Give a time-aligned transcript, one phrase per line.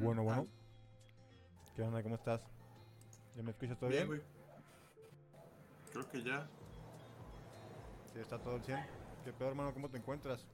[0.00, 0.46] Bueno, bueno.
[1.76, 2.02] ¿Qué onda?
[2.02, 2.40] ¿Cómo estás?
[3.36, 4.06] ¿Ya me escuchas todo bien?
[4.06, 4.20] güey.
[5.92, 6.48] Creo que ya.
[8.12, 8.78] Sí, está todo al 100.
[9.24, 9.72] ¿Qué pedo, hermano?
[9.74, 10.46] ¿Cómo te encuentras?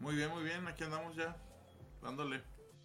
[0.00, 0.66] Muy bien, muy bien.
[0.66, 1.36] Aquí andamos ya.
[2.02, 2.42] Dándole.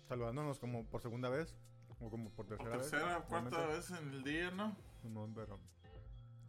[0.07, 1.55] Saludándonos como por segunda vez.
[1.99, 2.89] O como por Por tercera vez.
[2.89, 4.75] tercera, cuarta Realmente, vez en el día, ¿no?
[5.03, 5.59] No, pero...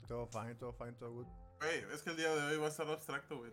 [0.06, 1.26] Todo fine, todo fine, todo good.
[1.60, 3.52] Güey, es que el día de hoy va a estar abstracto, güey.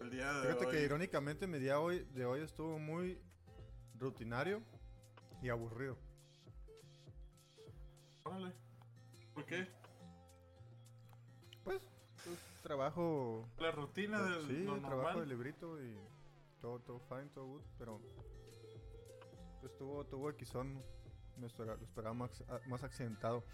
[0.00, 0.72] El día de Fíjate hoy.
[0.72, 3.20] que irónicamente mi día hoy, de hoy estuvo muy
[4.00, 4.62] rutinario
[5.42, 5.96] y aburrido.
[8.24, 8.52] Órale.
[9.34, 9.68] ¿Por qué?
[11.64, 11.80] Pues,
[12.24, 13.46] pues, trabajo...
[13.58, 15.20] La rutina del sí, lo trabajo normal.
[15.20, 15.96] de librito y
[16.60, 18.00] todo, todo fine, todo good, pero...
[19.60, 20.82] Pues tuvo, tuvo Xon,
[21.36, 23.44] me esperaba, lo esperaba más, más accidentado.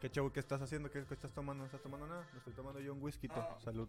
[0.00, 0.90] ¿Qué chavo, qué estás haciendo?
[0.90, 1.62] ¿Qué, qué estás tomando?
[1.62, 2.28] ¿No estás tomando nada?
[2.32, 3.28] Me estoy tomando yo un whisky.
[3.30, 3.56] Ah.
[3.60, 3.88] Salud.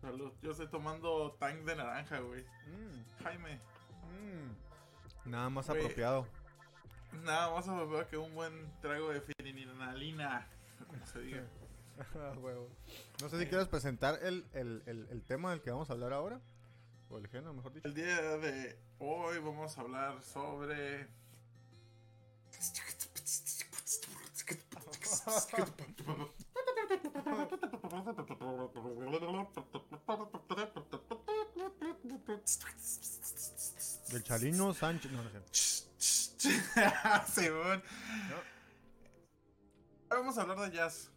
[0.00, 0.32] Salud.
[0.42, 2.44] Yo estoy tomando tank de naranja, güey.
[2.44, 3.60] Mm, Jaime.
[4.02, 5.30] Mm.
[5.30, 6.26] Nada más apropiado.
[7.24, 10.46] Nada más a que un buen trago de fininalina.
[10.88, 11.42] Como se diga.
[12.16, 12.70] Ah, huevo.
[13.20, 16.14] No sé si quieres presentar el, el, el, el tema del que vamos a hablar
[16.14, 16.40] ahora.
[17.10, 17.86] O el género, mejor dicho.
[17.86, 21.06] El día de hoy vamos a hablar sobre.
[34.12, 35.10] Del Chalino Sánchez.
[35.10, 35.86] No, no sé.
[37.32, 37.82] Simón.
[40.10, 41.10] Hoy vamos a hablar de jazz.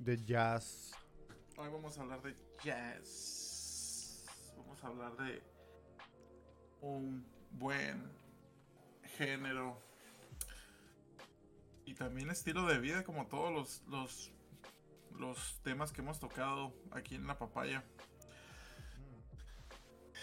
[0.00, 0.90] De jazz.
[1.56, 4.24] Hoy vamos a hablar de jazz.
[4.56, 5.40] Vamos a hablar de
[6.80, 8.10] un buen
[9.16, 9.80] género.
[11.84, 14.32] Y también estilo de vida, como todos los, los,
[15.12, 17.84] los temas que hemos tocado aquí en la papaya.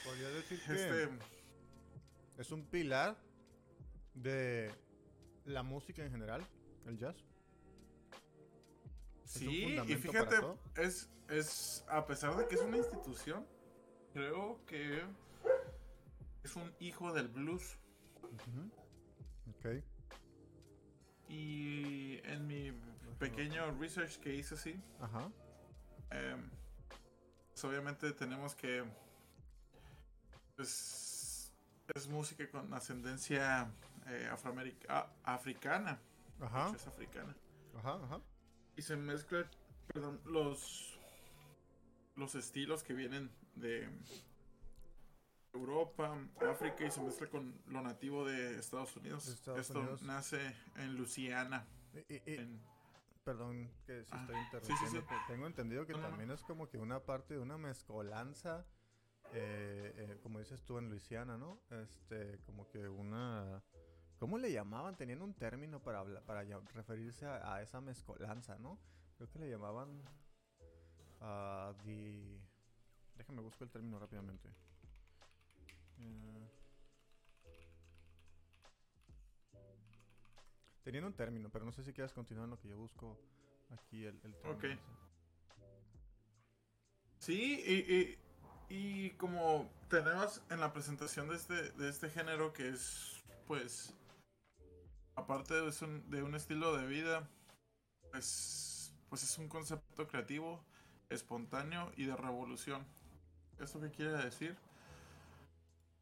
[0.04, 1.10] Podría decir que Este,
[2.38, 3.18] es un pilar
[4.14, 4.72] de
[5.46, 6.46] la música en general,
[6.86, 7.16] el jazz.
[9.26, 10.36] sí, y fíjate,
[10.76, 13.46] es, es, a pesar de que es una institución,
[14.14, 15.04] creo que
[16.44, 17.78] es un hijo del blues.
[19.50, 19.84] Ok.
[21.30, 22.72] Y en mi
[23.20, 25.32] pequeño research que hice así, Ajá.
[26.12, 26.50] em,
[27.52, 28.84] pues obviamente tenemos que
[30.56, 31.52] pues,
[31.94, 33.72] es música con ascendencia
[34.08, 36.00] eh, afroameric- ah, africana.
[36.40, 36.72] Ajá.
[36.76, 37.36] es africana.
[37.78, 38.22] Ajá, ajá.
[38.76, 39.46] Y se mezclan,
[39.88, 40.90] perdón, los
[42.16, 43.90] los estilos que vienen de
[45.54, 46.16] Europa,
[46.50, 49.28] África y se mezcla con lo nativo de Estados Unidos.
[49.28, 50.02] Estados Esto Unidos.
[50.04, 51.66] nace en Luisiana.
[52.10, 52.62] Y- y- en-
[53.24, 54.86] perdón que si Ah, estoy sí, interrumpiendo.
[54.92, 55.06] sí, sí.
[55.08, 56.10] pero Tengo entendido que No, no, no.
[56.10, 58.66] también es como que una parte de una mezcolanza,
[59.32, 61.60] eh, eh, como dices tú en Luisiana, ¿no?
[61.70, 63.64] Este, como que una...
[64.20, 64.96] ¿Cómo le llamaban?
[64.96, 68.80] Tenían un término para, hablar, para referirse a, a esa mezcolanza, ¿no?
[69.18, 70.02] Creo que le llamaban...
[71.22, 72.40] a the...
[73.16, 74.50] Déjame busco el término rápidamente.
[76.00, 76.48] Eh,
[80.84, 83.18] Tenían un término, pero no sé si quieres continuar en lo que yo busco
[83.70, 84.64] aquí el, el término Ok.
[84.66, 84.92] ese.
[87.20, 88.18] Sí, y, y-
[88.74, 93.94] y como tenemos en la presentación de este, de este género que es, pues,
[95.16, 97.30] aparte de un, estilo de vida,
[98.10, 100.66] pues, pues es un concepto creativo,
[101.12, 102.84] espontáneo y de revolución.
[103.60, 104.58] ¿Esto qué quiere decir?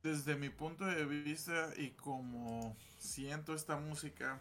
[0.01, 4.39] Desde mi punto de vista y como siento esta música,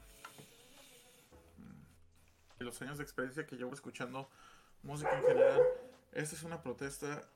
[1.56, 4.30] mm, y los años de experiencia que llevo escuchando
[4.84, 5.60] música en general,
[6.12, 7.28] esta es una protesta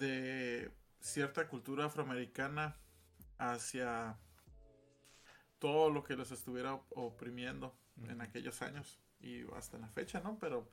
[0.00, 2.76] de cierta cultura afroamericana
[3.38, 4.18] hacia
[5.58, 7.76] todo lo que los estuviera op- oprimiendo
[8.08, 10.38] en aquellos años y hasta la fecha, ¿no?
[10.38, 10.68] Pero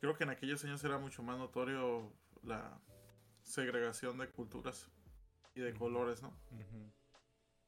[0.00, 2.78] creo que en aquellos años era mucho más notorio la
[3.42, 4.88] segregación de culturas
[5.54, 6.36] y de colores, ¿no?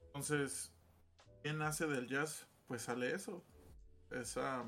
[0.07, 0.73] Entonces,
[1.43, 2.47] ¿qué nace del jazz?
[2.67, 3.43] Pues sale eso.
[4.11, 4.65] Esa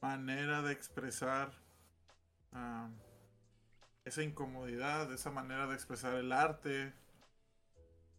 [0.00, 1.52] manera de expresar
[2.52, 2.88] ah,
[4.08, 6.92] esa incomodidad, esa manera de expresar el arte.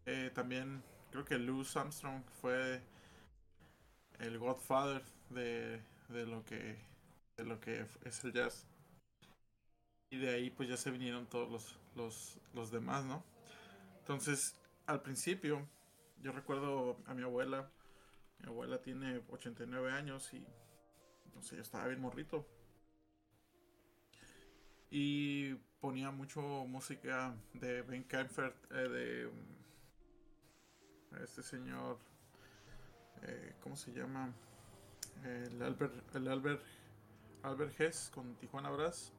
[0.06, 2.82] Eh, también creo que Louis Armstrong fue
[4.20, 6.78] el godfather de, de lo que
[7.38, 8.68] de lo que es el jazz.
[10.12, 13.24] Y de ahí pues ya se vinieron todos los, los, los demás, ¿no?
[14.00, 14.56] Entonces,
[14.88, 15.68] al principio,
[16.22, 17.72] yo recuerdo a mi abuela.
[18.40, 20.46] Mi abuela tiene 89 años y
[21.34, 22.46] no sé, yo estaba bien morrito.
[24.92, 31.98] Y ponía mucho música de Ben Kampfert, eh, de mm, este señor,
[33.24, 34.34] eh, ¿cómo se llama?
[35.24, 36.64] El Albert, el Albert,
[37.44, 39.14] Albert Hess con Tijuana Brass,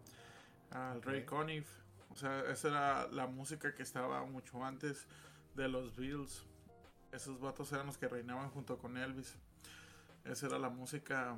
[0.70, 1.68] al Ray Conniff.
[2.10, 5.06] O sea, esa era la música que estaba mucho antes
[5.54, 6.44] de los Beatles.
[7.12, 9.36] Esos vatos eran los que reinaban junto con Elvis.
[10.24, 11.36] Esa era la música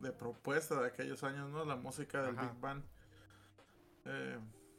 [0.00, 1.64] de propuesta de aquellos años, ¿no?
[1.64, 2.84] La música del Big Band.
[4.04, 4.38] Eh,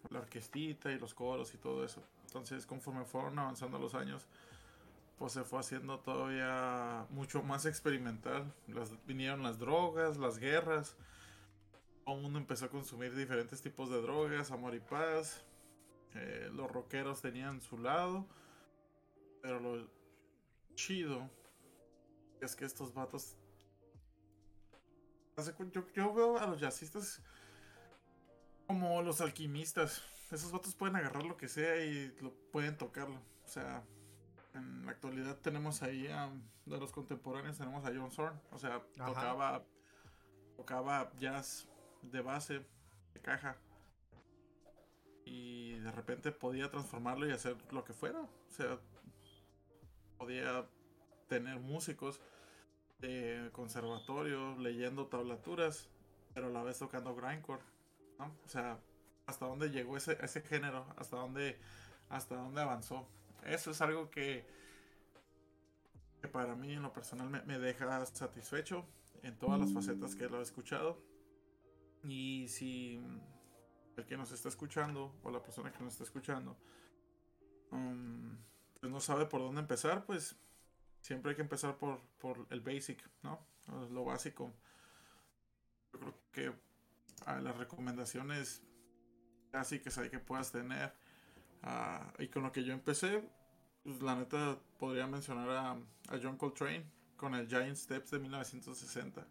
[0.09, 2.03] la orquestita y los coros y todo eso.
[2.25, 4.27] Entonces, conforme fueron avanzando los años,
[5.17, 8.51] pues se fue haciendo todavía mucho más experimental.
[9.05, 10.97] Vinieron las drogas, las guerras.
[12.03, 15.43] Todo el mundo empezó a consumir diferentes tipos de drogas, amor y paz.
[16.15, 18.27] Eh, los rockeros tenían su lado.
[19.41, 19.87] Pero lo
[20.75, 21.29] chido
[22.41, 23.37] es que estos vatos.
[25.71, 27.21] Yo, yo veo a los jazzistas
[28.73, 30.01] como los alquimistas.
[30.31, 33.17] Esos vatos pueden agarrar lo que sea y lo pueden tocarlo.
[33.45, 33.83] O sea,
[34.55, 36.31] en la actualidad tenemos ahí a,
[36.65, 38.41] de los contemporáneos tenemos a John Zorn.
[38.51, 39.63] O sea, tocaba
[40.57, 41.67] tocaba jazz
[42.01, 42.65] de base,
[43.13, 43.57] de caja.
[45.23, 48.21] Y de repente podía transformarlo y hacer lo que fuera.
[48.21, 48.79] O sea,
[50.17, 50.67] podía
[51.27, 52.19] tener músicos
[52.97, 55.89] de conservatorio leyendo tablaturas,
[56.33, 57.72] pero a la vez tocando grindcore.
[58.19, 58.79] O sea,
[59.25, 61.59] hasta dónde llegó ese, ese género, hasta dónde,
[62.09, 63.07] hasta dónde avanzó.
[63.45, 64.45] Eso es algo que,
[66.21, 68.85] que para mí en lo personal me, deja satisfecho
[69.21, 71.01] en todas las facetas que lo he escuchado.
[72.03, 73.01] Y si
[73.97, 76.57] el que nos está escuchando o la persona que nos está escuchando
[77.71, 78.35] um,
[78.79, 80.35] pues no sabe por dónde empezar, pues
[80.99, 83.39] siempre hay que empezar por, por el basic, ¿no?
[83.91, 84.53] Lo básico.
[85.93, 86.53] Yo creo que
[87.25, 88.61] a las recomendaciones
[89.51, 90.93] básicas hay que puedas tener.
[91.63, 93.23] Uh, y con lo que yo empecé,
[93.83, 96.85] pues la neta podría mencionar a, a John Coltrane
[97.15, 99.25] con el Giant Steps de 1960.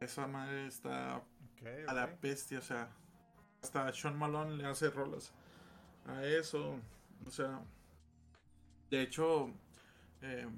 [0.00, 1.22] Esa madre está
[1.86, 2.88] a la bestia, o sea,
[3.62, 5.32] hasta Sean Malone le hace rolas
[6.06, 6.76] a eso,
[7.26, 7.60] o sea,
[8.90, 9.50] de hecho,
[10.22, 10.48] eh,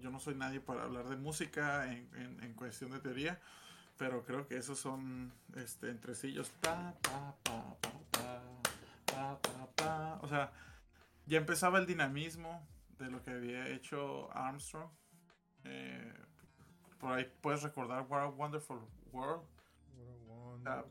[0.00, 3.40] yo no soy nadie para hablar de música en, en, en, cuestión de teoría,
[3.98, 6.50] pero creo que esos son este, entrecillos.
[6.62, 7.36] Pa, pa,
[9.76, 10.52] pa, O sea,
[11.26, 12.66] ya empezaba el dinamismo
[12.98, 14.90] de lo que había hecho Armstrong.
[15.64, 16.14] Eh,
[16.98, 18.80] por ahí puedes recordar What a Wonderful
[19.12, 19.44] World.
[20.64, 20.84] Ah,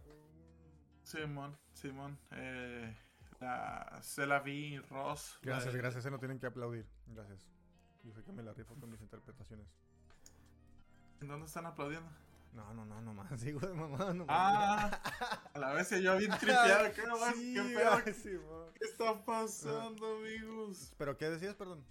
[1.03, 2.18] Simón, Simón.
[2.31, 2.94] Eh,
[3.39, 5.39] la Cela V, Ross.
[5.42, 6.03] Gracias, gracias.
[6.03, 6.86] Se no tienen que aplaudir.
[7.07, 7.48] Gracias.
[8.03, 9.68] Yo sé que me la rifo con mis interpretaciones.
[11.21, 12.10] ¿En dónde están aplaudiendo?
[12.57, 14.27] No, no, no, nomás digo de mamá, nomás.
[14.30, 15.00] Ah,
[15.54, 16.92] a la vez yo bien tripeado.
[16.92, 17.04] ¿Qué,
[17.36, 18.13] sí, ¿Qué, pedo?
[18.13, 18.30] Sí,
[18.74, 20.92] ¿Qué está pasando, amigos?
[20.98, 21.86] ¿Pero qué decías, perdón?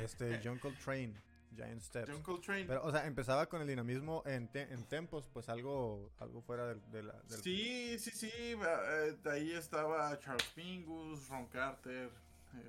[0.00, 1.20] Este, John Coltrane.
[1.56, 2.08] Giant Steps.
[2.08, 2.64] John Coltrane.
[2.64, 6.66] Pero, o sea, empezaba con el dinamismo en, te en tempos, pues algo, algo fuera
[6.66, 7.42] del, de la, del...
[7.42, 8.30] Sí, sí, sí.
[8.32, 12.10] Eh, de ahí estaba Charles Mingus, Ron Carter,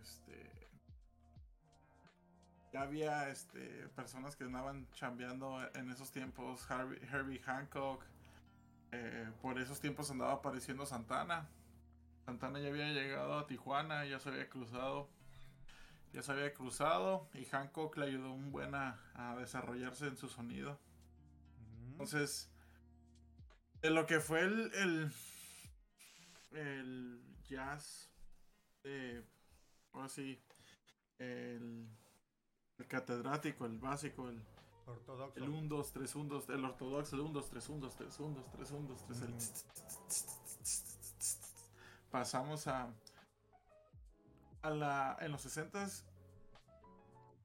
[0.02, 0.63] este...
[2.74, 8.04] Ya había este, personas que andaban chambeando en esos tiempos, Herbie Hancock.
[8.92, 11.48] Eh, por esos tiempos andaba apareciendo Santana.
[12.26, 15.08] Santana ya había llegado a Tijuana, ya se había cruzado
[16.14, 20.80] ya se había cruzado y Hancock le ayudó un buen a, desarrollarse en su sonido.
[21.90, 22.52] Entonces,
[23.82, 25.12] de lo que fue el, el,
[26.52, 28.12] el jazz,
[28.84, 29.24] eh,
[29.92, 30.40] ahora sí,
[31.18, 31.90] el,
[32.84, 34.42] el, catedrático, el básico, el
[34.86, 37.96] ortodoxo, el 1, 2, 3, 1, 2, el ortodoxo, el 1, 2, 3, 1, 2,
[37.96, 39.34] 3, 1, 2, 3, 1, 2, 3, el
[42.12, 42.90] pasamos a
[44.62, 45.88] a la, en los 60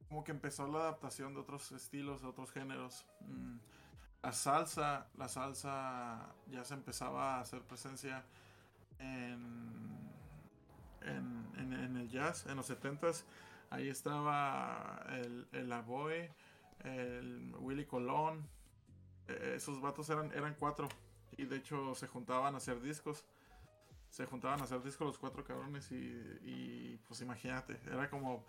[0.09, 3.04] como que empezó la adaptación de otros estilos, de otros géneros.
[3.21, 3.57] Mm,
[4.23, 8.25] la salsa, la salsa ya se empezaba a hacer presencia
[8.99, 10.11] en,
[11.02, 13.11] en, en, el jazz, en los 70
[13.70, 16.30] Ahí estaba el, el Aboy,
[16.84, 18.48] el Willy Colón.
[19.26, 20.88] E, esos vatos eran, eran cuatro.
[21.37, 23.25] Y de hecho se juntaban a hacer discos
[24.10, 28.44] se juntaban a hacer discos los cuatro cabrones y, pues imagínate, era como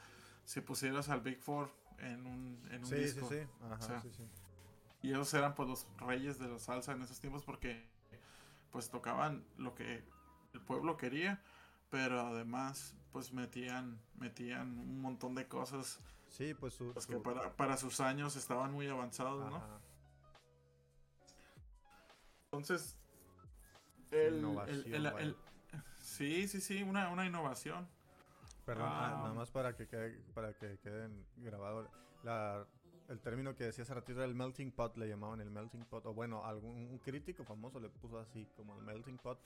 [0.45, 3.27] si pusieras al Big Four en un, en un disco.
[3.29, 3.47] Sí, sí.
[3.69, 4.27] Ajá, sí, sí.
[5.01, 7.87] Y ellos eran pues los reyes de la salsa en esos tiempos porque
[8.71, 10.03] pues tocaban lo que
[10.53, 11.41] el pueblo quería,
[11.89, 15.99] pero además pues metían metían un montón de cosas.
[16.29, 19.61] Sí, pues, su, pues que para, para sus años estaban muy avanzados, ¿no?
[22.45, 22.97] Entonces,
[24.11, 25.35] El,
[25.99, 27.87] sí, sí, sí, una, una innovación.
[28.65, 31.89] Perdón, ah, nada más para que quede, para que queden grabados.
[32.23, 32.65] La,
[33.07, 36.13] el término que decía hace ratito el melting pot, le llamaban el melting pot, o
[36.13, 39.39] bueno, algún crítico famoso le puso así, como el melting pot,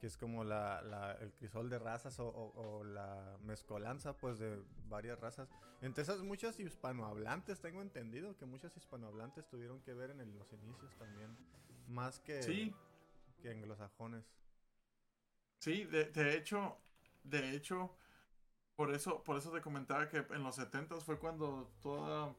[0.00, 5.48] que es como la, el crisol de razas o, la mezcolanza, pues, de varias razas.
[5.80, 10.94] Entre esas muchas hispanohablantes, tengo entendido que muchas hispanohablantes tuvieron que ver en los inicios
[10.96, 11.36] también,
[11.88, 12.74] más que, sí.
[13.40, 14.24] que anglosajones.
[15.58, 16.76] Sí, de, de hecho,
[17.24, 17.96] de hecho,
[18.76, 22.36] por eso, por eso te comentaba que en los 70 fue cuando todos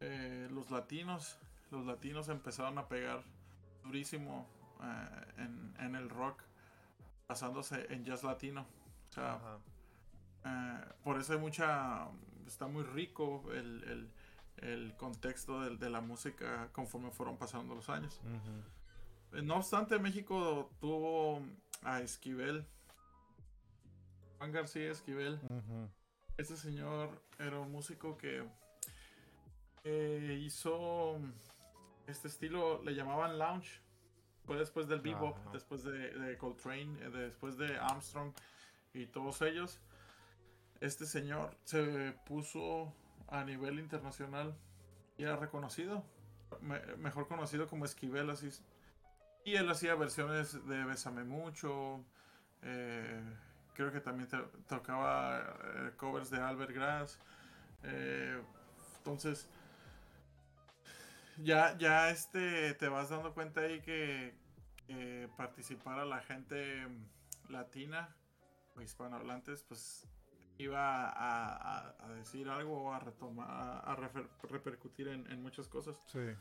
[0.00, 1.38] eh, los latinos,
[1.70, 3.22] los latinos empezaron a pegar
[3.82, 4.48] durísimo
[4.82, 6.42] eh, en, el rock,
[7.32, 8.66] basándose en jazz latino.
[9.10, 9.58] O sea,
[10.44, 12.08] eh, por eso hay mucha,
[12.46, 14.10] está muy rico el,
[14.96, 18.20] contexto de, la música conforme fueron pasando los años.
[19.32, 21.40] No obstante, México tuvo
[21.82, 22.66] a Esquivel
[24.38, 25.40] Juan García Esquivel.
[26.36, 28.44] Este señor era un músico que
[29.84, 31.20] hizo
[32.06, 33.81] este estilo, le llamaban lounge.
[34.44, 38.32] Fue después del bebop, después de, Coltrane, eh, después de Armstrong
[38.92, 39.80] y todos ellos.
[40.80, 42.92] Este señor se puso
[43.28, 44.56] a nivel internacional
[45.16, 46.04] y era reconocido,
[46.98, 48.50] mejor conocido como Esquivel, así.
[49.44, 52.04] Y él hacía versiones de Bésame Mucho,
[52.62, 53.20] eh,
[53.74, 54.28] creo que también
[54.68, 57.18] tocaba eh, covers de Albert Grass.
[57.82, 58.40] Eh,
[58.98, 59.48] entonces,
[61.38, 64.40] ya, ya este, te vas dando cuenta ahí que,
[65.36, 66.86] participar a la gente
[67.48, 68.14] latina
[68.76, 70.06] o hispanohablantes, pues
[70.58, 73.96] iba a, decir algo, a retomar, a,
[74.42, 75.98] repercutir en, en, muchas cosas.
[76.08, 76.36] Sí.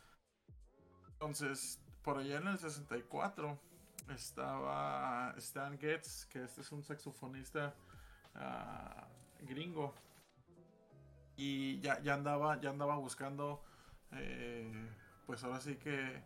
[1.14, 3.58] Entonces, por allá en el 64
[4.10, 7.76] estaba Stan Getz, que este es un saxofonista
[8.36, 9.08] ah,
[9.42, 9.94] gringo.
[11.36, 13.64] Y ya, ya, andaba, ya andaba buscando,
[14.14, 14.90] eh,
[15.26, 16.22] pues ahora sí que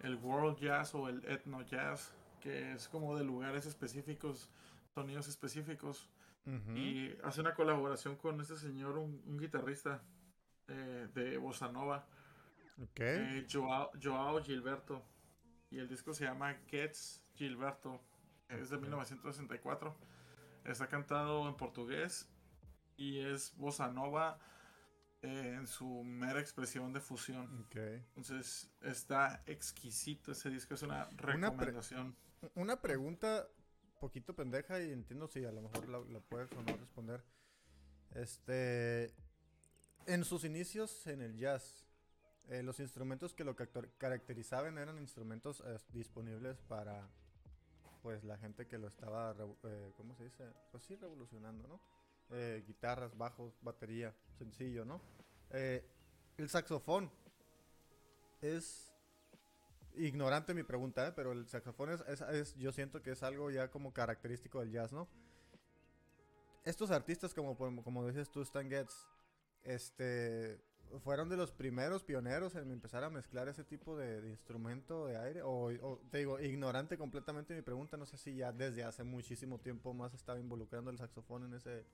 [0.00, 4.48] el world jazz o el ethno jazz, que es como de lugares específicos,
[4.94, 6.10] sonidos específicos.
[6.74, 10.00] Y hace una colaboración con este señor, un, guitarrista
[10.66, 12.06] eh, de Bossa Nova,
[12.82, 13.40] okay.
[13.40, 15.04] Eh, Joao, Joao Gilberto.
[15.70, 18.00] Y el disco se llama Gets Gilberto.
[18.48, 19.94] Es de 1964.
[20.64, 22.26] Está cantado en portugués
[22.98, 24.38] y es bossa nova
[25.22, 27.66] eh, en su mera expresión de fusión.
[27.74, 30.74] Entonces está exquisito ese disco.
[30.74, 32.16] Es una recomendación.
[32.54, 33.48] Una, pregunta
[34.00, 37.24] poquito pendeja y entiendo si a lo mejor la, puedes o no responder.
[38.14, 39.12] Este,
[40.06, 41.84] en sus inicios en el jazz,
[42.48, 47.10] eh, los instrumentos que lo caracterizaban eran instrumentos eh, disponibles para
[48.02, 50.44] pues la gente que lo estaba, eh, ¿cómo se dice?
[50.70, 51.97] Pues sí, revolucionando, ¿no?
[52.66, 55.00] Guitarras, bajos, batería, sencillo, ¿no?
[55.50, 57.10] el saxofón
[58.42, 58.92] es
[59.96, 63.92] ignorante mi pregunta, pero el saxofón es, es, yo siento que es algo ya como
[63.92, 65.08] característico del jazz, ¿no?
[66.64, 68.94] Estos artistas como, como dices tú, Stan Getz,
[69.64, 70.60] este,
[71.02, 75.42] fueron de los primeros pioneros en empezar a mezclar ese tipo de, instrumento de aire?
[75.42, 79.94] O, te digo, ignorante completamente mi pregunta, no sé si ya desde hace muchísimo tiempo
[79.94, 81.86] más estaba involucrando el saxofón en ese,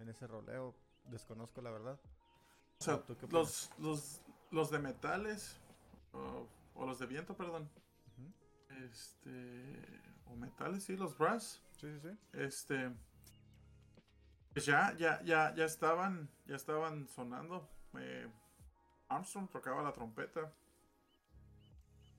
[0.00, 0.74] en ese roleo.
[1.06, 1.98] Desconozco la verdad.
[2.80, 5.56] O sea, los, los, los de metales,
[6.12, 6.46] o,
[6.86, 7.68] los de viento, perdón.
[8.84, 9.84] Este,
[10.26, 11.62] o metales, sí, los brass.
[11.80, 12.18] Sí, sí, sí.
[12.32, 12.90] Este,
[14.52, 17.68] pues ya, ya, ya, ya estaban, ya estaban sonando
[19.08, 20.52] Armstrong tocaba la trompeta.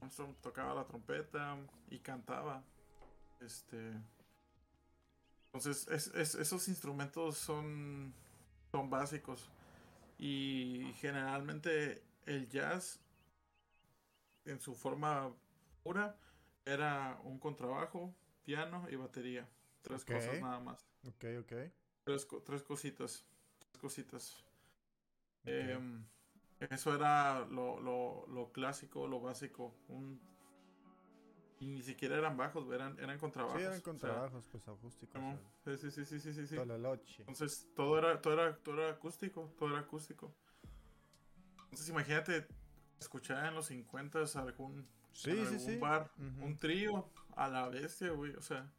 [0.02, 1.58] Armstrong tocaba la trompeta
[1.90, 2.64] y cantaba.
[3.40, 3.94] Este.
[5.52, 8.14] Entonces, esos instrumentos son,
[8.72, 9.50] son básicos.
[10.18, 13.00] Y generalmente el jazz,
[14.46, 15.34] en su forma
[15.82, 16.18] pura,
[16.66, 18.14] era un contrabajo,
[18.44, 19.48] piano y batería.
[19.82, 20.86] Tres cosas nada más.
[21.08, 21.54] Ok, ok.
[22.04, 23.26] Tres, tres cositas.
[23.58, 24.44] Tres cositas.
[25.46, 26.06] Em,
[26.60, 29.74] eso era lo, lo, lo, clásico, lo básico.
[29.88, 30.22] Un...
[31.60, 33.60] Y ni siquiera eran bajos, eran, eran contrabajos.
[33.60, 35.22] Sí, eran contrabajos, pues acústicos.
[35.66, 36.56] Sí, sí, sí, sí, sí, sí.
[37.20, 40.34] Entonces todo era, todo era, todo era acústico, todo era acústico.
[41.66, 42.48] Entonces imagínate
[43.00, 44.88] escuchar en los 50 algún,
[45.26, 48.72] algún bar, un trío a la bestia, güey, o sea.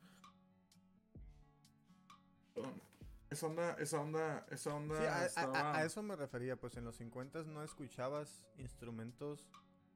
[3.29, 5.75] Esa onda, esa onda, esa onda.
[5.77, 9.47] A, eso me refería, pues en los 50 no escuchabas instrumentos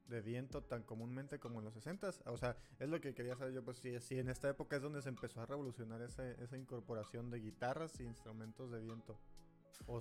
[0.07, 3.53] de viento tan comúnmente como en los 60 O sea, es lo que quería saber
[3.53, 6.57] yo, pues si, si en esta época es donde se empezó a revolucionar ese, esa
[6.57, 9.19] incorporación de guitarras e instrumentos de viento.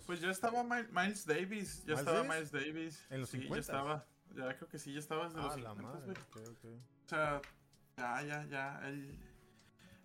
[0.06, 3.04] pues ya estaba Miles Davis, ya estaba Miles Davis.
[3.11, 5.61] En los sí, 50 ya estaba, ya creo que sí, ya estaba desde Ah, los
[5.61, 6.20] la 50, madre.
[7.04, 7.40] O sea,
[7.96, 8.88] ya, ya, ya.
[8.88, 9.18] Él,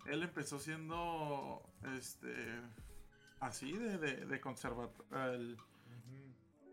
[0.06, 1.62] él empezó siendo
[1.96, 2.34] este
[3.40, 4.92] así de, de, de conservador.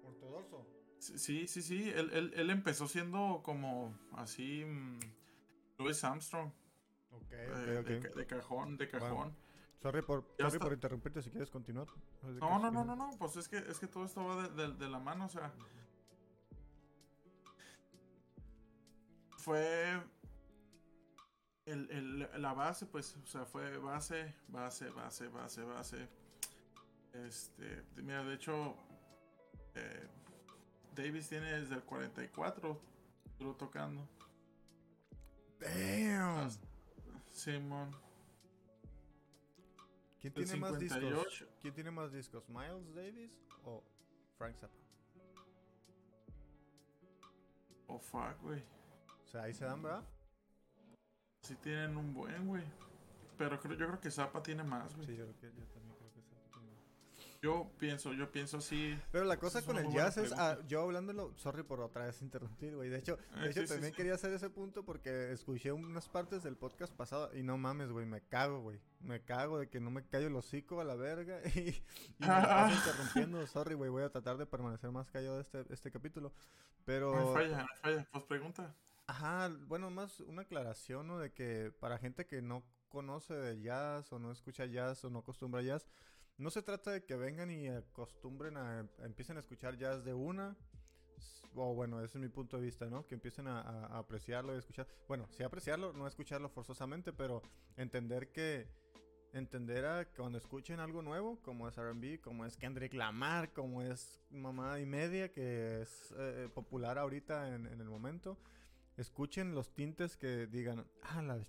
[0.03, 0.76] Ortodoxo.
[0.99, 1.89] Sí, sí, sí.
[1.89, 4.65] Él, él, él empezó siendo como así.
[4.65, 4.99] mm,
[5.77, 6.51] Louis Armstrong.
[7.11, 9.35] Ok, eh, ok, de, cajón, de cajón.
[9.81, 11.87] Sorry por, sorry por interrumpirte si quieres continuar.
[12.23, 13.09] No, no, no, no, no.
[13.19, 15.25] Pues es que, es que todo esto va de, de- de la mano.
[15.25, 15.53] O sea,
[19.37, 20.01] fue.
[21.65, 26.07] El, el- la base, pues, o sea, fue base, base, base, base, base.
[27.13, 28.75] Este, mira, de hecho,
[29.75, 30.07] eh,
[30.97, 32.79] Davis tiene desde el 44,
[33.25, 34.07] estuvo tocando.
[35.59, 36.49] Damn.
[37.31, 37.91] Simón,
[40.19, 40.99] ¿Quién el tiene más discos?
[40.99, 41.47] 58.
[41.61, 42.49] ¿Quién tiene más discos?
[42.49, 43.31] ¿Miles Davis
[43.63, 43.83] o
[44.37, 44.73] Frank Zappa?
[47.87, 48.63] Oh, fuck, güey.
[49.23, 50.03] O sea, ahí se dan, ¿verdad?
[51.43, 52.63] Sí tienen un buen, güey.
[53.37, 55.05] Pero creo, yo creo que Zappa tiene más, güey.
[55.07, 55.86] Sí, yo, creo que- yo también
[57.41, 58.97] Yo pienso, yo pienso así.
[59.11, 62.75] Pero la cosa con el jazz es, ah, yo hablándolo, sorry por otra vez interrumpir,
[62.75, 62.89] güey.
[62.89, 63.97] De hecho, Ah, de hecho sí, también sí.
[63.97, 68.05] quería hacer ese punto porque escuché unas partes del podcast pasado y no mames, güey,
[68.05, 68.79] me cago, güey.
[68.99, 71.83] Me cago de que no me callo el hocico a la verga y, y
[72.19, 73.45] me la paso interrumpiendo.
[73.47, 76.33] Sorry, güey, voy a tratar de permanecer más callado este, este capítulo.
[76.85, 77.13] Pero...
[77.15, 78.07] No me falla, no me falla.
[78.11, 78.75] Pues pregunta.
[79.05, 81.19] Ajá, bueno, más una aclaración, ¿no?
[81.19, 85.19] De que para gente que no conoce de jazz o no escucha jazz o no
[85.19, 85.87] acostumbra jazz,
[86.37, 90.55] no se trata de que vengan y acostumbren a, empiecen a escuchar jazz de una,
[91.55, 93.07] o bueno, ese es mi punto de vista, ¿no?
[93.07, 97.41] Que empiecen a, apreciarlo y escuchar, bueno, sí apreciarlo, no escucharlo forzosamente, pero
[97.75, 98.67] entender que,
[99.33, 104.21] entender a cuando escuchen algo nuevo, como es R&B, como es Kendrick Lamar, como es
[104.29, 108.37] Mamá y Media, que es eh, popular ahorita en, en el momento,
[108.95, 111.45] escuchen los tintes que digan, ah, la,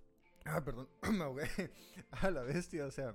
[0.46, 1.48] ah, perdón, me ahogué,
[2.10, 3.14] ah, la bestia, o sea,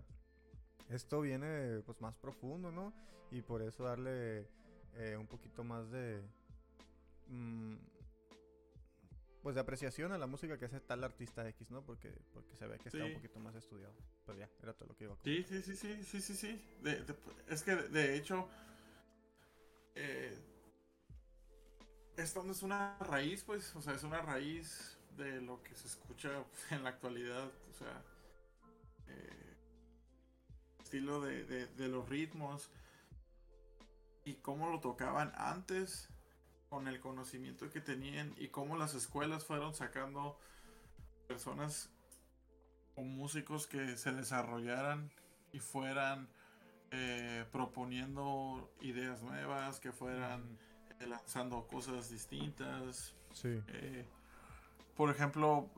[0.89, 2.93] esto viene pues más profundo, ¿no?
[3.31, 4.47] Y por eso darle
[4.95, 6.21] eh, un poquito más de,
[7.27, 7.75] mm,
[9.41, 11.83] pues de apreciación a la música que hace tal artista X, ¿no?
[11.83, 13.93] Porque, porque se ve que está un poquito más estudiado.
[14.25, 15.47] Pero ya, era todo lo que iba a comentar.
[15.49, 16.61] Sí, sí, sí, sí, sí, sí, sí.
[16.81, 17.15] De- de-
[17.49, 18.47] es que de, hecho,
[19.95, 20.37] eh,
[22.17, 25.87] esto no es una raíz, pues, o sea, es una raíz de lo que se
[25.87, 28.01] escucha en la actualidad, o sea,
[29.07, 29.52] eh,
[30.93, 32.69] estilo de, de- de los ritmos
[34.25, 36.07] y cómo lo tocaban antes
[36.69, 40.39] con el conocimiento que tenían y cómo las escuelas fueron sacando
[41.27, 41.89] personas
[42.95, 45.11] o músicos que se desarrollaran
[45.51, 46.29] y fueran
[46.91, 50.59] eh, proponiendo ideas nuevas, que fueran
[50.99, 53.15] eh, lanzando cosas distintas.
[53.33, 53.59] Sí.
[53.67, 54.05] Eh,
[54.95, 55.71] por ejemplo,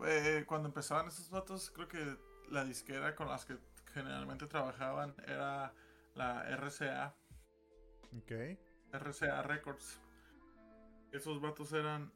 [0.45, 2.17] cuando empezaban estos vatos, creo que
[2.51, 3.57] la disquera con las que
[3.95, 5.73] generalmente trabajaban era
[6.15, 7.15] la RCA,
[8.17, 8.31] Ok.
[8.91, 9.99] RCA Records.
[11.11, 12.13] Esos vatos eran...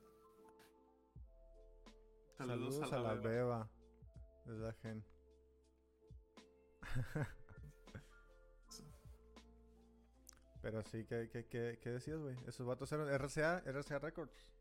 [2.38, 3.30] Saludos, a la beba.
[3.30, 3.70] beba.
[4.46, 5.04] Es la gen.
[10.62, 12.36] Pero sí, ¿qué, qué, qué, qué decías, güey?
[12.46, 14.52] Esos vatos eran RCA, RCA Records.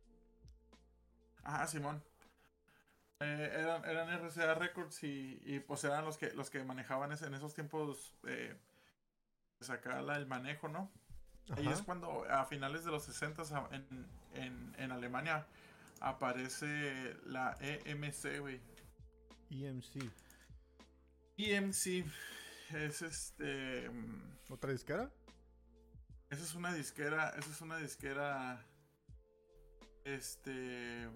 [1.42, 2.02] Ajá, Simón.
[3.20, 7.26] Eh, eran, eran RCA Records y, y, pues eran los que los que manejaban ese-
[7.26, 8.56] en esos tiempos eh,
[9.60, 10.92] sacar la- el manejo, ¿no?
[11.50, 15.46] Ahí es cuando a finales de los 60 a- en, en, en Alemania
[16.00, 18.60] aparece la EMC, güey.
[19.50, 20.08] EMC.
[21.38, 22.04] EMC
[22.74, 25.10] es este mm, ¿Otra disquera?
[26.30, 28.64] esa es una disquera, esa es una disquera
[30.04, 31.08] este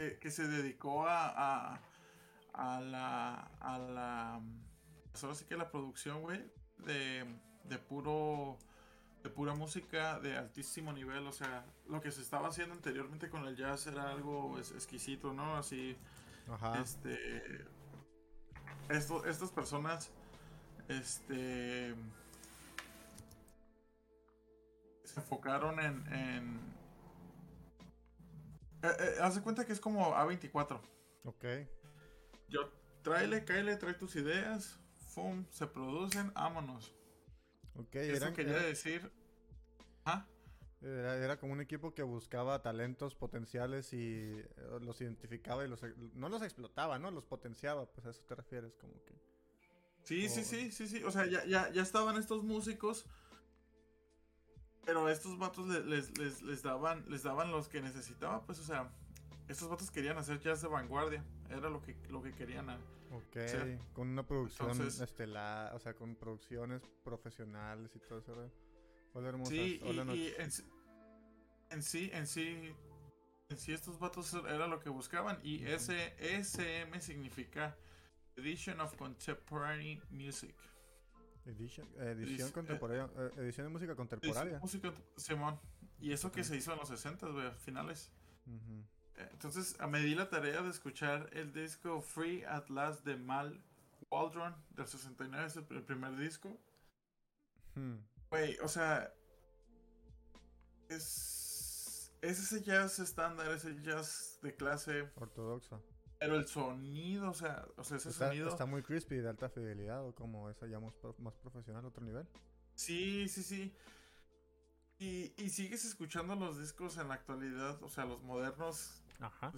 [0.00, 1.80] que, que se dedicó a, a,
[2.54, 4.40] a la a la
[5.12, 6.40] pues ahora sí que la producción, güey,
[6.78, 7.26] de,
[7.64, 8.56] de puro
[9.22, 13.44] de pura música de altísimo nivel, o sea, lo que se estaba haciendo anteriormente con
[13.44, 15.56] el jazz era algo es- exquisito, ¿no?
[15.56, 15.98] Así
[16.50, 16.80] Ajá.
[16.80, 17.66] este
[18.88, 20.10] esto- estas personas
[20.88, 21.94] este
[25.04, 26.60] se enfocaron en, en
[28.82, 30.80] eh, eh, haz de cuenta que es como A24
[31.24, 31.44] Ok.
[32.48, 32.70] yo
[33.02, 34.78] tráele, cáele, trae tus ideas
[35.14, 36.94] fum, se producen, vámonos
[37.74, 37.94] Ok.
[37.96, 39.10] eso Eran, quería eran- decir
[40.04, 40.26] ah
[40.82, 44.46] Era, como un equipo que buscaba talentos potenciales y eh,
[44.80, 45.82] los identificaba y los
[46.14, 47.10] no los explotaba, ¿no?
[47.10, 49.14] Los potenciaba, pues a eso te refieres, como que.
[50.04, 51.04] Sí, sí, sí, sí, sí.
[51.04, 53.04] O sea, ya, ya, ya estaban estos músicos.
[54.84, 58.90] Pero estos vatos les, les, les, daban, les daban los que necesitaban, pues, o sea,
[59.48, 61.24] estos vatos querían hacer jazz de vanguardia.
[61.50, 62.68] Era lo que, lo que querían.
[63.12, 63.36] Ok,
[63.92, 68.50] con una producción estelar, o sea, con producciones profesionales y todo eso.
[69.12, 69.52] Hola hermosas.
[69.52, 70.50] Sí, y, en,
[71.82, 72.72] sí, en sí,
[73.48, 75.40] en sí estos vatos era lo que buscaban.
[75.42, 77.76] Y ese SM significa
[78.36, 80.54] Edition of Contemporary Music.
[81.46, 84.58] Edition, edición contemporánea, eh, edición de música contemporánea.
[84.60, 85.58] música, Simón.
[86.00, 88.10] Y eso que se hizo en los 60, güey, finales.
[88.46, 93.62] Eh, entonces, me di la tarea de escuchar el disco Free at Last de Mal
[94.10, 96.58] Waldron del 69, es el, primer disco.
[97.74, 97.96] Hmm.
[98.30, 99.12] Güey, o sea,
[100.88, 105.80] es, es ese jazz estándar, ese jazz de clase ortodoxa.
[106.20, 108.48] Pero el sonido, o sea, o sea ese sonido.
[108.48, 112.26] Está muy crispy, de alta fidelidad, o como esa ya más, más profesional, otro nivel.
[112.74, 113.74] Sí, sí, sí.
[114.98, 119.02] Y, y, sigues escuchando los discos en la actualidad, o sea, los modernos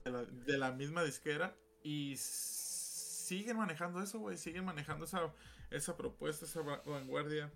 [0.04, 5.34] De, la, de, la, misma disquera, y siguen manejando eso, güey, siguen manejando esa,
[5.70, 7.52] esa propuesta, esa vanguardia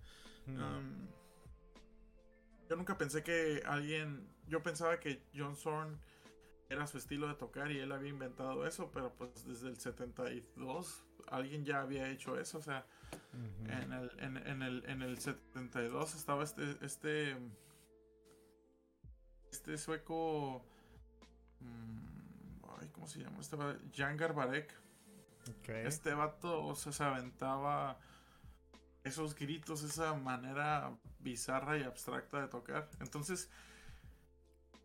[2.69, 4.27] yo nunca pensé que alguien.
[4.47, 5.99] Yo pensaba que John Zorn
[6.69, 11.03] era su estilo de tocar y él había inventado eso, pero pues desde el 72
[11.27, 12.57] alguien ya había hecho eso.
[12.57, 12.85] O sea,
[13.67, 16.77] en, el, en, el, en el 72 estaba este.
[16.81, 17.37] Este,
[19.51, 20.65] este sueco.
[21.59, 23.39] Mm, ay, ¿cómo se llama?
[23.39, 24.73] Estaba Jan Garbarek.
[25.67, 27.97] Este vato o sea, se aventaba
[29.05, 32.89] esos gritos, esa manera bizarra y abstracta de tocar.
[32.99, 33.49] Entonces,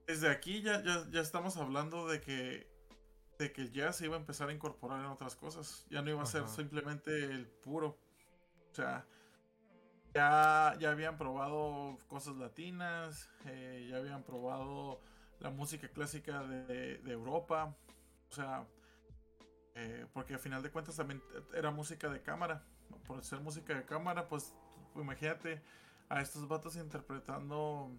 [0.06, 2.66] desde aquí ya, ya, estamos hablando de que,
[3.38, 5.86] de que el jazz se iba a empezar a incorporar en otras cosas.
[5.90, 7.98] Ya no iba a ser simplemente el puro.
[8.70, 9.06] O sea,
[10.14, 15.00] ya, ya habían probado cosas latinas, eh, ya habían probado
[15.40, 17.76] la música clásica de, Europa.
[18.30, 18.66] O sea,
[19.74, 21.22] eh, porque al final de cuentas también
[21.54, 22.64] era música de cámara
[23.06, 24.54] por ser música de cámara, pues
[24.96, 25.62] imagínate
[26.08, 27.90] a estos vatos interpretando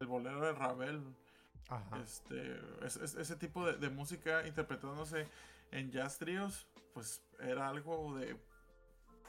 [0.00, 1.02] el bolero de Ravel.
[2.02, 5.28] Este, ese tipo de, música interpretándose
[5.70, 8.36] en jazz tríos, pues era algo de,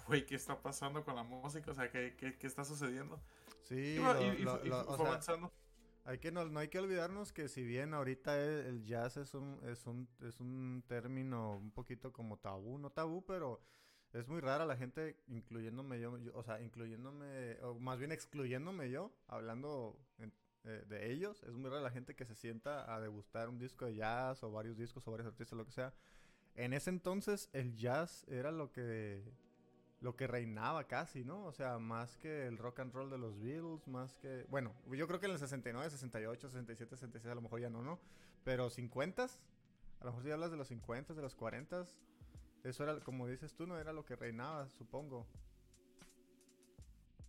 [0.07, 1.71] güey, ¿qué está pasando con la música?
[1.71, 3.19] O sea, ¿qué, qué, está sucediendo?
[3.63, 5.51] Sí, avanzando.
[6.05, 9.59] Hay que no, no, hay que olvidarnos que si bien ahorita el, jazz es un,
[9.67, 13.61] es un es un término un poquito como tabú, no tabú, pero
[14.13, 19.11] es muy rara la gente, incluyéndome yo, o sea, incluyéndome, o más bien excluyéndome yo,
[19.27, 19.99] hablando
[20.63, 23.85] eh, de ellos, es muy rara la gente que se sienta a degustar un disco
[23.85, 25.93] de jazz o varios discos o varios artistas, lo que sea.
[26.55, 29.23] En ese entonces el jazz era lo que
[30.01, 31.45] lo que reinaba casi, ¿no?
[31.45, 34.45] O sea, más que el rock and roll de los Beatles, más que...
[34.49, 37.81] Bueno, yo creo que en el 69, 68, 67, 66 a lo mejor ya no,
[37.81, 37.99] ¿no?
[38.45, 41.85] Pero 50, a lo mejor si hablas de los 50, de los 40,
[42.63, 45.27] eso era, como dices tú, no era lo que reinaba, supongo.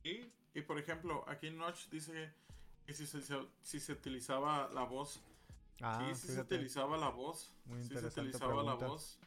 [0.03, 2.33] Y, y por ejemplo, aquí en Notch dice
[2.87, 3.21] que si se,
[3.63, 5.23] si se utilizaba la voz.
[5.81, 7.53] Ah, sí, si se utilizaba la voz.
[7.65, 8.15] Muy interesante.
[8.15, 9.19] se utilizaba la voz.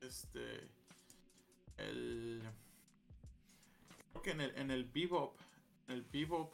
[0.00, 0.68] Este.
[1.76, 2.42] El
[4.22, 5.38] que en el, en el bebop,
[5.86, 6.52] el bebop.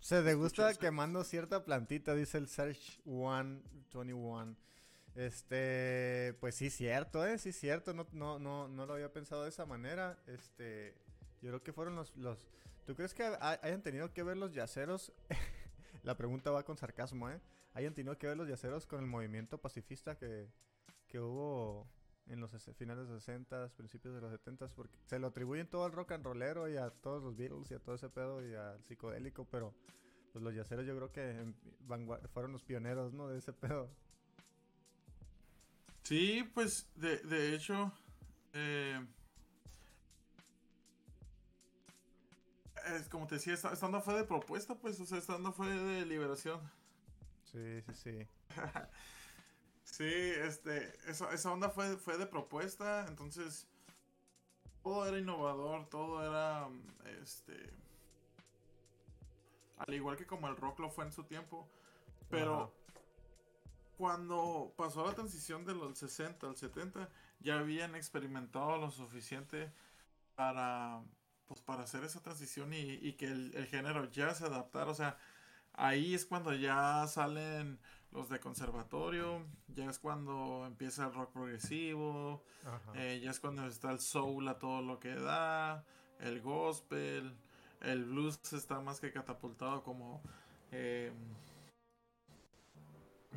[0.00, 4.54] Se te gusta quemando cierta plantita, dice el Search One 21.
[5.16, 7.94] Este, pues sí, cierto, eh, sí, cierto.
[7.94, 10.18] No, no, no, no lo había pensado de esa manera.
[10.26, 10.94] Este,
[11.40, 12.46] yo creo que fueron los, los.
[12.84, 15.12] ¿Tú crees que hayan tenido que ver los yaceros?
[16.02, 17.40] La pregunta va con sarcasmo, ¿eh?
[17.72, 20.48] Hayan tenido que ver los yaceros con el movimiento pacifista que,
[21.08, 21.88] que hubo
[22.26, 25.84] en los finales de los 60, principios de los 70, porque se lo atribuyen todo
[25.84, 28.54] al rock and rollero y a todos los Beatles y a todo ese pedo y
[28.54, 29.74] al psicodélico, pero
[30.32, 31.54] pues los yaceros yo creo que
[32.32, 33.28] fueron los pioneros, ¿no?
[33.28, 33.90] De ese pedo.
[36.06, 37.90] Sí, pues de, de hecho,
[38.52, 39.04] eh,
[42.94, 45.66] es como te decía, esta, no fue de propuesta, pues, o sea, esta no fue
[45.68, 46.60] de liberación.
[47.50, 48.28] Sí, sí, sí.
[49.82, 53.66] Sí, este, esa, esa onda fue, fue de propuesta, entonces
[54.82, 56.68] todo era innovador, todo era,
[57.22, 57.72] este,
[59.78, 61.68] al igual que como el rock lo fue en su tiempo,
[62.28, 62.74] pero
[63.96, 67.08] cuando pasó la transición de los 60 al 70,
[67.40, 69.72] ya habían experimentado lo suficiente
[70.34, 71.02] para,
[71.46, 74.90] pues para hacer esa transición y, que el, género ya se adaptara.
[74.90, 75.18] O sea,
[75.72, 77.78] ahí es cuando ya salen
[78.12, 82.42] los de conservatorio, ya es cuando empieza el rock progresivo,
[82.94, 85.84] eh, ya es cuando está el soul a todo lo que da,
[86.20, 87.34] el gospel,
[87.80, 90.22] el blues está más que catapultado como
[90.72, 91.12] eh,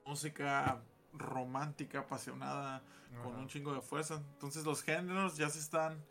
[0.09, 0.81] música
[1.13, 2.81] romántica, apasionada,
[3.23, 4.15] con un chingo de fuerza.
[4.33, 6.03] Entonces los géneros ya se están,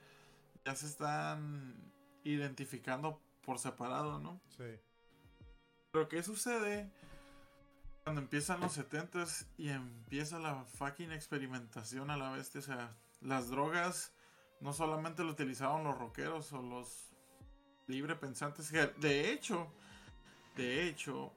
[0.64, 1.74] ya se están
[2.22, 4.40] identificando por separado, ¿no?
[4.56, 4.78] Sí.
[5.90, 6.90] Pero ¿qué sucede
[8.04, 12.54] cuando empiezan los 70s y empieza la fucking experimentación a la vez?
[12.54, 14.12] O sea, las drogas
[14.60, 17.08] no solamente lo utilizaban los rockeros o los
[17.86, 19.72] libre pensantes, de hecho,
[20.56, 21.32] de hecho,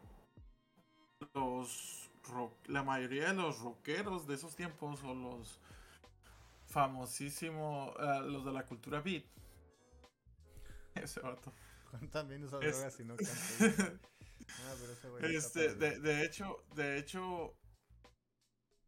[1.33, 2.00] los
[2.67, 5.59] la mayoría de los rockeros de esos tiempos o los
[6.67, 9.25] famosísimos, eh, los de la cultura beat.
[10.95, 11.53] Ese vato.
[12.11, 14.75] También esas drogas y no ah,
[15.23, 17.53] este, de, de, hecho, de hecho,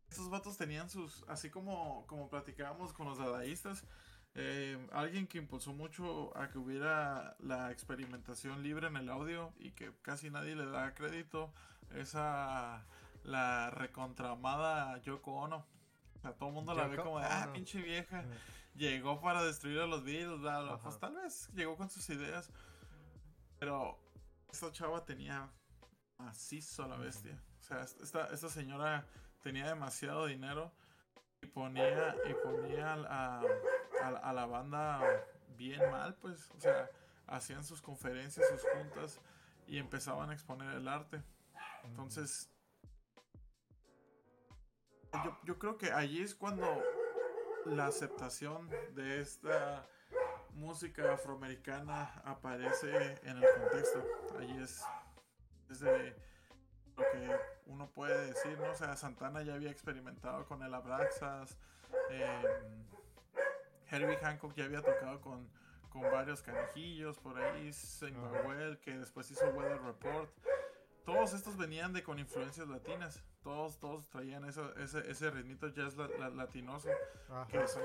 [0.09, 3.83] estos vatos tenían sus, así como, como platicábamos con los dadaístas,
[4.35, 9.71] eh, alguien que impulsó mucho a que hubiera la experimentación libre en el audio y
[9.71, 11.53] que casi nadie le da crédito
[11.91, 12.83] es a
[13.23, 15.65] la recontramada Yoko Ono.
[16.15, 18.23] O sea, todo el mundo la ve como de, ah, pinche vieja.
[18.75, 20.41] Llegó para destruir a los Beatles,
[20.81, 22.51] Pues tal vez llegó con sus ideas.
[23.59, 23.99] Pero
[24.51, 25.49] esta chava tenía
[26.17, 27.41] macizo la bestia.
[27.59, 29.05] O sea, esta, esta señora
[29.41, 30.71] tenía demasiado dinero
[31.41, 33.41] y ponía, y ponía a,
[34.01, 35.01] a, la banda
[35.57, 36.49] bien mal, pues.
[36.55, 36.89] O sea,
[37.27, 39.19] hacían sus conferencias, sus juntas
[39.67, 41.21] y empezaban a exponer el arte.
[41.83, 42.49] Entonces,
[45.43, 46.65] yo, creo que allí es cuando
[47.65, 49.87] la aceptación de esta
[50.51, 54.03] música afroamericana aparece en el contexto.
[54.39, 54.83] Allí es
[55.67, 56.15] desde
[56.95, 58.71] lo que uno puede decir, ¿no?
[58.71, 61.57] O sea, Santana ya había experimentado con el Abraxas,
[62.09, 62.85] em,
[63.89, 65.49] Herbie Hancock ya había tocado con,
[65.89, 68.17] con varios canijillos por ahí, Saint
[68.81, 70.29] que después hizo Weather Report.
[71.05, 74.61] Todos estos venían de con influencias latinas todos, todos traían ese,
[75.07, 75.95] ese ritmito jazz
[76.33, 76.89] latinoso,
[77.49, 77.83] que son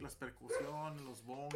[0.00, 1.52] las, percusiones, los bongos,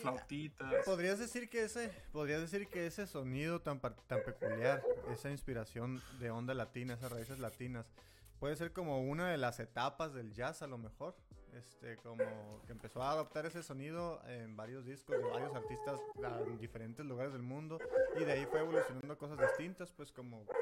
[0.00, 0.84] flautitas.
[0.84, 6.30] Podrías decir que ese, podrías decir que ese sonido tan, tan peculiar, esa inspiración de
[6.30, 7.90] onda latina, esas raíces latinas,
[8.38, 11.16] puede ser como una de las etapas del jazz a lo mejor.
[11.52, 16.00] Este, como que empezó a adoptar ese sonido en varios discos de varios artistas
[16.46, 17.78] en diferentes lugares del mundo
[18.18, 20.58] y de ahí fue evolucionando cosas distintas, pues como pues,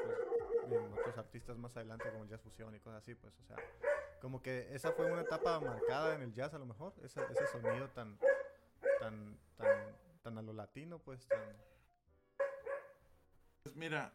[0.75, 3.57] en otros artistas más adelante como el jazz fusión y cosas así, pues, o sea,
[4.21, 7.47] como que esa fue una etapa marcada en el jazz a lo mejor, ese, ese
[7.47, 8.17] sonido tan,
[8.99, 11.39] tan, tan, tan a lo latino, pues, tan...
[13.63, 14.11] Pues mira,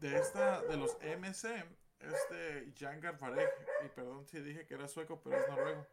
[0.00, 1.64] de esta, de los MC,
[2.00, 3.50] este Jan Garbarek,
[3.84, 5.86] y perdón si dije que era sueco, pero es noruego.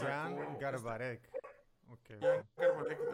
[0.00, 1.41] Jan Garbarek.
[1.90, 2.18] Okay,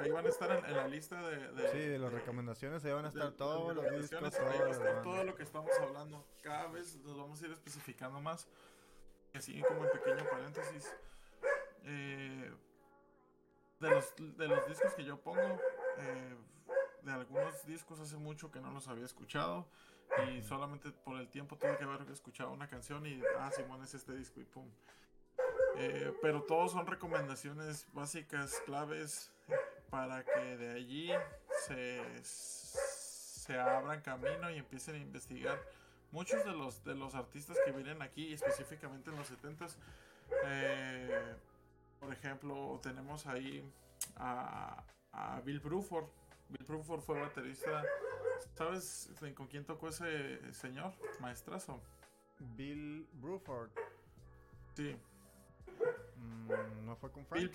[0.01, 3.09] ahí van a estar en, la lista de, Sí, de las recomendaciones, ahí van a
[3.09, 4.35] estar todos los discos.
[4.35, 6.25] Ahí va a estar todo lo que estamos hablando.
[6.43, 8.47] Cada vez nos vamos a ir especificando más.
[9.35, 10.95] Así como en pequeño paréntesis.
[11.85, 12.53] Eh,
[13.81, 15.61] de, los, de los discos que yo pongo,
[15.99, 16.37] eh,
[17.03, 19.69] de algunos discos hace mucho que no los había escuchado.
[20.27, 23.95] Y solamente por el tiempo tuve que haber escuchado una canción y, ah, Simón es
[23.95, 24.69] este disco y pum.
[25.81, 29.31] Eh, pero todos son recomendaciones básicas, claves,
[29.91, 31.11] para que de allí
[31.67, 35.59] se, se abran camino y empiecen a investigar.
[36.11, 39.77] Muchos de los, de los artistas que vienen aquí, específicamente en los 70s,
[40.47, 41.37] eh,
[42.01, 43.63] por ejemplo, tenemos ahí
[44.17, 46.07] a, a Bill Bruford.
[46.49, 47.85] Bill Bruford fue baterista.
[48.57, 50.93] ¿Sabes con quién tocó ese señor?
[51.21, 51.81] Maestrazo.
[52.57, 53.71] Bill Bruford.
[54.75, 54.97] Sí.
[56.19, 57.51] Mm, ¿No fue con Frank?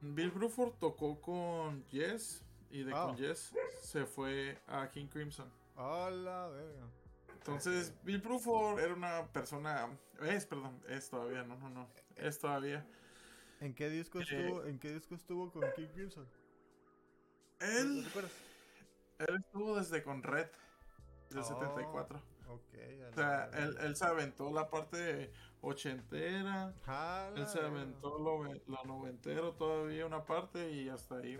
[0.00, 3.16] Bill, Bruford tocó con Yes y de con ah.
[3.16, 5.50] Yes se fue a King Crimson.
[5.76, 6.86] Hola, verga.
[7.34, 9.88] Entonces, Bill Bruford era una persona.
[10.20, 11.88] Es, perdón, es todavía, no, no, no.
[12.16, 12.86] Es todavía.
[13.60, 16.28] ¿En qué disco eh, estuvo, ¿en qué disco estuvo con King Crimson?
[17.60, 18.06] Él.
[19.18, 20.46] Él estuvo desde con Red,
[21.30, 22.22] del 74.
[22.48, 26.72] O sea, él, él, se aventó la parte ochentera.
[27.36, 31.38] Él se aventó lo, lo, noventero todavía una parte y hasta ahí.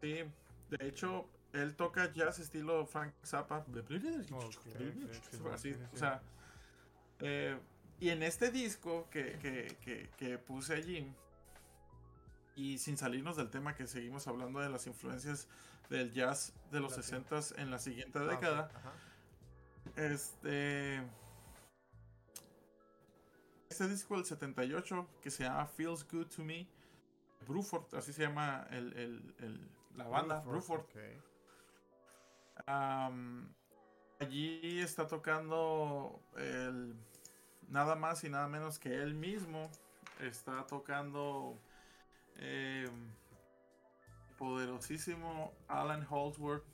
[0.00, 0.24] Sí,
[0.70, 3.64] de hecho, él toca jazz estilo Frank Zappa.
[5.52, 6.22] Así, o sea,
[7.20, 7.58] eh,
[8.00, 11.12] y en este disco que, que, que, que, puse allí,
[12.54, 15.48] y sin salirnos del tema que seguimos hablando de las influencias
[15.88, 18.70] del jazz de los 60 en la siguiente Ah, década.
[19.98, 21.02] Este.
[23.68, 26.66] Este disco del 78 que se llama Feels Good to Me.
[27.46, 30.40] Bruford, así se llama el, el- el- la banda.
[30.40, 30.84] Bruford.
[34.20, 36.94] allí está tocando el,
[37.68, 39.70] nada más y nada menos que él mismo.
[40.20, 41.56] Está tocando
[42.36, 42.88] eh,
[44.36, 46.64] poderosísimo Alan Holdsworth.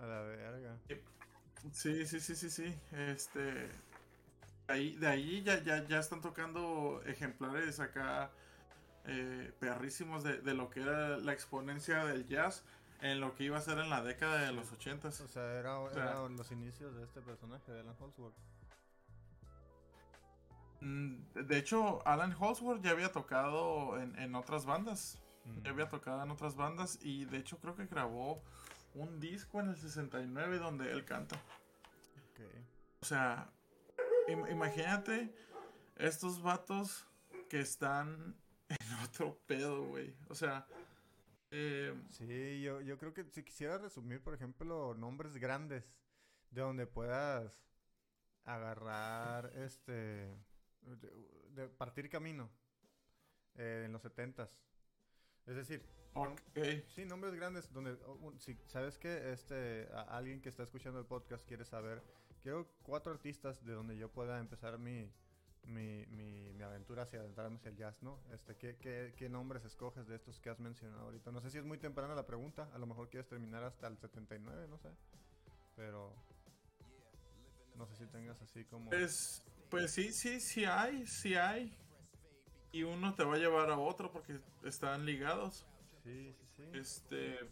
[0.00, 0.76] A la verga.
[1.70, 2.74] Sí, sí, sí, sí, sí.
[2.92, 3.70] Este.
[4.68, 8.30] Ahí, de ahí ya, ya, ya están tocando ejemplares acá
[9.04, 12.64] eh, perrísimos de, de lo que era la exponencia del jazz
[13.00, 15.20] en lo que iba a ser en la década de los ochentas.
[15.20, 18.34] O sea, era, sea- los inicios de este personaje de Alan Holdsworth.
[20.80, 25.18] Mm, De hecho, Alan Holdsworth ya había tocado en, en otras bandas.
[25.44, 25.62] Mm.
[25.62, 28.42] Ya había tocado en otras bandas y de hecho creo que grabó
[28.94, 31.36] un disco en el 69 donde él canta.
[31.36, 32.40] Ok.
[33.00, 33.50] O sea,
[34.28, 35.34] im- imagínate
[35.96, 37.06] estos vatos
[37.48, 38.36] que están
[38.68, 40.14] en otro pedo, güey.
[40.28, 40.66] O sea,
[41.50, 45.84] eh, Sí, yo, yo creo que si quisiera resumir, por ejemplo, nombres grandes
[46.50, 47.62] de donde puedas
[48.44, 49.92] agarrar este
[50.82, 51.10] de,
[51.54, 52.50] de partir camino
[53.54, 54.58] eh, en los setentas.
[55.46, 55.82] Es decir,
[56.14, 56.30] ok.
[56.94, 60.98] sí, nombres grandes donde o, un- si sabes que este a- alguien que está escuchando
[61.00, 62.02] el podcast quiere saber,
[62.42, 65.10] quiero cuatro artistas de donde yo pueda empezar mi
[65.64, 68.18] mi, mi, mi aventura hacia adentrarme hacia el jazz, ¿no?
[68.32, 71.30] Este, ¿qué, qué, qué nombres escoges de estos que has mencionado ahorita?
[71.30, 73.96] No sé si es muy temprana la pregunta, a lo mejor quieres terminar hasta el
[73.96, 74.88] 79, no sé.
[75.76, 76.12] Pero
[77.76, 78.90] no sé si tengas así como...
[78.90, 81.72] Pues, pues sí, sí, sí hay, sí hay.
[82.72, 85.64] Y uno te va a llevar a otro porque están ligados.
[86.02, 86.62] Sí, sí, sí.
[86.72, 87.50] Este.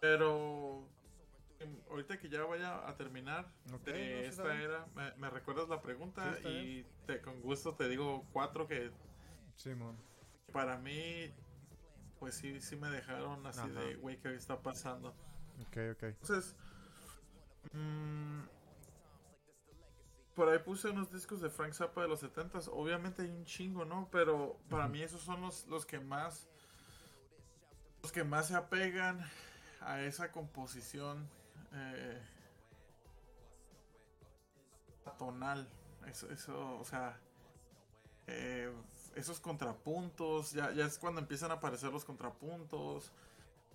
[0.00, 0.88] Pero.
[1.60, 5.68] em, Ahorita que ya vaya a terminar de no, está esta era, me, me recuerdas
[5.68, 8.90] la pregunta y te, con gusto te digo cuatro que
[9.56, 9.96] Simón.
[10.52, 11.32] para mí,
[12.18, 13.68] pues sí, sí me dejaron así Ajá.
[13.68, 15.10] de, güey, ¿qué está pasando?
[15.66, 16.02] Ok, ok.
[16.04, 16.56] Entonces,
[17.72, 18.40] mm,
[20.34, 22.68] por ahí puse unos discos de Frank Zappa de los 70s.
[22.72, 24.08] Obviamente hay un chingo, ¿no?
[24.10, 24.92] Pero para Ujú.
[24.94, 26.48] mí esos son los, los que más.
[28.02, 29.20] Los que más se apegan
[29.80, 31.28] a esa composición
[31.72, 32.20] eh,
[35.04, 35.68] atonal.
[36.06, 37.18] Eso, eso, o sea.
[38.26, 38.72] eh,
[39.16, 40.52] esos contrapuntos.
[40.52, 43.12] Ya, ya es cuando empiezan a aparecer los contrapuntos.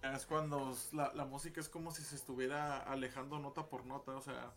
[0.01, 4.11] Ya es cuando la, la música es como si se estuviera alejando nota por nota,
[4.15, 4.51] o sea,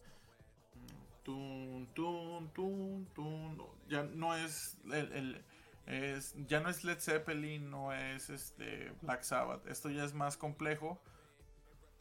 [0.75, 5.45] mm, tun, tun, tun, ya no es el-
[5.89, 10.37] es, ya no es Led Zeppelin, no es este Black Sabbath, esto ya es más
[10.37, 11.01] complejo,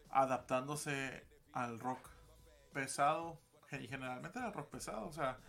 [0.09, 2.09] adaptándose al rock
[2.73, 3.39] pesado,
[3.71, 5.39] y generalmente al rock pesado, o sea,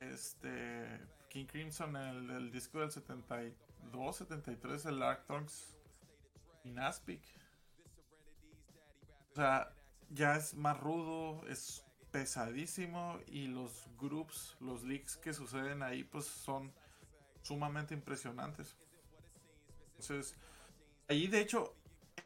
[0.00, 5.76] este King Crimson, el, el disco del 72, 73, el Arcturus
[6.64, 7.22] in Aspic.
[9.32, 9.74] O sea,
[10.08, 16.24] ya es más rudo, es pesadísimo y los groups, los leaks que suceden ahí pues
[16.24, 16.72] son
[17.44, 18.76] sumamente impresionantes.
[19.90, 20.34] Entonces,
[21.08, 21.76] ahí de hecho,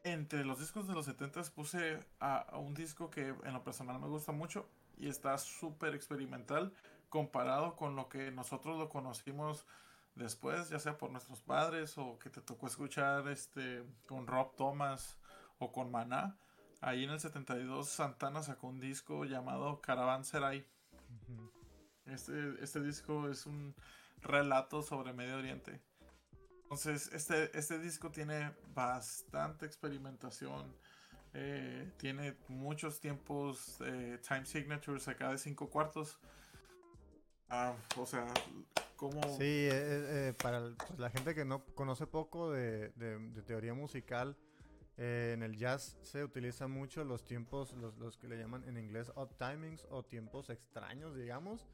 [0.05, 4.01] entre los discos de los 70 puse a, a un disco que en lo personal
[4.01, 6.73] me gusta mucho y está súper experimental
[7.09, 9.67] comparado con lo que nosotros lo conocimos
[10.15, 15.19] después, ya sea por nuestros padres o que te tocó escuchar este con Rob Thomas
[15.59, 16.37] o con Maná.
[16.81, 20.65] Ahí en el 72 Santana sacó un disco llamado Caravan Serai.
[21.23, 21.51] Ujú.
[22.07, 23.75] Este, este disco es un
[24.23, 25.81] relato sobre Medio Oriente.
[26.63, 30.75] Entonces, este, este disco tiene bastante experimentación.
[31.35, 36.19] eh, tiene muchos tiempos, eh, time signatures acá de cinco cuartos.
[37.51, 38.27] Ah, o sea,
[38.97, 39.23] como...
[39.37, 44.37] Sí, eh, eh, para pues, la gente que no conoce poco de, de- teoría musical,
[44.97, 49.13] en el jazz se utilizan mucho los tiempos, los, los que le llaman en inglés
[49.15, 51.69] odd timings o tiempos extraños, digamos.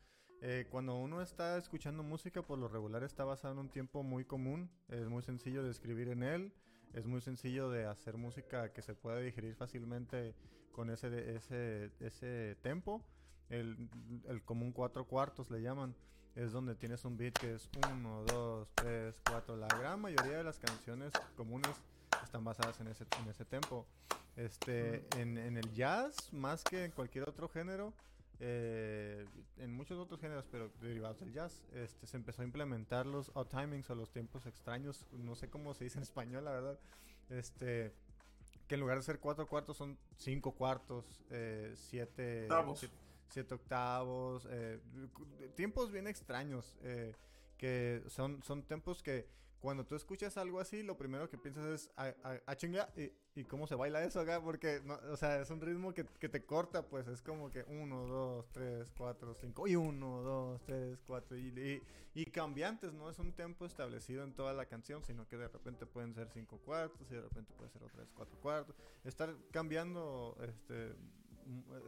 [0.47, 4.27] Eh, cuando uno está escuchando música, por lo regular está basado en un tiempo muy
[4.27, 6.53] común, es muy sencillo de escribir en él,
[6.93, 10.35] es muy sencillo de hacer música que se pueda digerir fácilmente
[10.71, 13.03] con ese, ese, ese tempo.
[13.49, 13.89] El,
[14.29, 15.97] el común cuatro cuartos le llaman
[16.35, 19.57] es donde tienes un beat que es 1, 2, 3, 4.
[19.57, 21.73] La gran mayoría de las canciones comunes
[22.23, 23.87] están basadas en ese, en ese tempo.
[24.37, 27.95] Este, en, en el jazz, más que en cualquier otro género,
[28.47, 29.27] eh,
[29.57, 33.47] en muchos otros géneros, pero derivados del jazz, este, se empezó a implementar los odd
[33.47, 36.79] timings o los tiempos extraños, no sé cómo se dice en español, la verdad,
[37.31, 37.95] este,
[38.69, 42.95] que en lugar de ser cuatro cuartos son cinco cuartos, eh, siete, siete,
[43.31, 44.79] siete octavos, eh,
[45.55, 46.77] tiempos bien extraños,
[47.57, 49.27] que son, son tiempos que
[49.65, 53.11] cuando tú escuchas algo así, lo primero que piensas es, a, a- a chinga, y,
[53.35, 56.29] y cómo se baila eso acá, porque, no, o sea, es un ritmo que, que
[56.29, 61.03] te corta, pues es como que uno, dos, tres, cuatro, cinco, y uno, dos, tres,
[61.07, 61.83] cuatro, y,
[62.15, 65.87] y, cambiantes, no es un tempo establecido en toda la canción, sino que de repente
[65.87, 68.77] pueden ser cinco cuartos, y de repente puede ser otra vez cuatro cuartos.
[69.03, 70.91] Estar cambiando, este,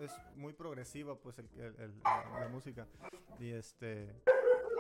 [0.01, 2.87] es muy progresiva, pues, el, el- el- la, la música,
[3.39, 4.15] y este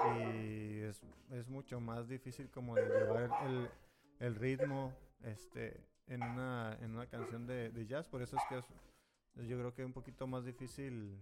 [0.04, 3.70] y es, es mucho más difícil como de llevar el,
[4.20, 8.58] el ritmo este en una en una canción de, de jazz por eso es que
[8.58, 8.66] es
[9.48, 11.20] yo creo que un poquito más difícil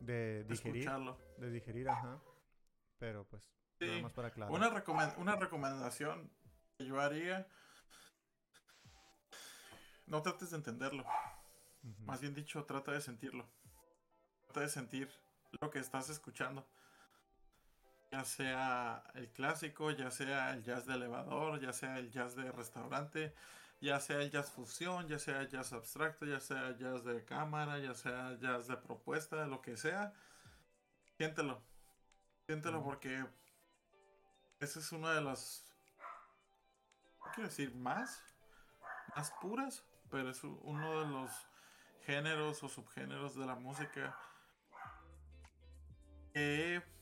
[0.00, 1.18] de digerir Escucharlo.
[1.38, 2.20] de digerir ajá
[2.98, 3.86] pero pues Sí.
[3.86, 6.30] nada más para aclarar Una, recomen- una recomendación
[6.78, 7.46] que yo haría.
[10.06, 11.04] No trates de entenderlo.
[12.00, 13.48] Más bien dicho, trata de sentirlo.
[14.44, 15.10] Trata de sentir
[15.60, 16.64] lo que estás escuchando.
[18.14, 22.52] Ya sea el clásico, ya sea el jazz de elevador, ya sea el jazz de
[22.52, 23.34] restaurante,
[23.80, 27.24] ya sea el jazz fusión, ya sea el jazz abstracto, ya sea el jazz de
[27.24, 30.12] cámara, ya sea el jazz de propuesta, lo que sea.
[31.16, 31.60] Siéntelo.
[32.46, 33.26] Siéntelo porque
[34.60, 35.64] esa es una de las.
[37.34, 38.22] Quiero decir más.
[39.16, 39.82] Más puras.
[40.08, 41.32] Pero es uno de los
[42.06, 44.16] géneros o subgéneros de la música
[46.32, 46.93] que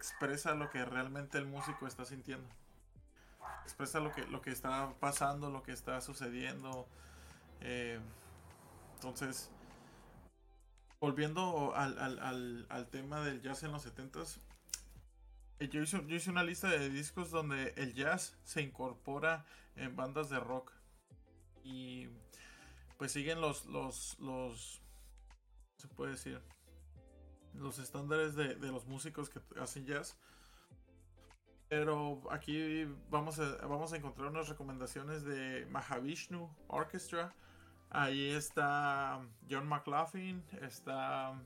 [0.00, 2.48] expresa lo que realmente el músico está sintiendo.
[3.64, 6.88] Expresa lo que, lo que está pasando, lo que está sucediendo.
[7.60, 8.00] eh,
[8.94, 9.50] entonces,
[11.00, 14.38] volviendo al, al- al- al tema del jazz en los 70s,
[15.58, 19.44] eh, yo hice, yo hice una lista de discos donde el jazz se incorpora
[19.76, 20.72] en bandas de rock.
[21.62, 22.08] Y
[22.96, 24.80] pues siguen los, los, los,
[25.66, 26.40] ¿cómo se puede decir?
[27.54, 30.16] Los estándares de, de los músicos que hacen jazz.
[31.68, 37.32] Pero aquí vamos a, vamos a encontrar unas recomendaciones de Mahavishnu Orchestra.
[37.90, 41.40] Ahí está John McLaughlin, está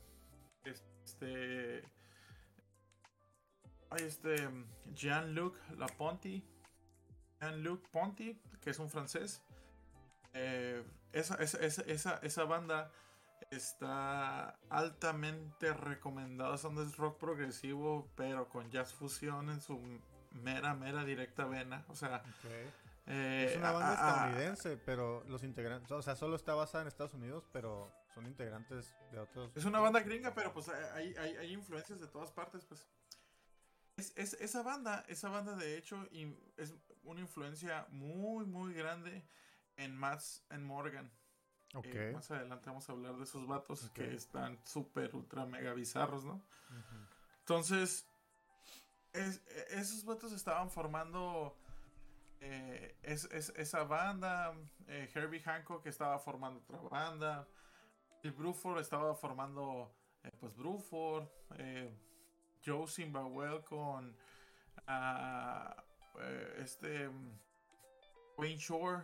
[0.64, 1.82] este
[3.90, 4.48] hay este
[4.94, 6.42] Jean-Luc Laponti,
[7.40, 9.42] Jean-Luc Ponty, que es un francés.
[10.32, 10.82] Eh,
[11.12, 12.90] esa, esa, esa, esa banda
[13.56, 16.56] está altamente recomendada.
[16.58, 19.80] Son de rock progresivo, pero con jazz fusión en su
[20.32, 21.84] mera, mera directa vena.
[21.88, 22.22] O sea,
[23.06, 23.94] eh, es una banda a- a-
[24.30, 28.94] estadounidense pero los integrantes o sea solo está basada en Estados Unidos pero son integrantes
[29.12, 32.64] de otros Es una banda gringa, pero pues hay, hay, hay influencias de todas partes,
[32.64, 32.86] pues.
[33.96, 39.22] Es, es- esa banda, esa banda de hecho in- es una influencia muy, muy grande
[39.76, 41.12] en Mats and Morgan.
[41.74, 41.86] Ok.
[41.86, 46.24] Eh, más adelante vamos a hablar de esos vatos que están súper, ultra, mega bizarros,
[46.24, 46.40] ¿no?
[47.40, 48.06] Entonces,
[49.12, 51.56] es- e- esos vatos estaban formando
[52.40, 54.52] eh, es- es- esa banda.
[54.86, 57.48] eh, Herbie Hancock estaba formando otra banda.
[58.22, 59.94] El Bruford estaba formando,
[60.40, 61.26] pues, Bruford.
[62.64, 64.16] Joe Simbawel con
[64.86, 65.74] ah,
[66.58, 67.10] este
[68.36, 69.02] Wayne Shore,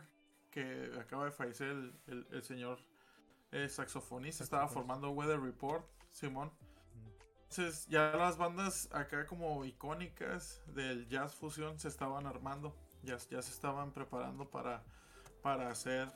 [0.51, 2.79] que acaba de fallecer el, el- el señor
[3.53, 4.45] eh, saxofonista.
[4.45, 6.49] Estaba formando Weather Report, Simón.
[6.49, 7.11] Ujú.
[7.51, 13.43] Entonces ya las bandas acá como icónicas del jazz fusión se estaban armando, ya, ya
[13.43, 14.83] se estaban preparando para,
[15.43, 16.13] para hacer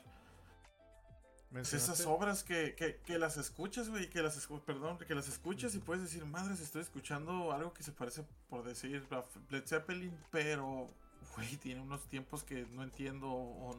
[1.50, 5.74] pues, esas obras que, que, que las escuchas, güey, que las perdón, que las escuchas
[5.74, 10.16] y puedes decir, madres, estoy escuchando algo que se parece, por decir, a Led Zeppelin,
[10.30, 10.88] pero,
[11.36, 13.76] güey, tiene unos tiempos que no entiendo o,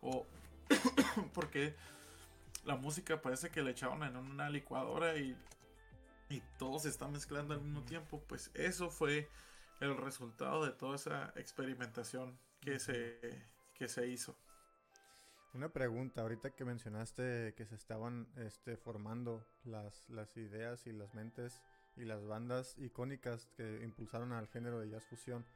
[0.00, 0.26] o
[1.34, 1.74] porque
[2.64, 5.36] la música parece que le echaron en una licuadora y,
[6.28, 9.28] y todo se está mezclando al mismo tiempo, pues eso fue
[9.80, 14.36] el resultado de toda esa experimentación que se, que se hizo.
[15.54, 21.14] Una pregunta, ahorita que mencionaste que se estaban este, formando las, las ideas y las
[21.14, 21.62] mentes
[21.96, 25.46] y las bandas icónicas que impulsaron al género de jazz fusión,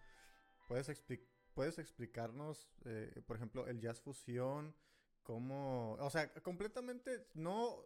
[0.69, 1.21] ¿puedes, expli-
[1.55, 4.75] ¿puedes explicarnos, eh, por ejemplo, el jazz fusión?
[5.23, 5.93] ¿Cómo?
[6.01, 7.85] O sea, completamente, no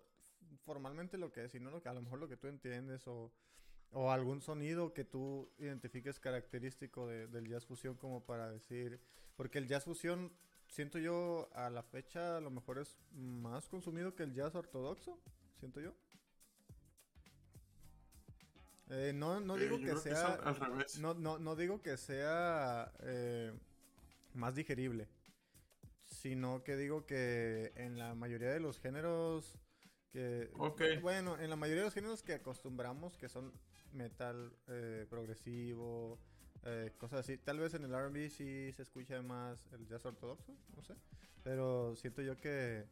[0.64, 3.32] formalmente lo que es, sino lo que, a lo mejor lo que tú entiendes o,
[3.90, 9.00] o algún sonido que tú identifiques característico de- del jazz fusión como para decir,
[9.36, 10.32] porque el jazz fusión
[10.66, 15.20] siento yo a la fecha a lo mejor es más consumido que el jazz ortodoxo,
[15.58, 15.94] siento yo.
[18.90, 20.34] Eh, no, no Eh, digo que es sea.
[20.34, 20.98] al, revés.
[20.98, 23.52] No, no, no digo que sea eh,
[24.34, 25.08] más digerible,
[26.04, 29.58] sino que digo que en la mayoría de los géneros
[30.12, 30.50] que...
[31.02, 33.52] Bueno, en la mayoría de los géneros que acostumbramos, que son
[33.92, 36.20] metal eh, progresivo,
[36.62, 40.56] eh, cosas así, tal vez en el RB sí se escucha más el jazz ortodoxo,
[40.76, 40.94] no sé,
[41.42, 42.86] pero siento yo que,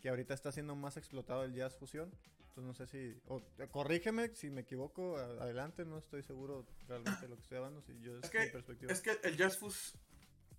[0.00, 2.10] que ahorita está siendo más explotado el jazz fusión.
[2.58, 3.20] Entonces no sé si...
[3.28, 7.58] o, eh, corrígeme si me equivoco, adelante, no estoy seguro realmente de lo que estoy
[7.58, 8.92] hablando, si yo es, Es que- mi perspectiva.
[8.92, 9.94] Es que el jazz fus...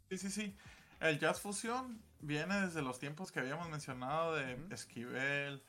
[0.10, 0.58] Sí, sí, sí.
[1.02, 4.58] El jazz fusión viene desde los tiempos que habíamos mencionado de.
[4.72, 5.64] Esquivel,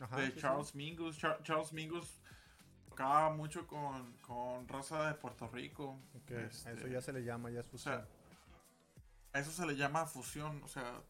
[0.00, 0.40] Ajá, de sí, sí.
[0.40, 1.18] Charles Mingus.
[1.18, 2.20] Char- Charles Mingus
[2.88, 5.98] tocaba mucho con, con raza de Puerto Rico.
[6.14, 7.94] A este, eso ya se le llama jazz O fusión.
[7.94, 8.08] sea,
[9.32, 10.60] a eso se le llama fusión.
[10.64, 11.00] O sea,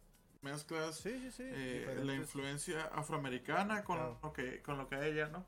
[0.44, 1.42] mezclas sí, sí, sí.
[1.46, 4.18] eh, la influencia afroamericana con, Claro.
[4.22, 5.44] lo que, con lo que ella, ¿no?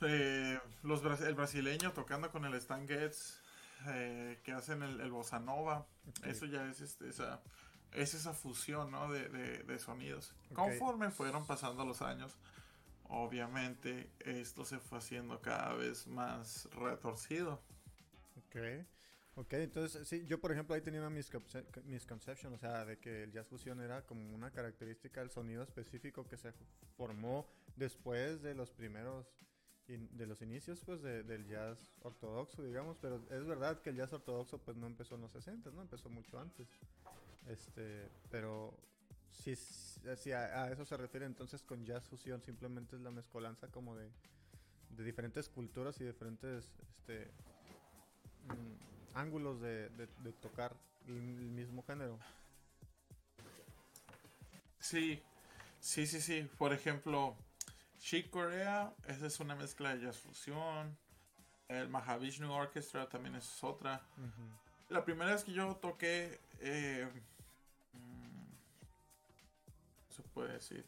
[0.00, 3.38] Eh, los, el brasileño tocando con el Stan Getz,
[3.88, 5.86] eh, que hacen el, el bossa nova.
[6.24, 7.40] Eso ya es este, esa,
[7.92, 9.10] es esa fusión ¿no?
[9.12, 10.32] de, de- de sonidos.
[10.54, 12.36] Conforme fueron pasando los años,
[13.08, 17.60] obviamente esto se fue haciendo cada vez más retorcido.
[18.36, 18.56] Ok.
[19.38, 23.22] Ok, entonces sí, yo por ejemplo ahí tenía una misconce- misconception, o sea, de que
[23.22, 26.52] el jazz fusión era como una característica del sonido específico que se
[26.96, 29.28] formó después de los primeros,
[29.86, 33.96] in- de los inicios pues de- del jazz ortodoxo, digamos, pero es verdad que el
[33.96, 35.82] jazz ortodoxo pues no empezó en los 60, ¿no?
[35.82, 36.66] Empezó mucho antes.
[37.46, 38.74] Este, pero
[39.30, 39.52] si,
[40.32, 44.10] a eso se refiere entonces con jazz fusión simplemente es la mezcolanza como de,
[44.96, 47.30] de diferentes culturas y diferentes, este,
[48.48, 50.74] mm, ángulos de, de- de tocar
[51.06, 52.18] el, el mismo género.
[54.80, 55.22] Sí,
[55.80, 56.48] sí, sí, sí.
[56.58, 57.36] Por ejemplo,
[57.98, 60.96] Chick Corea, esa es una mezcla de jazz fusión.
[61.68, 64.00] El Mahavishnu Orchestra también es otra.
[64.88, 67.06] La primera vez que yo toqué, eh,
[67.92, 68.46] mm,
[70.08, 70.86] ¿qué se puede decir?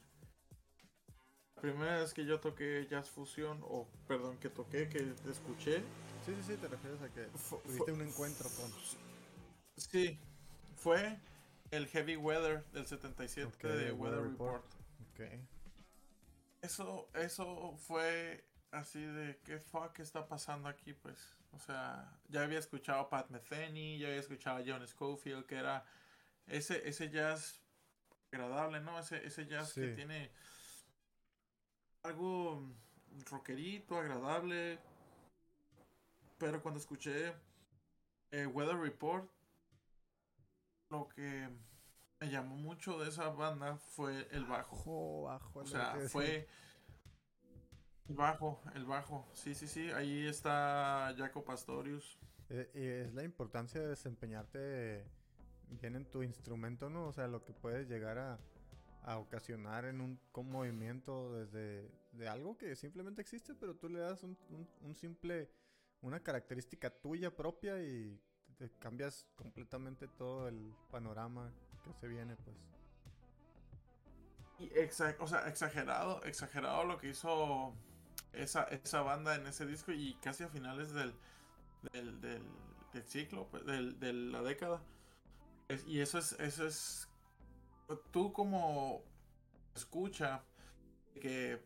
[1.57, 5.83] La primera vez que yo toqué jazz fusión, o perdón, que toqué, que escuché,
[6.25, 7.25] Sí, sí, sí, te refieres a que
[7.64, 8.73] tuviste un encuentro con...
[9.77, 10.18] Sí,
[10.77, 11.18] fue
[11.71, 14.64] el Heavy Weather del 77 Ok, de Weather Report.
[14.64, 14.75] Report.
[15.12, 15.49] Ok.
[16.62, 21.37] Eso, eso fue así de qué fuck está pasando aquí, pues.
[21.53, 25.57] O sea, ya había escuchado a Pat Metheny, ya había escuchado a John Schofield, que
[25.57, 25.85] era
[26.47, 27.61] ese, ese jazz
[28.31, 28.99] agradable, ¿no?
[28.99, 30.31] Ese, ese jazz que tiene
[32.03, 32.62] algo
[33.31, 34.79] rockerito, agradable.
[36.41, 37.32] Pero cuando escuché
[38.32, 39.30] eh, Weather Report,
[40.91, 41.49] lo que
[42.18, 45.22] me llamó mucho de esa banda fue el bajo.
[45.22, 45.59] Bajo, bajo.
[45.61, 46.49] O sea, fue
[48.09, 49.28] el bajo, el bajo.
[49.34, 49.91] Sí, sí, sí.
[49.91, 52.18] Ahí está Jaco Pastorius.
[52.49, 55.05] Eh, y es la importancia de desempeñarte
[55.68, 57.07] bien en tu instrumento, ¿no?
[57.07, 58.41] O sea, lo que puedes llegar a,
[59.05, 64.01] a ocasionar en un con movimiento desde de algo que simplemente existe, pero tú le
[64.01, 65.49] das un, un- un simple,
[66.03, 68.21] una característica tuya propia y
[68.57, 71.53] te cambias completamente todo el panorama
[71.85, 72.57] que se viene, pues.
[74.59, 74.71] Y
[75.19, 77.75] o sea, exagerado, exagerado lo que hizo
[78.33, 81.15] esa, esa banda en ese disco y casi a finales del,
[81.93, 82.43] del,
[83.07, 84.83] ciclo, pues, del, de la década.
[85.87, 87.09] Y eso es, eso es,
[88.11, 89.03] tú como
[89.75, 90.45] escucha,
[91.21, 91.65] que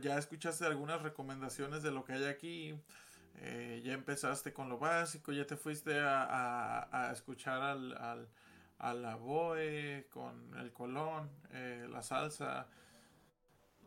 [0.00, 2.80] ya escuchaste algunas recomendaciones de lo que hay aquí,
[3.36, 8.28] eh, ya empezaste con lo básico, ya te fuiste a, a- a escuchar al, al,
[8.78, 12.66] a la Boe con el Colón, eh, la salsa,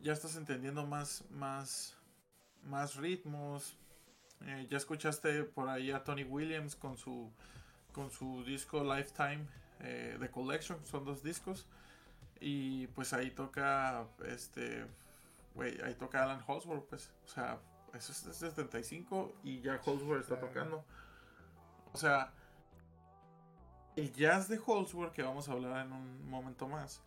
[0.02, 1.98] ya estás entendiendo más, más,
[2.64, 3.78] más ritmos,
[4.46, 7.32] eh, ya escuchaste por ahí a Tony Williams con su,
[7.94, 9.46] con su disco Lifetime
[9.80, 11.68] The Collection, son dos discos.
[12.40, 14.86] Y pues ahí toca, este,
[15.56, 17.60] güey, ahí toca Alan Holdsworth, pues, o sea,
[17.94, 20.84] eso es de 75 y ya Holdsworth está tocando.
[21.94, 22.34] O sea,
[23.96, 27.02] el jazz de Holdsworth, que vamos a hablar en un momento más,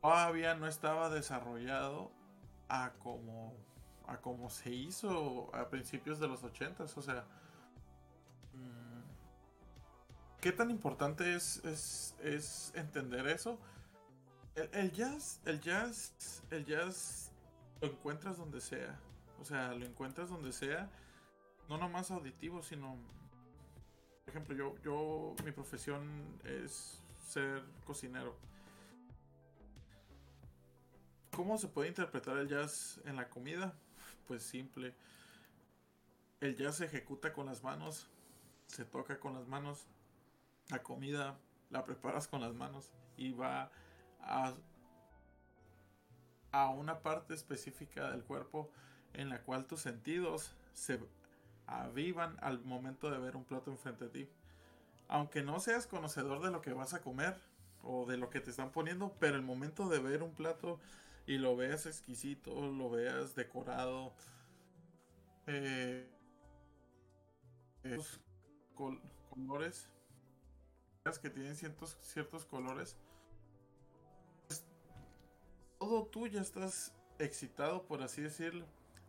[0.00, 2.12] todavía no estaba desarrollado
[2.68, 3.54] a como,
[4.06, 7.24] a como se hizo a principios de los 80 o sea,
[8.52, 9.00] mm,
[10.40, 13.58] ¿qué tan importante es, es, es entender eso?
[14.54, 17.32] El, el jazz, el jazz, el jazz
[17.80, 18.96] lo encuentras donde sea.
[19.40, 20.90] O sea, lo encuentras donde sea.
[21.68, 22.96] No nomás auditivo, sino.
[24.24, 28.36] Por ejemplo, yo, yo, mi profesión es ser cocinero.
[31.34, 33.74] ¿Cómo se puede interpretar el jazz en la comida?
[34.26, 34.94] Pues simple.
[36.40, 38.08] el jazz se ejecuta con las manos,
[38.66, 39.86] se toca con las manos,
[40.70, 41.38] la comida
[41.70, 43.70] la preparas con las manos y va
[44.20, 44.54] a,
[46.52, 48.70] a una parte específica del cuerpo
[49.14, 51.00] en la cual tus sentidos se
[51.66, 54.28] avivan al momento de ver un plato enfrente de ti.
[55.08, 57.36] Aunque no seas conocedor de lo que vas a comer
[57.82, 60.80] o de lo que te están poniendo, pero el momento de ver un plato
[61.26, 64.12] y lo veas exquisito, lo veas decorado,
[65.46, 66.10] eh,
[69.30, 69.88] colores
[71.20, 72.96] que tienen ciertos, ciertos colores,
[75.78, 78.66] todo tú ya estás excitado, por así decirlo.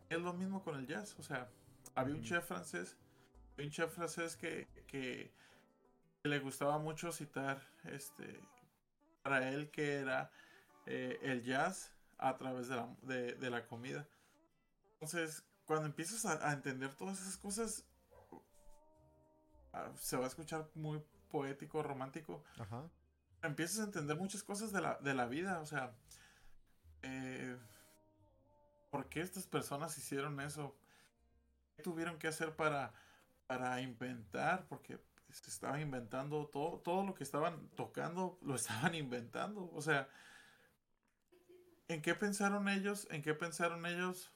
[0.10, 1.50] Es lo mismo con el jazz, o sea,
[1.96, 2.96] había un chef francés,
[3.58, 5.32] un chef francés que, que,
[6.24, 8.40] le gustaba mucho citar, este,
[9.22, 10.32] para él que era
[10.88, 14.08] eh, el jazz a través de la, de, la comida.
[14.94, 17.86] Entonces, cuando empiezas a, a entender todas esas cosas,
[19.74, 21.00] ah, se va a escuchar muy
[21.30, 22.44] poético, romántico,
[23.42, 25.60] empiezas a entender muchas cosas de la, de la vida.
[25.60, 25.94] O sea,
[27.02, 27.58] eh,
[28.96, 30.74] ¿por qué estas personas hicieron eso?
[31.76, 32.94] ¿Qué tuvieron que hacer para,
[33.46, 34.70] para inventar?
[34.70, 34.98] Porque
[35.34, 39.70] se estaban inventando todo, todo lo que estaban tocando, lo estaban inventando.
[39.74, 40.08] O sea,
[41.90, 43.06] ¿en qué pensaron ellos?
[43.12, 44.32] ¿En qué pensaron ellos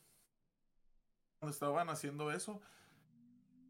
[1.39, 2.61] cuando estaban haciendo eso?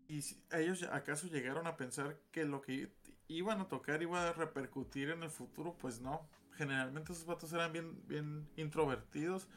[0.08, 2.92] ¿Y ellos acaso llegaron a pensar que lo que
[3.28, 5.78] iban a tocar iba a repercutir en el futuro?
[5.78, 6.28] Pues no.
[6.54, 9.48] Generalmente esos vatos eran bien, bien introvertidos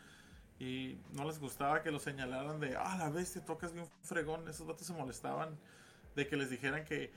[0.62, 4.46] y no les gustaba que los señalaran de, ah, la bestia, tocas bien fregón.
[4.46, 5.58] Esos vatos se molestaban
[6.14, 7.12] de que les dijeran que,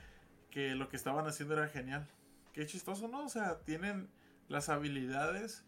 [0.50, 2.08] que lo que estaban haciendo era genial.
[2.52, 3.24] Qué chistoso, ¿no?
[3.24, 4.10] O sea, tienen
[4.48, 5.64] las habilidades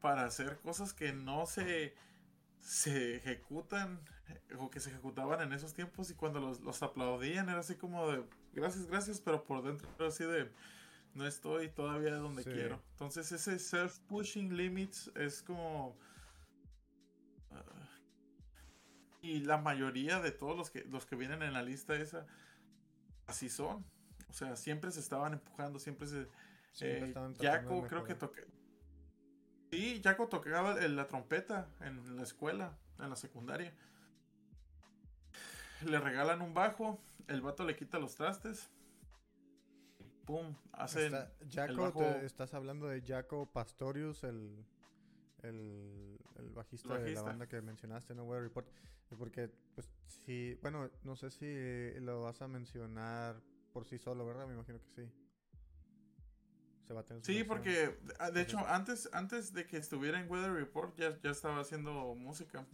[0.00, 1.96] para hacer cosas que no se,
[2.60, 3.98] se ejecutan
[4.60, 8.08] o que se ejecutaban en esos tiempos y cuando los, los aplaudían era así como
[8.08, 8.22] de
[8.52, 10.48] gracias, gracias, pero por dentro era así de
[11.14, 12.80] no estoy todavía donde quiero.
[12.92, 15.96] Entonces ese self-pushing limits es como...
[19.32, 22.26] y la mayoría de todos los que, los que vienen en la lista esa,
[23.26, 23.84] así son.
[24.28, 26.28] O sea, siempre se estaban empujando, siempre se...
[26.80, 28.44] Eh, Jaco creo que toque...
[29.70, 33.72] Sí, Jaco tocaba la trompeta en la escuela, en la secundaria
[35.84, 36.98] le regalan un bajo,
[37.28, 38.70] el vato le quita los trastes.
[40.24, 41.10] Pum, hace
[41.52, 44.64] Jaco, estás hablando de Jaco Pastorius, el,
[45.42, 48.24] el, el bajista, de la banda que mencionaste, ¿no?
[48.24, 48.68] Weather Report.
[49.18, 53.40] Porque, pues, sí, bueno, no sé si lo vas a mencionar
[53.72, 54.46] por sí solo, ¿verdad?
[54.46, 55.12] Me imagino que sí.
[56.86, 60.30] Se va a tener sí, porque, ah, de hecho, antes, antes de que estuviera en
[60.30, 62.66] Weather Report, ya, ya estaba haciendo música.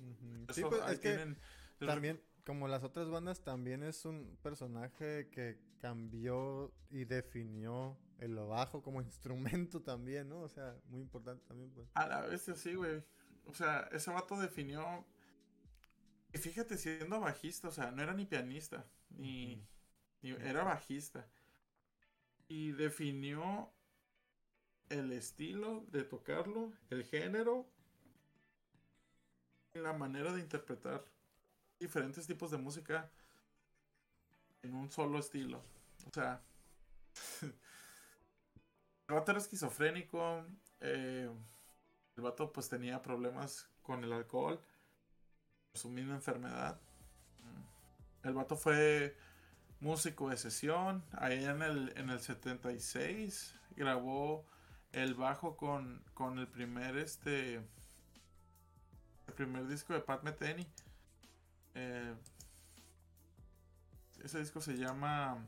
[0.51, 1.37] sí, pues, es que
[1.79, 8.83] también como las otras bandas, también es un personaje que cambió y definió el bajo
[8.83, 10.41] como instrumento también, ¿no?
[10.41, 11.89] O sea, muy importante también, pues.
[11.95, 13.03] A la vez sí, güey.
[13.47, 15.05] O sea, ese vato definió.
[16.33, 19.67] Y fíjate, siendo bajista, o sea, no era ni pianista, ni,
[20.23, 21.29] ni era bajista.
[22.49, 23.73] Y definió
[24.89, 27.67] el estilo de tocarlo, el género,
[29.75, 31.05] la manera de interpretar
[31.79, 33.11] diferentes tipos de música
[34.63, 35.63] en un solo estilo.
[36.07, 36.43] O sea,
[37.43, 40.47] el vato era esquizofrénico.
[40.81, 41.31] Eh,
[42.17, 44.61] el vato pues tenía problemas con el alcohol,
[45.75, 46.81] su misma enfermedad.
[48.23, 49.17] El vato fue
[49.81, 51.05] músico de sesión.
[51.13, 54.47] Ahí en el, en el 76 grabó
[54.93, 57.57] el bajo con, con el primer este
[59.27, 60.67] el primer disco de Pat Metheny
[61.75, 62.15] eh,
[64.23, 65.39] ese disco se llama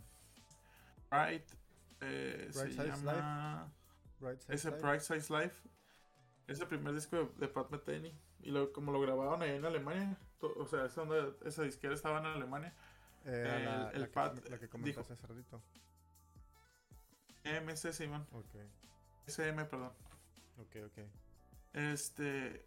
[1.10, 1.44] Bright.
[2.00, 3.70] Eh, se llama.
[4.48, 5.54] ese Bright Size Life.
[6.46, 8.12] Es el primer disco de, Pat Metheny.
[8.42, 11.02] Y lo, como lo grabaron ahí en Alemania, o sea, esa,
[11.44, 12.74] esa disquera estaba en Alemania.
[13.24, 14.38] Eh, la, el Pat.
[14.38, 15.62] Que, la que comentaste hace ratito.
[17.44, 18.26] MC Simon.
[18.32, 18.54] Ok.
[19.26, 19.92] SM, perdón.
[20.58, 20.98] Ok, ok.
[21.72, 22.66] Este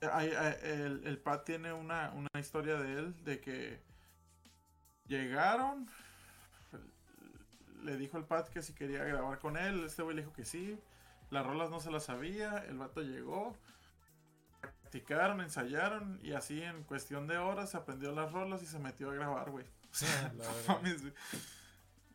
[0.00, 3.80] el, el Pat tiene una, historia de él de que
[5.06, 5.88] llegaron,
[7.82, 10.44] le dijo el Pat que si quería grabar con él, este güey le dijo que
[10.44, 10.78] sí,
[11.30, 13.56] las rolas no se las sabía, el vato llegó,
[14.60, 19.10] practicaron, ensayaron y así en cuestión de horas se aprendió las rolas y se metió
[19.10, 19.66] a grabar, güey.
[19.92, 20.32] O sea,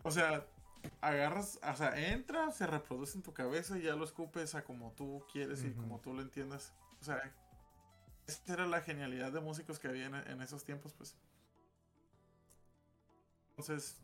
[0.03, 0.47] o sea,
[1.01, 4.91] agarras, o sea, entra, se reproduce en tu cabeza y ya lo escupes a como
[4.93, 6.73] tú quieres y como tú lo entiendas.
[6.99, 7.21] O sea,
[8.27, 11.15] esa era la genialidad de músicos que había en, esos tiempos, pues.
[13.51, 13.99] Entonces,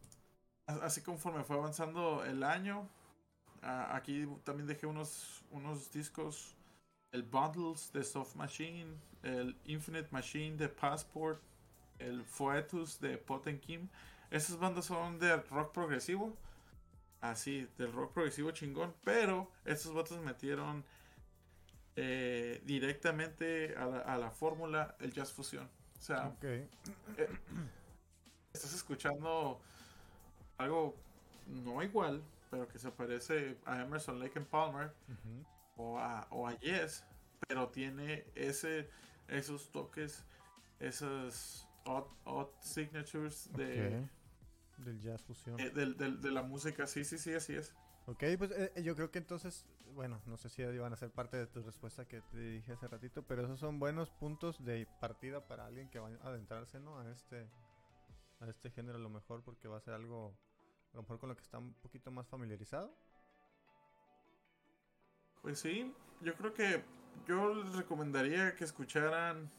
[0.65, 2.89] así conforme fue avanzando el año,
[3.61, 6.55] aquí también dejé unos, unos discos,
[7.11, 11.41] el Bundles de Soft Machine, el Infinite Machine de Passport,
[11.99, 13.19] el Foetus de
[13.61, 13.87] Kim.
[14.29, 16.35] Esas bandas son de rock progresivo,
[17.21, 20.83] así, del rock progresivo chingón, pero estos vatos metieron
[21.95, 25.69] eh, directamente a la, fórmula el jazz fusión.
[25.97, 26.67] O sea, eh,
[28.53, 29.59] estás escuchando
[30.57, 30.95] algo
[31.47, 34.93] no igual, pero que se parece a Emerson Lake and Palmer
[35.75, 37.05] o, a, o, a, Yes,
[37.47, 38.89] pero tiene ese,
[39.27, 40.25] esos toques,
[40.79, 44.07] esos odd, signatures de,
[44.77, 45.59] del jazz fusión.
[45.59, 47.73] Eh, de la música, sí, sí, sí, así es.
[48.07, 51.35] Ok, pues eh, yo creo que entonces, bueno, no sé si iban a ser parte
[51.35, 55.45] de tu respuesta que te dije hace ratito, pero esos son buenos puntos de partida
[55.45, 56.99] para alguien que va a adentrarse, ¿no?
[56.99, 57.49] A este,
[58.39, 60.37] a este género a lo mejor, porque va a ser algo
[60.97, 62.91] a lo mejor con lo que está un poquito más familiarizado.
[65.43, 66.83] Pues sí, yo creo que
[67.27, 69.51] yo les recomendaría que escucharan.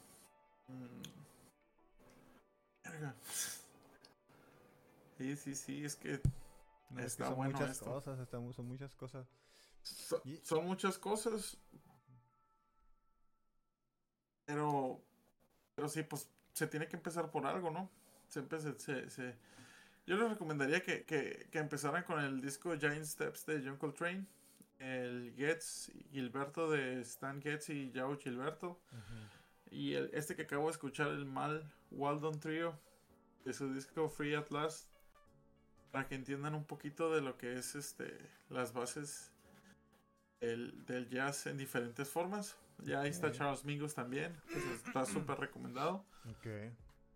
[0.67, 1.01] Mm,
[5.17, 6.21] sí, sí, sí, es que
[6.97, 9.25] está son bueno muchas cosas, son muchas cosas.
[10.43, 11.57] son muchas cosas.
[14.43, 15.01] Pero,
[15.73, 17.89] pero sí, pues se tiene que empezar por algo, ¿no?
[18.27, 18.43] Se,
[18.77, 19.37] se, se,
[20.09, 24.25] yo les recomendaría que, que, que, empezaran con el disco Giant Steps de John Coltrane,
[24.79, 28.79] el Getz Gilberto de Stan Getz y Yao Gilberto,
[29.69, 32.75] y el, este que acabo de escuchar, el Mal Waldon Trio,
[33.45, 34.87] de su disco Free at Last,
[35.91, 38.17] para que entiendan un poquito de lo que es este
[38.49, 39.31] las bases
[40.41, 42.57] el, del jazz en diferentes formas.
[42.79, 44.35] Ya ahí está Charles Mingus también,
[44.73, 46.03] está súper recomendado.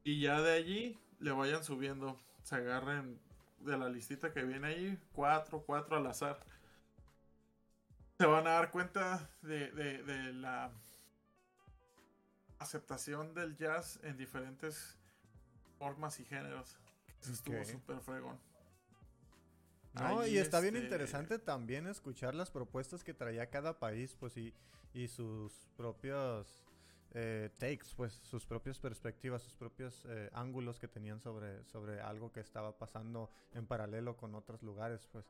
[0.03, 3.19] Y ya de allí le vayan subiendo se agarren
[3.59, 6.39] de la listita que viene ahí, cuatro, cuatro al azar.
[8.19, 10.71] Se van a dar cuenta de, la
[12.59, 14.97] aceptación del jazz en diferentes
[15.79, 16.77] formas y géneros.
[17.21, 18.39] estuvo súper fregón.
[19.93, 24.35] No, y está bien este interesante también escuchar las propuestas que traía cada país, pues,
[24.37, 24.53] y,
[24.93, 26.62] y sus propios
[27.13, 32.31] eh, takes, pues sus propias perspectivas, sus propios eh, ángulos que tenían sobre, sobre algo
[32.31, 35.25] que estaba pasando en paralelo con otros lugares, pues.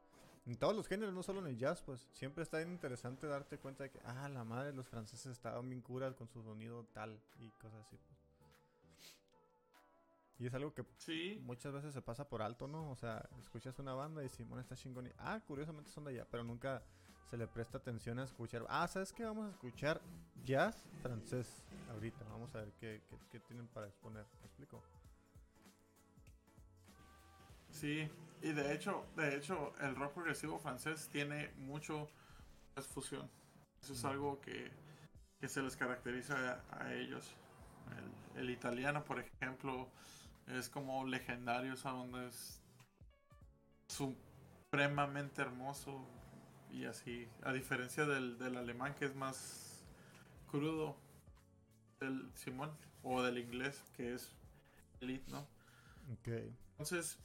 [0.46, 3.60] En todos los géneros, no solo en el jazz, pues siempre está bien interesante darte
[3.60, 7.18] cuenta de que, ah, la madre, los franceses estaban bien curas con su sonido tal
[7.40, 7.98] y cosas así.
[7.98, 8.24] Pues.
[10.40, 10.84] Y es algo que
[11.42, 12.92] muchas veces se pasa por alto, ¿no?
[12.92, 16.28] O sea, escuchas una banda y Simón está chingón y, ah, curiosamente son de allá,
[16.30, 16.84] pero nunca
[17.30, 18.66] se le presta atención a escuchar.
[18.70, 19.26] Ah, ¿sabes qué?
[19.26, 20.02] Vamos a escuchar
[20.44, 22.24] jazz francés ahorita.
[22.30, 23.02] Vamos a ver qué,
[23.48, 24.26] tienen para exponer.
[24.42, 24.84] ¿Me explico?
[27.70, 28.08] Sí,
[28.42, 32.08] y de hecho, de hecho, el rock progresivo francés tiene mucho
[32.82, 33.30] fusión.
[33.82, 34.72] Eso es algo que,
[35.48, 37.36] se les caracteriza a, ellos.
[38.36, 39.90] El, italiano, por ejemplo,
[40.48, 42.62] es como legendario, esa onda es
[43.88, 46.08] supremamente hermoso,
[46.74, 49.86] y así, a diferencia del, del alemán que es más
[50.50, 50.98] crudo,
[52.00, 52.72] del Simón,
[53.04, 54.32] o del inglés que es
[55.00, 55.42] elite, ¿no?
[56.14, 56.30] Ok.
[56.72, 57.20] Entonces,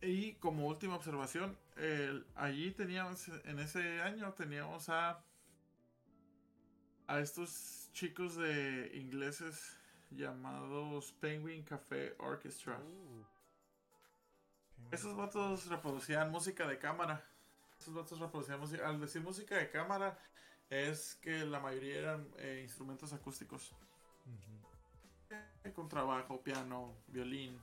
[0.00, 5.22] y como última observación, el, allí teníamos, en ese año teníamos a,
[7.06, 9.78] a estos chicos de ingleses
[10.10, 12.78] llamados Penguin Café Orchestra.
[12.78, 13.24] Uh.
[14.90, 17.24] Esos vatos reproducían música de cámara
[17.78, 18.88] estos vatos reproducían música.
[18.88, 20.18] Al decir música de cámara,
[20.68, 23.74] es que la mayoría eran eh, instrumentos acústicos.
[25.74, 27.60] con trabajo, piano, violín.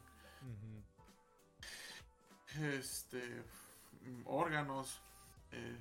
[2.59, 3.43] Este.
[4.25, 5.01] órganos.
[5.51, 5.77] Eh.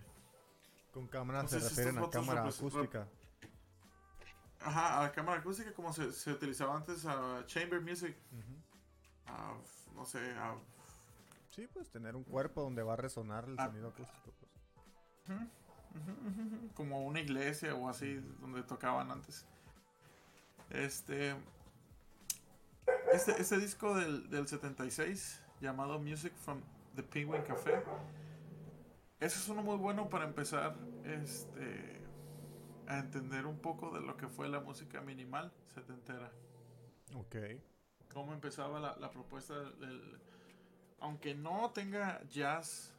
[0.92, 3.08] Con cámara se refieren a cámara acústica.
[4.60, 8.16] Ajá, a cámara acústica como se, se utilizaba antes a chamber music.
[9.94, 10.56] no sé, a
[11.52, 13.66] Sí, pues tener un cuerpo donde va a resonar el ah.
[13.66, 14.32] sonido acústico.
[14.38, 14.50] Pues.
[16.74, 19.44] Como una iglesia o así, donde tocaban antes.
[20.70, 21.36] Este.
[23.12, 26.62] Este, este disco del, del 76, llamado Music from
[26.96, 27.82] the Penguin Café.
[29.20, 30.74] Ese es uno muy bueno para empezar
[31.04, 32.00] este,
[32.88, 36.32] a entender un poco de lo que fue la música minimal setentera.
[37.14, 37.36] Ok.
[38.14, 40.18] Cómo empezaba la, la propuesta del,
[41.02, 42.92] aunque no tenga jazz,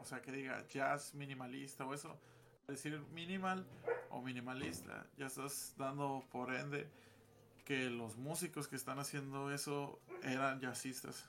[0.00, 2.16] o sea, que diga jazz minimalista o eso,
[2.68, 3.66] decir minimal
[4.10, 6.86] o minimalista, ya estás dando por ende
[7.64, 11.26] que los músicos que están haciendo eso eran jazzistas.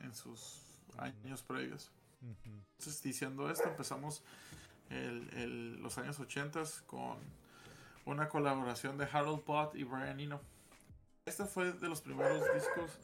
[0.00, 0.60] en sus
[0.98, 1.90] años previos.
[2.20, 4.22] Entonces, diciendo esto, empezamos
[4.90, 7.18] los años 80 con
[8.04, 10.40] una colaboración de Harold Pott y Brian Eno.
[11.26, 12.98] Este fue de los primeros discos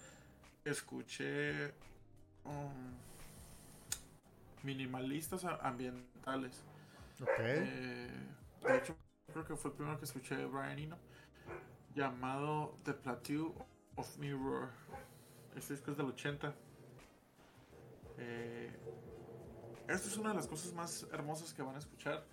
[0.64, 1.72] escuché
[2.44, 2.94] um,
[4.62, 6.62] minimalistas ambientales.
[7.38, 8.10] Eh,
[8.62, 8.96] de hecho,
[9.32, 10.98] creo que fue el primero que escuché de Brian Eno,
[11.94, 13.54] llamado The Plateau
[13.96, 14.70] of Mirror.
[15.56, 16.54] Este disco es del 80.
[18.18, 18.70] Eh,
[19.88, 22.24] esto es una de las cosas más hermosas que van a escuchar.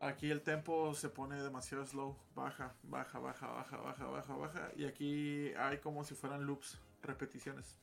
[0.00, 4.70] Aquí el tempo se pone demasiado slow, baja, baja, baja, baja, baja, baja, baja.
[4.76, 7.76] Y aquí hay como si fueran loops, repeticiones.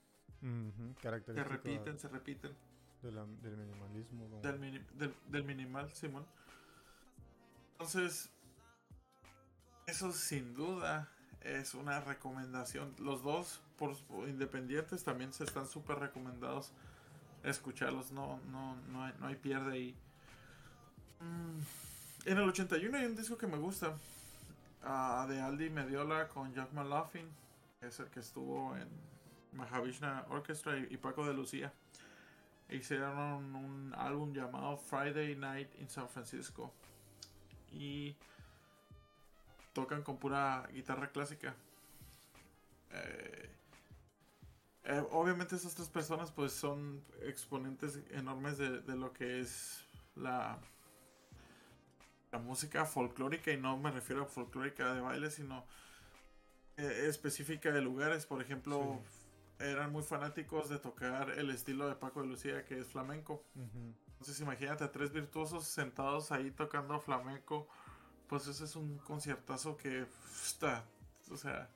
[0.99, 2.55] se repiten, se repiten.
[3.01, 4.41] del minimalismo.
[4.41, 6.26] Del, del, minimal, Simón.
[7.74, 8.30] Entonces,
[9.88, 11.09] eso sin duda
[11.41, 12.93] es una recomendación.
[12.99, 13.95] Los dos, por
[14.28, 16.72] independientes, también se están súper recomendados
[17.43, 18.11] escucharlos.
[18.11, 19.95] No, no, no, hay, no hay pierde ahí.
[21.19, 23.97] Mm, en el 81 hay un disco que me gusta.
[24.84, 27.28] Ah, de Aldi Mediola con Jack Malafin.
[27.82, 28.88] Es el que estuvo en
[29.54, 31.74] Mahavishna Orchestra y, Paco de Lucía.
[32.70, 36.72] Hicieron un, álbum llamado Friday Night in San Francisco.
[37.72, 38.16] Y
[39.74, 41.56] tocan con pura guitarra clásica.
[42.91, 43.49] Eh,
[44.84, 49.86] eh, obviamente estas tres personas pues son exponentes enormes de, lo que es
[50.16, 50.58] la,
[52.32, 55.64] la música folclórica y no me refiero a folclórica de baile sino
[56.78, 58.99] eh, específica de lugares por ejemplo
[59.62, 63.43] eran muy fanáticos de tocar el estilo de Paco de Lucía que es flamenco.
[63.55, 67.68] Entonces imagínate a tres virtuosos sentados ahí tocando flamenco
[68.28, 70.07] pues ese es un conciertazo que
[70.41, 70.86] está
[71.30, 71.70] o sea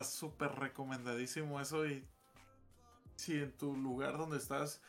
[0.00, 1.86] súper recomendadísimo eso.
[1.86, 2.04] Y
[3.16, 4.80] si en tu lugar donde estás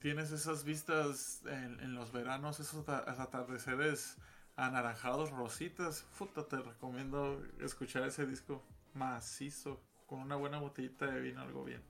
[0.00, 4.16] tienes esas vistas en, los veranos, esos atardeceres
[4.56, 8.62] anaranjados, rositas, puta, te recomiendo escuchar ese disco
[8.94, 9.80] macizo
[10.14, 11.82] con una buena botellita de vino, algo bien.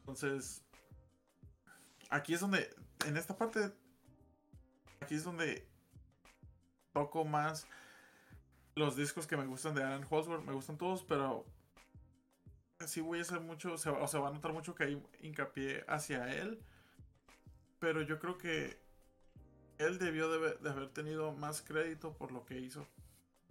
[0.00, 0.62] Entonces,
[2.10, 2.68] aquí es donde,
[3.06, 3.72] en esta parte,
[5.00, 5.66] aquí es donde
[6.92, 7.66] toco más
[8.74, 11.46] los discos que me gustan de Alan Holdsworth, me gustan todos, pero
[12.84, 16.30] sí voy a hacer mucho, o sea, va a notar mucho que hay hincapié hacia
[16.34, 16.62] él,
[17.78, 18.78] pero yo creo que
[19.78, 22.86] él debió de, haber tenido más crédito por lo que hizo.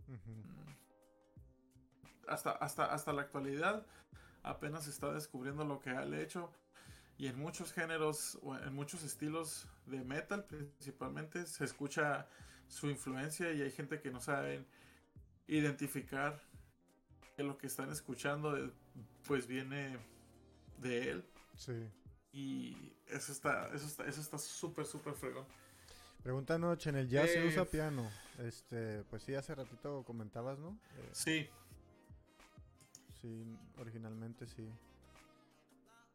[0.08, 0.45] Mm.
[2.28, 3.86] Hasta, hasta, hasta la actualidad
[4.44, 6.52] apenas está descubriendo lo que ha hecho
[7.18, 12.28] y en muchos géneros o en muchos estilos de metal principalmente se escucha
[12.68, 14.66] su influencia y hay gente que no sabe
[15.48, 16.42] identificar
[17.36, 18.72] que lo que están escuchando eh,
[19.28, 19.98] pues viene
[20.78, 21.26] de él.
[21.56, 21.90] Sí.
[22.32, 25.46] Y eso está, eso está, eso está súper, súper fregón.
[26.24, 28.10] Pregunta noche, en el jazz se usa eh, piano.
[28.40, 30.78] Este, pues sí, hace ratito comentabas, ¿no?
[30.98, 31.50] Eh, sí.
[33.26, 33.44] Sí,
[33.80, 34.70] originalmente sí.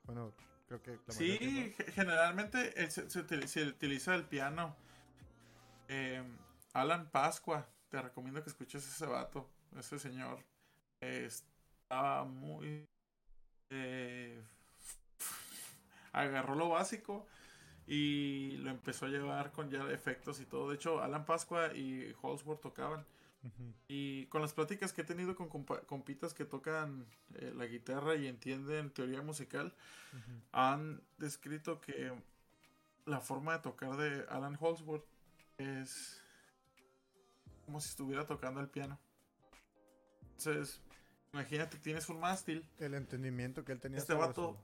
[0.04, 0.32] Bueno,
[0.68, 3.18] creo que Sí, generalmente se, se,
[3.66, 4.76] utiliza, el piano.
[6.72, 10.44] Alan Pascua te recomiendo que escuches ese vato, ese señor.
[11.00, 12.88] estaba muy...
[13.70, 14.40] Eh,
[16.12, 17.26] agarró lo básico
[17.88, 20.68] y lo empezó a llevar con ya efectos y todo.
[20.68, 23.04] De hecho, Alan Pascua y Holsworth tocaban.
[23.88, 28.26] Y con las pláticas que he tenido con compitas que tocan eh, la guitarra y
[28.26, 29.74] entienden teoría musical,
[30.53, 32.12] han descrito que
[33.07, 35.07] la forma de tocar de Alan Holsworth
[35.59, 36.22] es
[37.64, 38.99] como si estuviera tocando el piano.
[40.22, 40.80] Entonces,
[41.32, 42.68] imagínate, tienes un mástil.
[42.78, 43.99] El entendimiento que él tenía.
[43.99, 44.62] Este vato.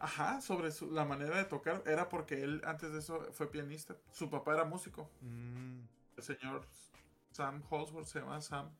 [0.00, 1.82] Ajá, sobre la manera de tocar.
[1.86, 3.96] Era porque él antes de eso fue pianista.
[4.12, 5.10] Su papá era músico.
[5.20, 5.80] Mm.
[6.16, 6.66] El señor
[7.32, 8.70] Sam Holsworth se llama Sam.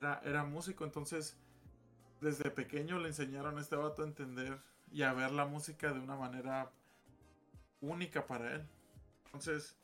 [0.00, 1.36] Era, músico, entonces
[2.20, 4.58] desde pequeño le enseñaron a este vato a entender
[4.90, 6.70] y a ver la música de una manera
[7.80, 8.66] única para él.
[9.26, 9.76] Entonces,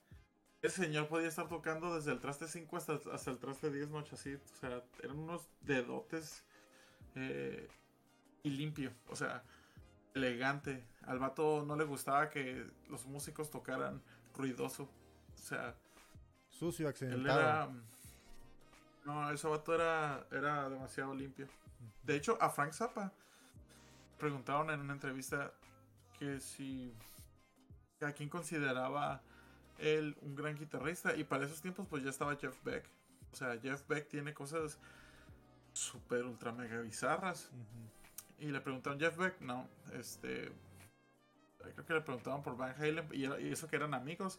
[0.63, 4.15] ese señor podía estar tocando desde el traste 5 hasta, hasta el traste 10 noches
[4.15, 4.35] así.
[4.35, 6.45] O sea, eran unos dedotes
[7.15, 7.69] eh,
[8.43, 8.93] y limpio.
[9.09, 9.45] O sea,
[10.15, 10.85] elegante.
[11.03, 14.03] Al vato no le gustaba que los músicos tocaran
[14.35, 14.85] ruidoso.
[15.35, 15.77] O sea,
[16.59, 17.73] sucio, accidentado.
[19.05, 21.47] no, ese vato era, era demasiado limpio.
[22.03, 23.13] De hecho, a Frank Zappa
[24.19, 25.53] preguntaron en una entrevista
[26.19, 26.93] que si
[28.01, 29.21] a quién consideraba
[29.79, 32.89] él un gran guitarrista y para esos tiempos pues ya estaba Jeff Beck.
[33.33, 34.79] O sea, Jeff Beck tiene cosas
[35.73, 37.51] super ultra mega bizarras.
[38.39, 40.53] Y le preguntaron Jeff Beck, no, este
[41.59, 44.39] creo que le preguntaban por Van Halen y, eso que eran amigos.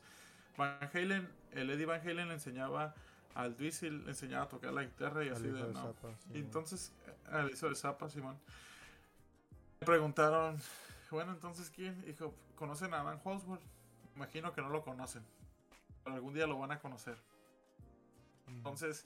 [0.58, 2.94] Van Halen, el Eddie Van Halen le enseñaba
[3.36, 5.94] al Dweezil, le enseñaba a tocar la guitarra y así de, no.
[6.34, 6.92] y entonces,
[7.32, 8.38] al hizo de Zappa, Simón.
[9.80, 10.60] Le preguntaron,
[11.12, 12.04] bueno, entonces, ¿quién?
[12.06, 13.62] Dijo, ¿conocen a Alan Holsworth?
[14.16, 15.24] Imagino que no lo conocen,
[16.04, 17.18] pero algún día lo van a conocer.
[18.48, 19.06] Entonces,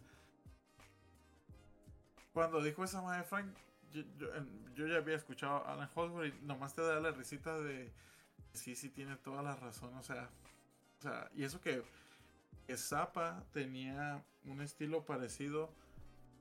[2.34, 3.48] cuando dijo esa madre Frank,
[3.92, 7.92] yo, ya había escuchado a Alan Holsworth y nomás te da la risita de
[8.54, 10.30] sí, sí tiene toda la razón, o sea,
[11.02, 11.84] o sea, y eso que,
[12.68, 15.74] que Zappa tenía un estilo parecido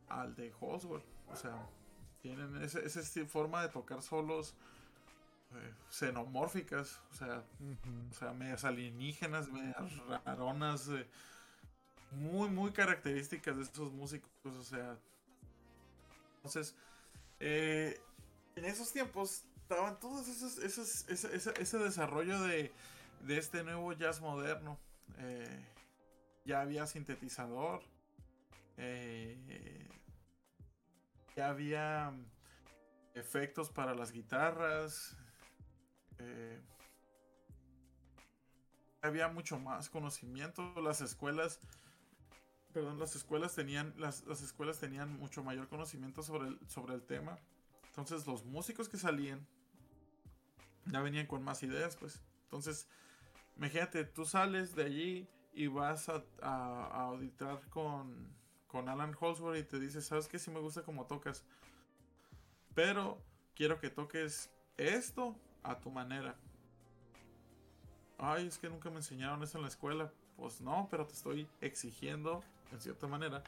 [0.08, 1.66] al de Holsworth, o sea,
[2.20, 4.54] tienen esa ese forma de tocar solos
[5.54, 7.42] eh, xenomórficas, o sea,
[8.10, 9.96] o sea, medias alienígenas, medias
[10.26, 11.06] raronas, eh,
[12.10, 14.98] muy, muy características de estos músicos, o sea,
[16.36, 16.74] entonces,
[17.38, 17.98] eh,
[18.56, 22.72] en esos tiempos estaban todos esos, ese, desarrollo de,
[23.28, 24.78] este nuevo jazz moderno.
[25.18, 25.66] Eh,
[26.44, 27.82] ya había sintetizador.
[28.76, 29.88] Eh,
[31.36, 32.12] ya había
[33.14, 35.16] efectos para las guitarras.
[39.02, 40.74] había mucho más conocimiento.
[40.82, 41.60] Las escuelas
[42.72, 47.38] perdón, las escuelas tenían, las, escuelas tenían mucho mayor conocimiento sobre el, sobre el tema.
[47.86, 49.46] Entonces los músicos que salían
[50.86, 52.20] ya venían con más ideas, pues.
[52.44, 52.88] Entonces,
[53.60, 56.24] imagínate, tú sales de allí y vas a,
[57.04, 58.34] auditar con,
[58.66, 60.38] con Alan Holsworth y te dice, ¿sabes qué?
[60.38, 61.44] Sí me gusta cómo tocas.
[62.74, 63.22] Pero
[63.54, 66.36] quiero que toques esto a tu manera.
[68.16, 70.10] Ay, es que nunca me enseñaron eso en la escuela.
[70.36, 72.42] Pues no, pero te estoy exigiendo
[72.72, 73.42] en cierta manera,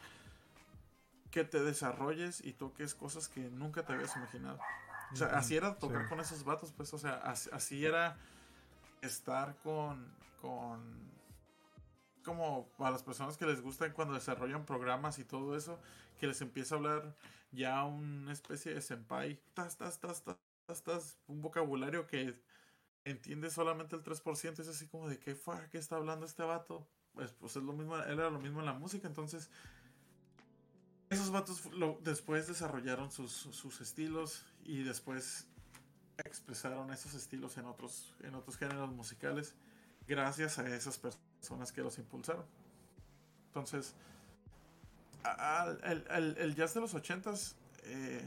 [1.31, 4.59] que te desarrolles y toques cosas que nunca te habías imaginado.
[5.11, 8.19] O sea, así era tocar con esos vatos, pues, o sea, así, era
[9.03, 11.13] estar con, con,
[12.25, 15.79] como a las personas que les gustan cuando desarrollan programas y todo eso,
[16.19, 17.17] que les empieza a hablar
[17.51, 22.35] ya una especie de senpai, tas, tas, tas, tas, tas, un vocabulario que
[23.05, 26.89] entiende solamente el 3%, es así como de qué fue, qué está hablando este vato,
[27.13, 29.51] pues, pues es lo mismo, era lo mismo en la música, entonces
[31.13, 31.69] esos vatos
[32.01, 35.47] después desarrollaron sus, estilos y después
[36.25, 39.55] expresaron esos estilos en otros, en otros géneros musicales
[40.07, 42.45] gracias a esas personas que los impulsaron.
[43.49, 43.95] Entonces,
[45.85, 47.55] el, jazz de los ochentas,
[47.85, 48.23] eh,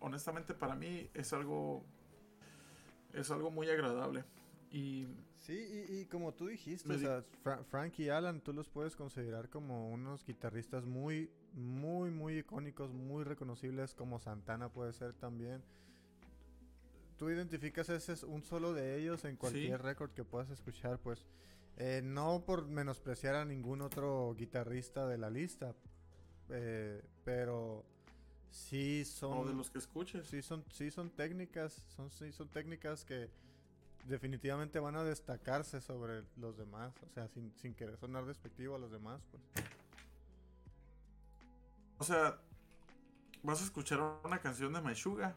[0.00, 1.82] honestamente para mí es algo,
[3.12, 4.24] es algo muy agradable.
[4.70, 5.06] Y
[5.40, 7.24] Sí, y, como tú dijiste, o sea,
[7.70, 13.24] Frank y Alan, tú los puedes considerar como unos guitarristas muy, muy, muy icónicos, muy
[13.24, 15.62] reconocibles, como Santana puede ser también.
[17.20, 21.26] Tú identificas ese un solo de ellos en cualquier récord que puedas escuchar, pues
[21.76, 25.74] eh, no por menospreciar a ningún otro guitarrista de la lista,
[26.48, 27.84] eh, pero
[28.48, 29.36] sí son...
[29.36, 30.28] O de los que escuches.
[30.28, 33.28] Sí son, sí son técnicas, son, sí son técnicas que
[34.06, 36.94] definitivamente van a destacarse sobre los demás.
[37.06, 39.42] O sea, sin, sin querer sonar despectivo a los demás, pues.
[41.98, 42.40] O sea,
[43.42, 45.36] vas a escuchar una canción de Maishuga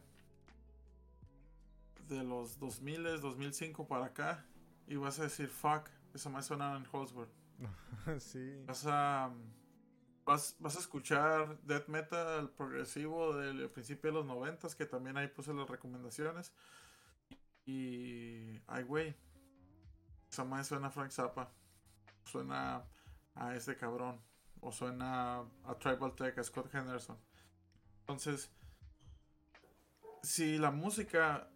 [2.13, 4.45] de los 2000, 2005 para acá
[4.87, 7.31] y vas a decir, fuck, esa me suena en Holsworth.
[8.19, 8.63] sí.
[8.65, 9.31] Vas a,
[10.25, 15.27] vas, vas a escuchar death metal progresivo del principio de los 90 que también ahí
[15.27, 16.53] puse las recomendaciones.
[17.65, 18.61] Y.
[18.67, 19.15] Ay, güey.
[20.29, 21.51] Esa madre suena a Frank Zappa.
[22.25, 22.83] Suena
[23.35, 24.19] a este cabrón.
[24.61, 27.17] O suena a Tribal Tech, a Scott Henderson.
[28.01, 28.51] Entonces,
[30.23, 31.49] si la música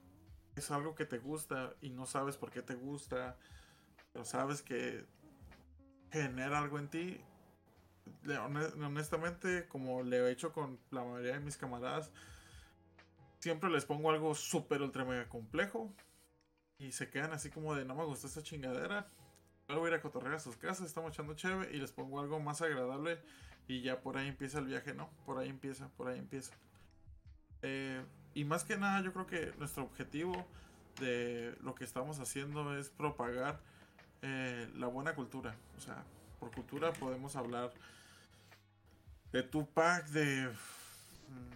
[0.60, 3.38] es algo que te gusta y no sabes por qué te gusta,
[4.14, 5.06] pero sabes que
[6.12, 7.22] genera algo en ti,
[8.84, 12.12] honestamente, como le he hecho con la mayoría de mis camaradas,
[13.40, 15.94] siempre les pongo algo súper ultra mega complejo
[16.80, 19.08] y se quedan así como de no me gusta esta chingadera.
[19.68, 22.20] Luego voy a ir a cotorrear a sus casas, estamos echando chévere y les pongo
[22.20, 23.20] algo más agradable
[23.68, 25.10] y ya por ahí empieza el viaje, ¿no?
[25.26, 26.54] Por ahí empieza, por ahí empieza.
[27.62, 28.04] Eh,
[28.34, 30.46] y más que nada yo creo que nuestro objetivo
[31.00, 33.60] de lo que estamos haciendo es propagar
[34.22, 35.56] eh, la buena cultura.
[35.78, 36.04] O sea,
[36.40, 37.72] por cultura podemos hablar
[39.32, 40.52] de Tupac, de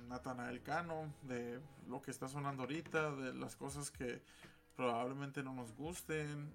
[0.08, 4.22] Natanael Cano, de lo que está sonando ahorita, de las cosas que
[4.76, 6.54] probablemente no nos gusten.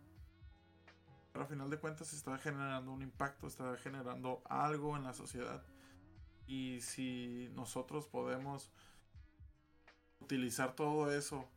[1.33, 5.63] Pero a final de cuentas está generando un impacto, está generando algo en la sociedad.
[6.47, 8.71] Y si nosotros podemos
[10.21, 11.49] utilizar todo eso,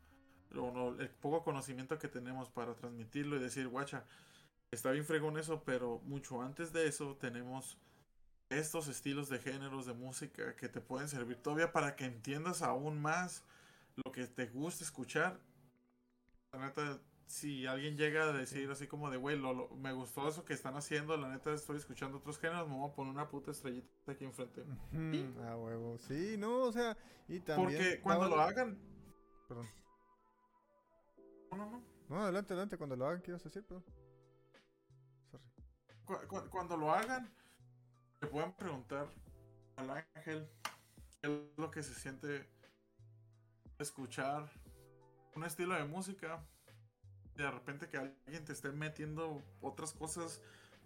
[0.52, 4.06] el poco conocimiento que tenemos para transmitirlo y decir, guacha,
[4.72, 7.78] está bien fregón eso, pero mucho antes de eso tenemos
[8.50, 13.00] estos estilos de géneros de música que te pueden servir todavía para que entiendas aún
[13.00, 13.44] más
[13.96, 15.40] lo que te gusta escuchar.
[17.30, 19.40] Si alguien llega a decir así como de, güey,
[19.78, 22.94] me gustó eso que están haciendo, la neta estoy escuchando otros géneros, me voy a
[22.94, 24.66] poner una puta estrellita aquí enfrente.
[25.44, 26.00] Ah, huevo.
[26.00, 27.78] Sí, no, o sea, y también...
[27.78, 28.80] Porque cuando lo hagan...
[29.48, 29.68] Perdón.
[31.52, 31.84] No, no, no.
[32.10, 33.64] No, adelante, adelante, cuando lo hagan, ¿qué ibas a decir?
[33.64, 33.86] Perdón.
[36.50, 37.32] cuando lo hagan,
[38.20, 39.08] te pueden preguntar
[39.76, 40.50] al ángel
[41.22, 42.50] qué es lo que se siente
[43.78, 44.50] escuchar
[45.36, 46.44] un estilo de música
[47.44, 50.42] de repente que alguien te esté metiendo otras cosas,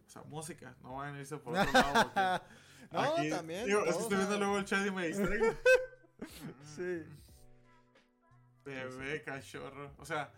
[0.07, 2.11] o sea, música, no van a irse por otro lado.
[2.91, 3.69] no, también.
[3.69, 5.53] es que estoy viendo luego el chat y me distraigo.
[6.75, 7.03] sí.
[8.63, 9.91] Bebé, cachorro.
[9.97, 10.31] O sea,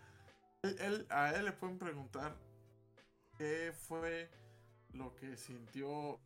[0.62, 2.34] él, a él le pueden preguntar
[3.36, 4.30] qué fue
[4.94, 6.18] lo que sintió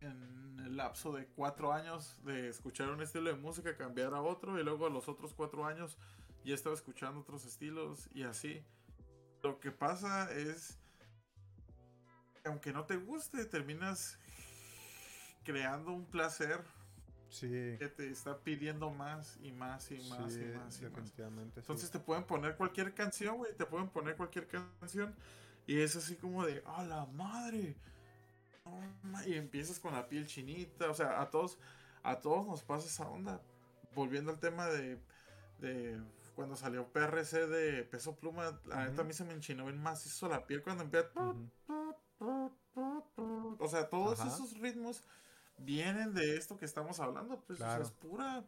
[0.00, 4.58] en el lapso de cuatro años de escuchar un estilo de música, cambiar a otro
[4.58, 5.98] y luego a los otros cuatro años
[6.44, 8.64] ya estaba escuchando otros estilos y así.
[9.42, 10.78] Lo que pasa es,
[12.44, 14.18] aunque no te guste, terminas
[15.44, 16.64] creando un placer
[17.40, 20.80] que te está pidiendo más y más y más y más.
[20.80, 21.56] Y más.
[21.56, 25.14] Entonces te pueden poner cualquier canción, güey, te pueden poner cualquier canción
[25.66, 27.76] y es así como de, ¡a la madre!
[29.26, 31.58] y empiezas con la piel chinita, o sea, a todos,
[32.02, 33.40] a todos nos pasa esa onda.
[33.94, 34.98] Volviendo al tema de,
[35.58, 36.00] de
[36.36, 40.28] cuando salió PRC de peso pluma, la neta a mí se me enchinó bien hizo
[40.28, 41.08] la piel cuando empieza.
[43.58, 45.02] O sea, todos esos ritmos
[45.58, 48.44] vienen de esto que estamos hablando, pues, o sea, es pura,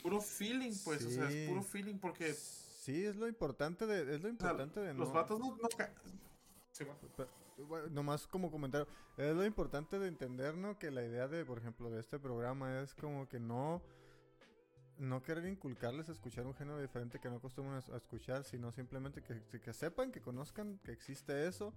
[0.00, 2.32] puro feeling, pues, o sea, es puro feeling porque.
[2.32, 5.68] Sí, es lo importante de, es lo importante de Los vatos no, no
[7.90, 10.78] nomás como comentario, es lo importante de entender, ¿no?
[10.78, 13.82] Que la idea de, por ejemplo, de este programa es como que no,
[14.98, 19.60] no querer inculcarles escuchar un género diferente que no acostumbran a, escuchar, sino simplemente que,
[19.60, 21.72] que sepan, que conozcan que existe eso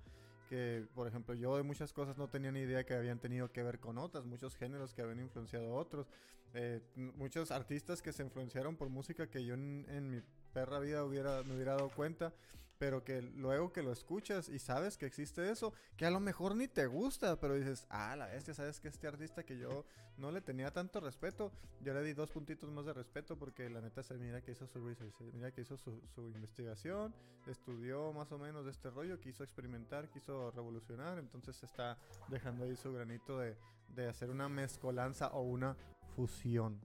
[0.52, 3.64] que, por ejemplo, yo de muchas cosas no tenía ni idea que habían tenido que
[3.64, 6.10] ver con otras, muchos géneros que habían influenciado a otros,
[6.54, 11.06] eh, muchos artistas que se influenciaron por música que yo en, en mi perra vida
[11.06, 12.34] hubiera, me hubiera dado cuenta
[12.82, 16.56] pero que luego que lo escuchas y sabes que existe eso, que a lo mejor
[16.56, 19.86] ni te gusta, pero dices, ah, la bestia, sabes que este artista que yo
[20.18, 21.52] no le tenía tanto respeto,
[21.82, 24.66] yo le di dos puntitos más de respeto porque la neta se mira que hizo
[24.66, 27.14] su research, mira que hizo su, investigación,
[27.46, 32.76] estudió más o menos de este rollo, quiso experimentar, quiso revolucionar, entonces está dejando ahí
[32.76, 33.56] su granito de,
[33.90, 35.78] de hacer una mezcolanza o una
[36.16, 36.82] fusión,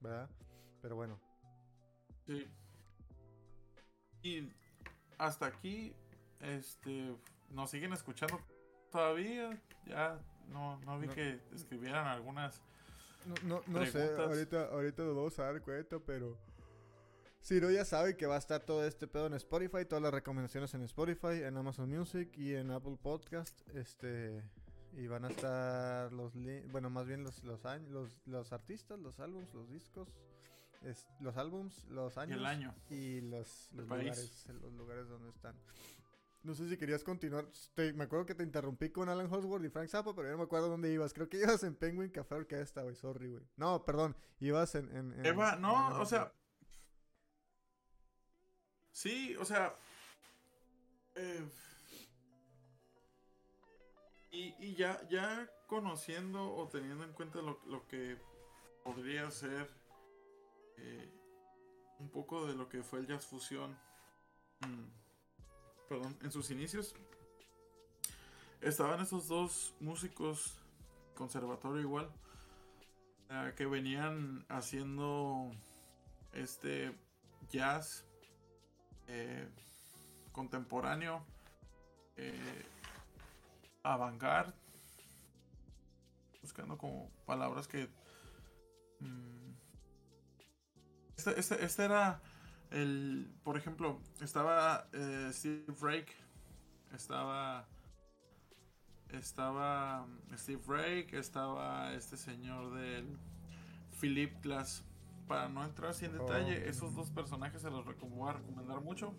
[0.00, 0.28] ¿verdad?
[0.82, 1.18] Pero bueno.
[2.26, 2.46] Sí.
[4.22, 4.60] Y
[5.20, 5.94] hasta aquí,
[6.40, 7.14] este,
[7.50, 8.40] nos siguen escuchando
[8.90, 9.50] todavía.
[9.86, 10.18] Ya
[10.48, 12.62] no, no vi que escribieran algunas.
[13.44, 16.36] No, no, sé, ahorita, ahorita nos vamos a dar cuenta, pero.
[17.42, 20.12] Si no, ya saben que va a estar todo este pedo en Spotify, todas las
[20.12, 23.60] recomendaciones en Spotify, en Amazon Music y en Apple Podcast.
[23.74, 24.42] Este.
[24.96, 26.32] Y van a estar los.
[26.72, 27.60] Bueno, más bien los, los,
[27.90, 30.08] los, los artistas, los álbumes, los discos
[31.20, 32.36] los álbums, los años.
[32.36, 32.74] Y el año.
[32.88, 35.56] Y los, lugares, los lugares donde están.
[36.42, 37.46] No sé si querías continuar.
[37.76, 40.44] me acuerdo que te interrumpí con Alan Holsworth y Frank Zappa, pero yo no me
[40.44, 41.12] acuerdo dónde ibas.
[41.12, 42.96] Creo que ibas en Penguin Café Orquesta, güey.
[42.96, 43.44] Sorry, güey.
[43.56, 44.16] No, perdón.
[44.38, 44.96] Ibas en.
[44.96, 46.32] en, Eva, no, o sea.
[48.92, 49.74] Sí, o sea.
[51.14, 51.48] Eh,
[54.32, 58.18] y, y ya, ya conociendo o teniendo en cuenta lo, lo que
[58.82, 59.79] podría ser
[60.80, 61.12] eh,
[61.98, 63.76] un poco de lo que fue el jazz fusión.
[64.60, 66.94] Mm, perdón, en sus inicios.
[68.60, 70.54] Estaban esos dos músicos,
[71.14, 72.10] conservatorio igual,
[73.30, 75.50] eh, que venían haciendo
[76.32, 76.94] este
[77.50, 78.04] jazz
[79.08, 79.48] eh,
[80.32, 81.24] contemporáneo,
[82.16, 82.66] eh,
[86.42, 87.88] buscando como palabras que
[91.26, 92.20] este, este, este, era
[92.70, 96.14] el, por ejemplo, estaba eh, Steve Rake,
[96.94, 97.66] estaba,
[99.10, 103.18] estaba Steve Rake, estaba este señor del
[104.00, 104.84] Philip Glass.
[105.28, 106.70] Para no entrar así en detalle, oh.
[106.70, 109.14] esos dos personajes se los voy a recomendar mucho.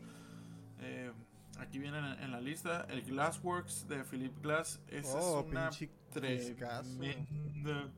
[0.79, 1.11] Eh,
[1.57, 2.85] aquí vienen en, la lista.
[2.89, 4.81] El Glassworks de Philip Glass.
[4.87, 5.69] Esa es oh, una
[6.11, 7.89] tremenda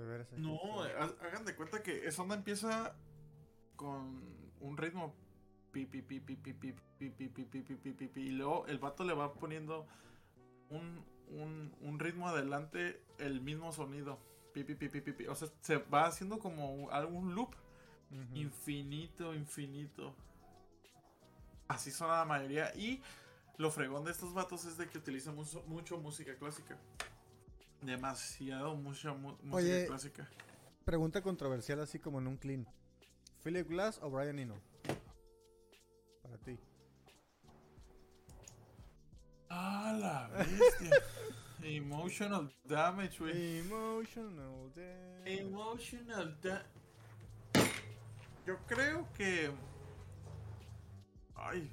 [0.00, 2.96] de No, hagan de cuenta que esa onda empieza
[3.76, 4.22] con
[4.60, 5.14] un ritmo
[5.72, 8.30] pi pi pi pi pi pi pi pi pi pi pi pi pi pi y
[8.30, 9.86] luego el vato le va poniendo
[10.70, 14.18] un, un, un ritmo adelante el mismo sonido
[14.52, 17.54] pi pi pi pi pi pi o sea se va haciendo como algún loop
[18.34, 20.14] infinito infinito
[21.66, 23.02] así son la mayoría y
[23.56, 26.78] lo fregón de estos vatos es de que utilizan mucho, mucho música clásica
[27.86, 30.28] demasiado mucha mu- música Oye, clásica
[30.84, 32.66] Pregunta controversial así como en un clean.
[33.42, 34.56] ¿Philip Glass o Brian Eno?
[36.22, 36.58] Para ti.
[39.48, 40.90] Ah, la bestia.
[41.62, 43.58] Emotional damage, güey.
[43.60, 45.40] Emotional damage.
[45.40, 46.64] Emotional damage.
[48.46, 49.50] Yo creo que.
[51.36, 51.70] Ay,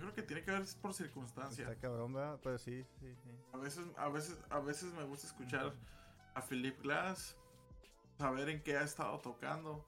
[0.00, 1.68] creo que tiene que ver por circunstancia.
[1.68, 2.40] Está cabrón, ¿verdad?
[2.42, 3.30] Pero sí, sí, sí.
[3.52, 5.74] A veces, a veces, a veces me gusta escuchar
[6.34, 7.36] a Philip Glass,
[8.18, 9.84] saber en qué ha estado tocando.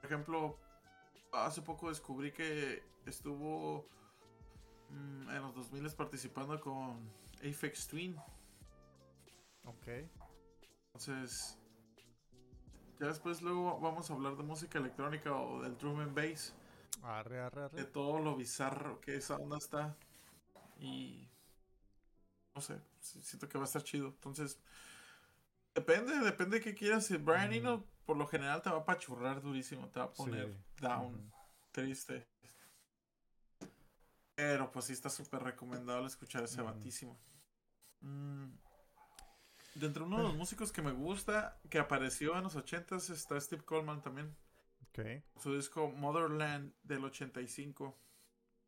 [0.00, 0.58] Por ejemplo,
[1.32, 3.86] hace poco descubrí que estuvo
[4.90, 8.16] mm, en los 2000 participando con Aphex Twin.
[9.64, 9.88] Ok.
[10.86, 11.58] Entonces,
[13.00, 16.54] ya después luego vamos a hablar de música electrónica o del drum and bass,
[17.08, 19.96] Arre, arre, de todo lo bizarro que esa onda está.
[20.78, 21.28] Y
[22.54, 24.08] no sé, si- siento que va a estar chido.
[24.08, 24.58] Entonces,
[25.74, 27.06] depende, depende de qué quieras.
[27.06, 27.58] Si Brian Ujú.
[27.58, 30.58] Eno, por lo general te va a pachurrar durísimo, te va a poner Sí.
[30.80, 31.32] down,
[31.70, 32.26] triste.
[34.34, 36.70] Pero pues sí está súper recomendable escuchar ese Ujú.
[36.72, 37.18] batísimo.
[38.00, 38.48] Mm.
[39.76, 43.62] De uno de los músicos que me gusta, que apareció en los 80s, está Steve
[43.62, 44.34] Coleman también.
[45.40, 47.96] Su disco Motherland del 85.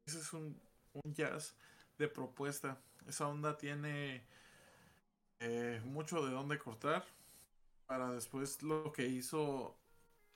[0.06, 0.60] Ese es un,
[0.92, 1.54] un jazz
[1.98, 2.80] de propuesta.
[3.06, 4.24] Esa onda tiene
[5.40, 7.04] eh, mucho de dónde cortar.
[7.86, 9.76] Para después lo que hizo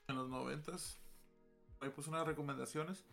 [0.07, 0.97] en los 90s.
[1.79, 3.03] Ahí puse unas recomendaciones.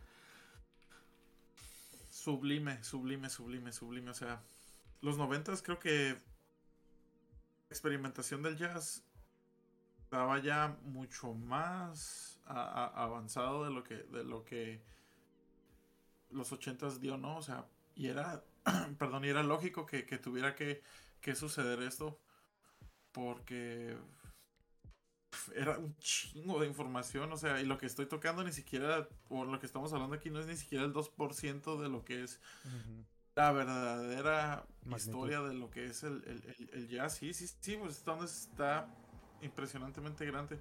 [2.11, 4.11] Sublime, sublime, sublime, sublime.
[4.11, 4.43] O sea,
[5.03, 6.17] los 90s creo que
[7.69, 9.05] experimentación del jazz
[10.03, 14.83] estaba ya mucho más a- a- avanzado de lo que de lo que
[16.31, 17.37] los 80s dio, ¿no?
[17.39, 18.43] O sea, y era
[18.99, 20.83] perdón, y era lógico que, que tuviera que,
[21.21, 22.19] que suceder esto
[23.13, 23.97] porque
[25.55, 29.45] era un chingo de información, o sea, y lo que estoy tocando ni siquiera, o
[29.45, 32.41] lo que estamos hablando aquí no es ni siquiera el 2% de lo que es
[33.37, 34.97] la verdadera Magnitud.
[34.99, 37.17] historia de lo que es el, el, el- el jazz.
[37.17, 38.89] Sí, sí, sí, pues onda está
[39.41, 40.61] impresionantemente grande.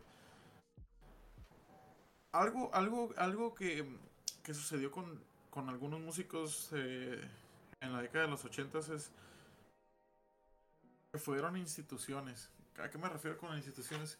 [2.31, 3.85] Algo, algo, algo que,
[4.43, 7.27] que sucedió con, con algunos músicos eh,
[7.81, 9.11] en la década de los 80 es
[11.11, 12.49] que fueron instituciones.
[12.77, 14.19] ¿A qué me refiero con instituciones?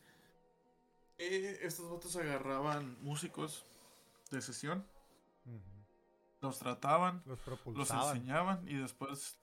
[1.17, 3.65] Eh, estos votos agarraban músicos
[4.31, 4.85] de sesión,
[6.41, 9.37] los trataban, Los los enseñaban y después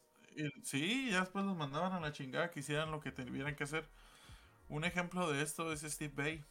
[0.63, 3.87] sí, ya después los mandaban a la chingada que hicieran lo que tuvieran que hacer.
[4.69, 6.45] Un ejemplo de esto es Steve Bay.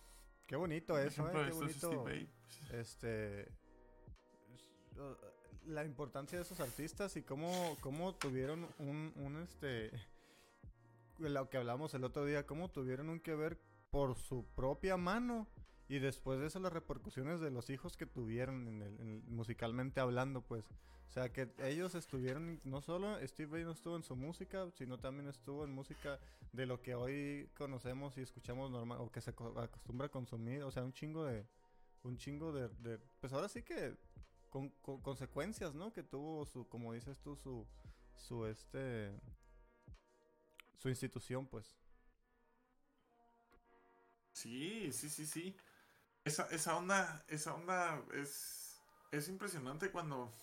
[0.47, 1.31] Qué bonito eso, eh.
[1.33, 1.89] Qué bonito.
[2.71, 3.41] Este.
[3.43, 3.55] es-
[5.67, 9.91] La importancia de esos artistas y cómo, cómo tuvieron un, un este.
[11.17, 13.57] Lo que hablamos el otro día, cómo tuvieron un que ver
[13.89, 15.47] por su propia mano.
[15.87, 19.99] Y después de eso, las repercusiones de los hijos que tuvieron en el, en musicalmente
[19.99, 20.65] hablando, pues.
[21.07, 24.97] O sea, que ellos estuvieron, no solo Steve Vai no estuvo en su música, sino
[24.97, 26.19] también estuvo en música
[26.51, 30.63] de lo que hoy conocemos y escuchamos normal, o que se co- acostumbra a consumir.
[30.63, 31.45] O sea, un chingo de,
[32.03, 33.95] un chingo de, pues ahora sí que
[34.49, 35.93] con, con consecuencias, ¿no?
[35.93, 37.65] Que tuvo su, como dices tú, su,
[38.15, 39.11] su este,
[40.77, 41.75] su institución, pues.
[44.33, 45.55] Sí, sí, sí, sí.
[46.25, 48.81] Esa, esa onda, esa onda es,
[49.11, 50.33] es impresionante cuando,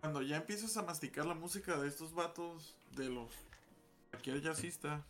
[0.00, 3.30] cuando ya empiezas a masticar la música de estos vatos, de los
[4.10, 5.04] cualquier jazzista,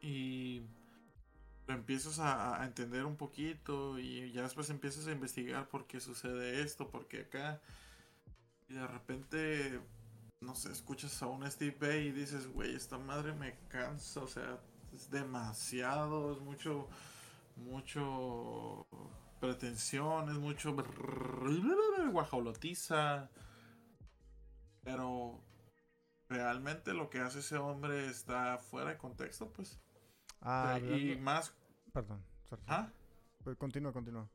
[0.00, 0.62] y
[1.66, 6.62] lo empiezas a, entender un poquito, y ya después empiezas a investigar por qué sucede
[6.62, 7.60] esto, por qué acá,
[8.70, 9.78] y de repente,
[10.40, 14.26] no sé, escuchas a un Steve Bay y dices, güey, esta madre me cansa, o
[14.26, 14.58] sea,
[14.94, 16.88] es demasiado, es mucho,
[17.62, 18.86] mucho
[19.40, 20.74] pretensión, es mucho
[22.10, 23.30] guajolotiza.
[24.84, 25.42] Pero
[26.28, 29.80] realmente lo que hace ese hombre está fuera de contexto, pues.
[30.40, 31.54] Ah, y hablando- más.
[31.92, 32.62] Perdón, sorry.
[32.66, 32.90] ¿Ah?
[33.58, 34.28] Continúa, continúa.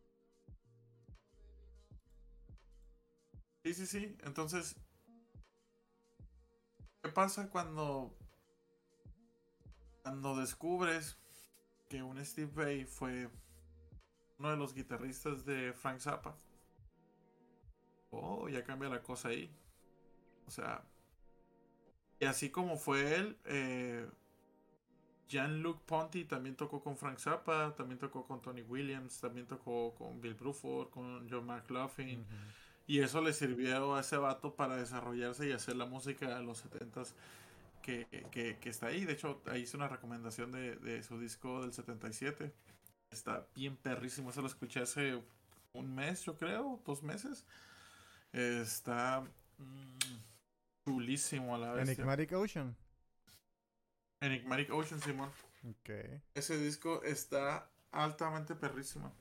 [3.64, 4.18] Sí, sí, sí.
[4.24, 4.76] Entonces,
[7.02, 8.14] ¿qué pasa cuando
[10.04, 11.18] cuando descubres
[11.88, 13.30] que un Steve Vai fue
[14.40, 16.38] uno de los guitarristas de Frank Zappa,
[18.12, 19.50] oh, ya cambia la cosa ahí.
[20.46, 20.84] O sea,
[22.20, 24.08] y así como fue él, eh,
[25.28, 30.22] Jean-Luc Ponty también tocó con Frank Zappa, también tocó con Tony Williams, también tocó con
[30.22, 32.26] Bill Bruford, con John McLaughlin.
[32.88, 36.66] Y eso le sirvió a ese vato para desarrollarse y hacer la música de los
[36.66, 37.14] 70s
[37.82, 39.06] que, que, está ahí.
[39.06, 42.54] De hecho, ahí hice una recomendación de, de, su disco del 77.
[43.12, 44.30] Está bien perrísimo.
[44.30, 45.22] Eso lo escuché hace
[45.74, 47.46] un mes, yo creo, dos meses.
[48.32, 49.22] Está
[49.58, 49.98] mm,
[50.86, 51.90] chulísimo a la vez.
[51.90, 52.76] Enigmatic Ocean.
[54.22, 55.30] Enigmatic Ocean, Simón.
[55.82, 56.22] Okay.
[56.34, 59.14] Ese disco está altamente perrísimo.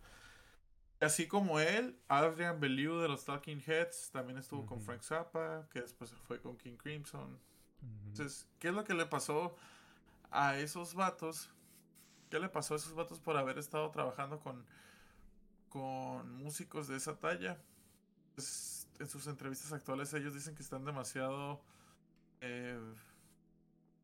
[1.00, 5.82] Así como él, Adrian Bellew de los Talking Heads también estuvo con Frank Zappa, que
[5.82, 7.38] después fue con King Crimson.
[8.08, 9.54] Entonces, ¿qué es lo que le pasó
[10.30, 11.50] a esos vatos?
[12.30, 14.64] ¿Qué le pasó a esos vatos por haber estado trabajando con,
[15.68, 17.58] con músicos de esa talla?
[18.34, 21.60] Pues, en sus entrevistas actuales ellos dicen que están demasiado
[22.40, 22.80] eh,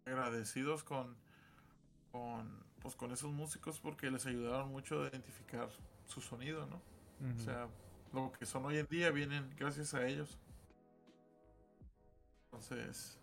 [0.05, 1.17] agradecidos con,
[2.11, 5.71] con, pues, con esos músicos porque les ayudaron mucho a identificar
[6.07, 6.83] su sonido, ¿no?
[7.35, 7.69] O sea,
[8.13, 10.39] lo que son hoy en día vienen gracias a ellos.
[12.47, 13.22] Entonces...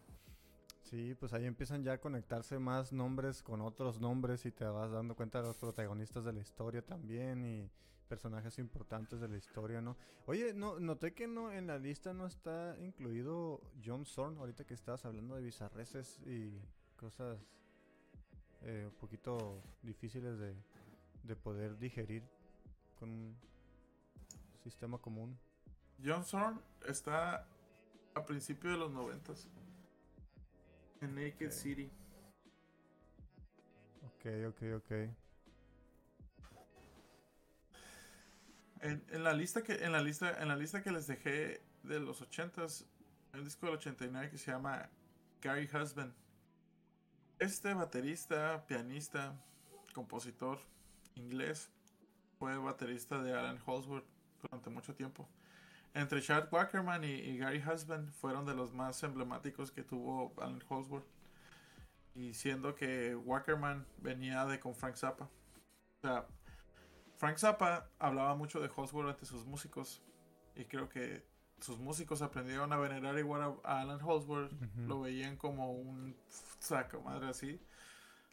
[0.89, 4.89] Sí, pues ahí empiezan ya a conectarse más nombres con otros nombres y te vas
[4.89, 7.69] dando cuenta de los protagonistas de la historia también y
[8.07, 9.95] personajes importantes de la historia, ¿no?
[10.25, 14.73] Oye, no, noté que no en la lista no está incluido John Zorn, ahorita que
[14.73, 16.59] estabas hablando de bizarreces y
[16.97, 17.37] cosas
[18.63, 20.55] eh, un poquito difíciles de,
[21.21, 22.23] de poder digerir
[22.97, 23.37] con un
[24.63, 25.37] sistema común.
[26.03, 27.47] John Zorn está
[28.15, 29.47] a principios de los noventas
[31.01, 31.89] en Naked City.
[34.03, 34.91] Ok, ok, ok.
[38.81, 41.99] En, en, la lista que en la lista en la lista que les dejé de
[41.99, 42.85] los 80s
[43.33, 44.89] hay un disco del 89 que se llama
[45.41, 46.13] Gary Husband.
[47.39, 49.35] Este baterista, pianista,
[49.93, 50.59] compositor
[51.15, 51.69] inglés
[52.37, 54.05] fue baterista de Alan Holdsworth
[54.41, 55.27] durante mucho tiempo.
[55.93, 61.07] Entre Chad Wackerman y, Gary Husband fueron de los más emblemáticos que tuvo Alan Holdsworth.
[62.15, 65.25] Y siendo que Wackerman venía de con Frank Zappa.
[65.25, 66.27] O sea,
[67.17, 70.01] Frank Zappa hablaba mucho de Holdsworth ante sus músicos.
[70.55, 71.25] Y creo que
[71.59, 74.51] sus músicos aprendieron a venerar igual a, Alan Holdsworth.
[74.87, 76.15] Lo veían como un
[76.59, 77.59] saco madre así.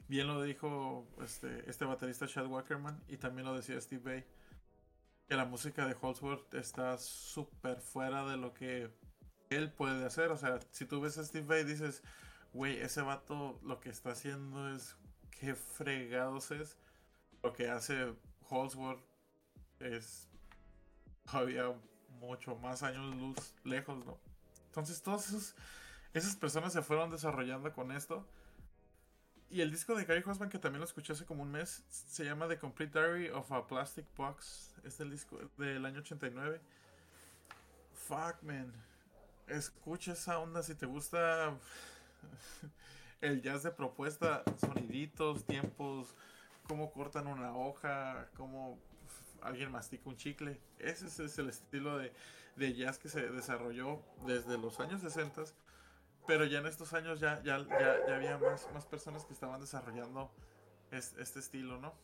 [0.08, 4.24] Bien lo dijo este, este baterista Chad Wackerman y también lo decía Steve Bay.
[5.28, 8.90] Que la música de Holdsworth está súper fuera de lo que
[9.50, 10.30] él puede hacer.
[10.30, 12.02] O sea, si tú ves a Steve Bay dices,
[12.52, 14.96] güey, ese vato lo que está haciendo es
[15.40, 16.76] qué fregados es.
[17.42, 18.14] Lo que hace
[18.48, 19.02] Holdsworth
[19.80, 20.28] es
[21.24, 21.74] todavía
[22.20, 24.18] mucho más años luz lejos, ¿no?
[24.66, 25.54] Entonces todas
[26.12, 28.26] esas personas se fueron desarrollando con esto.
[29.48, 32.24] Y el disco de Gary Husband, que también lo escuché hace como un mes, se
[32.24, 34.74] llama The Complete Diary of a Plastic Box.
[34.84, 36.60] Es el disco del año 89.
[37.94, 38.72] Fuck, man.
[39.46, 41.56] Escucha esa onda si te gusta
[43.20, 46.14] el jazz de propuesta, soniditos, tiempos,
[46.66, 48.80] cómo cortan una hoja, cómo
[49.42, 50.60] alguien mastica un chicle.
[50.80, 52.12] Ese es el estilo de,
[52.56, 55.44] de jazz que se desarrolló desde los años 60
[56.26, 60.30] pero ya en estos años ya, ya, ya, había más, más personas que estaban desarrollando
[60.90, 61.94] este estilo, ¿no?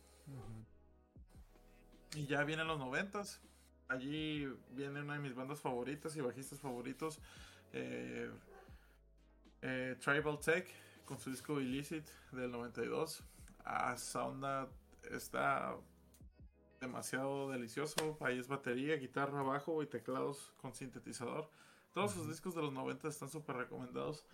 [2.15, 3.41] Y ya vienen los noventas.
[3.89, 7.19] Allí viene una de mis bandas favoritas y bajistas favoritos.
[7.73, 8.31] Eh,
[9.63, 10.69] eh, Tribal Tech
[11.05, 13.23] con su disco Illicit del 92.
[13.65, 14.69] Ah, esa onda
[15.11, 15.77] está
[16.81, 18.19] demasiado delicioso.
[18.21, 21.51] Ahí es batería, guitarra, bajo y teclados con sintetizador.
[21.93, 24.25] Todos sus discos de los 90 están súper recomendados.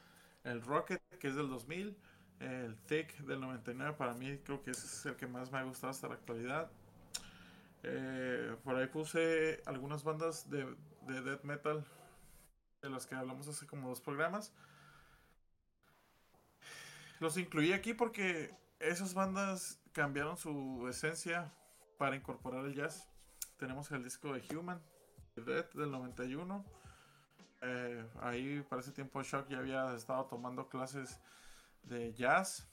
[0.44, 1.96] El Rocket, que es del 2000.
[2.40, 5.64] El Thick del 99, para mí creo que ese es el que más me ha
[5.64, 6.70] gustado hasta la actualidad.
[7.82, 10.64] Eh, por ahí puse algunas bandas de,
[11.08, 11.84] de death metal
[12.80, 14.52] de las que hablamos hace como dos programas.
[17.18, 21.52] Los incluí aquí porque esas bandas cambiaron su esencia
[21.96, 23.08] para incorporar el jazz.
[23.56, 24.80] Tenemos el disco de Human,
[25.34, 26.64] Death del 91.
[27.60, 31.20] Eh, ahí para ese tiempo Shock ya había estado tomando clases
[31.82, 32.68] de jazz.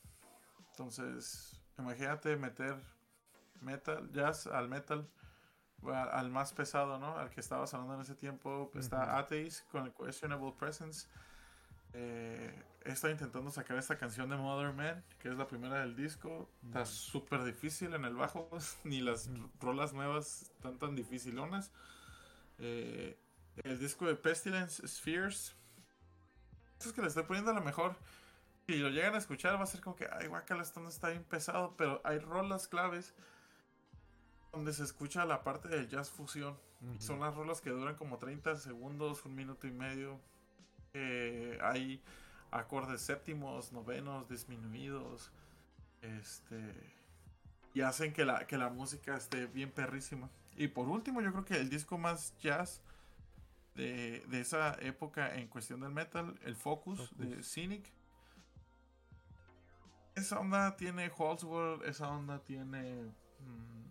[0.72, 2.76] Entonces, imagínate meter
[3.62, 5.10] metal, jazz al metal,
[5.84, 7.18] al, más pesado, ¿no?
[7.18, 8.72] Al que estaba sonando en ese tiempo.
[8.76, 11.07] Está Atheist con el Questionable Presence.
[11.94, 16.49] Eh, estado intentando sacar esta canción de Mother Man, que es la primera del disco.
[16.66, 18.49] Está súper difícil en el bajo,
[18.84, 19.30] ni las
[19.60, 21.72] rolas nuevas están tan dificilonas.
[22.57, 23.18] Eh,
[23.64, 25.56] el disco de Pestilence Spheres.
[26.73, 27.95] Esto es que le estoy poniendo a lo mejor.
[28.68, 31.10] Si lo llegan a escuchar, va a ser como que, ay, guacala, esto no está
[31.10, 31.76] bien pesado.
[31.77, 33.14] Pero hay rolas claves
[34.52, 36.57] donde se escucha la parte del jazz fusión.
[36.99, 40.19] Son las rolas que duran como 30 segundos, un minuto y medio.
[40.94, 42.02] Eh, hay
[42.52, 45.32] acordes séptimos, novenos, disminuidos.
[46.02, 46.94] Este.
[47.73, 50.30] Y hacen que la, que la música esté bien perrísima.
[50.56, 52.82] Y por último, yo creo que el disco más jazz
[53.76, 57.18] de, de esa época en cuestión del metal, el Focus, Focus.
[57.18, 57.91] de Cynic.
[60.15, 63.03] Esa onda tiene Holzworld, esa onda tiene
[63.39, 63.85] mm,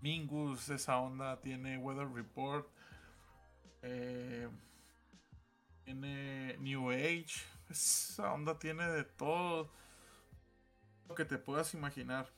[0.00, 2.68] Mingus, esa onda tiene Weather Report,
[3.82, 4.48] eh,
[5.84, 9.70] tiene New Age, esa onda tiene de todo
[11.08, 12.35] lo que te puedas imaginar.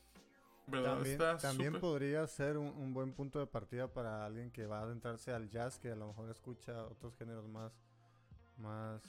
[0.70, 0.94] ¿Verdad?
[0.96, 4.80] También, Está también podría ser un, un buen punto de partida para alguien que va
[4.80, 7.72] a adentrarse al jazz, que a lo mejor escucha otros géneros más,
[8.58, 9.02] más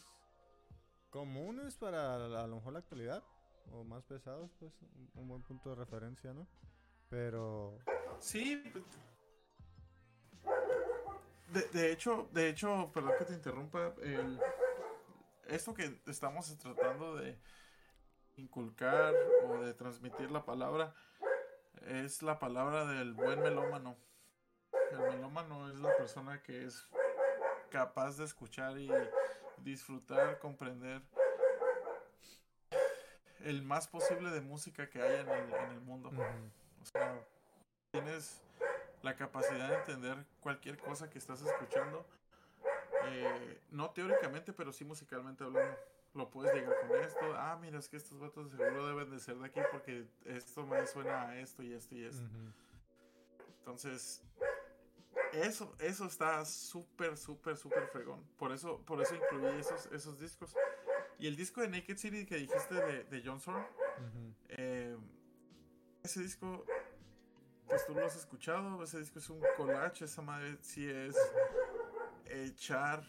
[1.10, 3.23] comunes para a lo mejor la actualidad,
[3.72, 6.48] o más pesados, pues un, un buen punto de referencia, ¿no?
[7.10, 7.77] Pero
[8.19, 8.61] Sí.
[8.72, 8.84] pues,
[11.53, 13.94] De, de hecho, de hecho, perdón que te interrumpa.
[14.03, 14.40] el-
[15.48, 17.40] esto que estamos tratando de
[18.38, 19.15] inculcar
[19.48, 20.94] o de transmitir la palabra
[21.88, 23.95] es la palabra del buen melómano.
[24.91, 26.88] El melómano es la persona que es
[27.69, 28.89] capaz de escuchar y
[29.57, 31.01] disfrutar, comprender
[33.41, 36.11] el más posible de música que haya en el, en el mundo.
[36.81, 37.19] O sea,
[37.91, 38.41] tienes
[39.01, 42.06] la capacidad de entender cualquier cosa que estás escuchando.
[43.06, 45.77] eh, no teóricamente, pero sí musicalmente hablando.
[46.14, 47.19] Lo puedes llegar con esto.
[47.36, 50.65] Ah, mira, es que estos vatos de seguro deben de ser de aquí porque esto
[50.65, 52.23] me suena a esto y esto y esto.
[53.60, 54.23] Entonces,
[55.34, 58.26] eso, eso está súper, súper, súper fregón.
[58.38, 60.56] Por eso, por eso incluí esos, esos discos.
[61.19, 63.65] Y el disco de Naked City que dijiste de, de John Zorn,
[64.49, 64.98] eh,
[66.02, 66.65] ese disco,
[67.68, 71.15] pues tú lo has escuchado, ese disco es un collage, esa madre sí es
[72.26, 73.03] echar,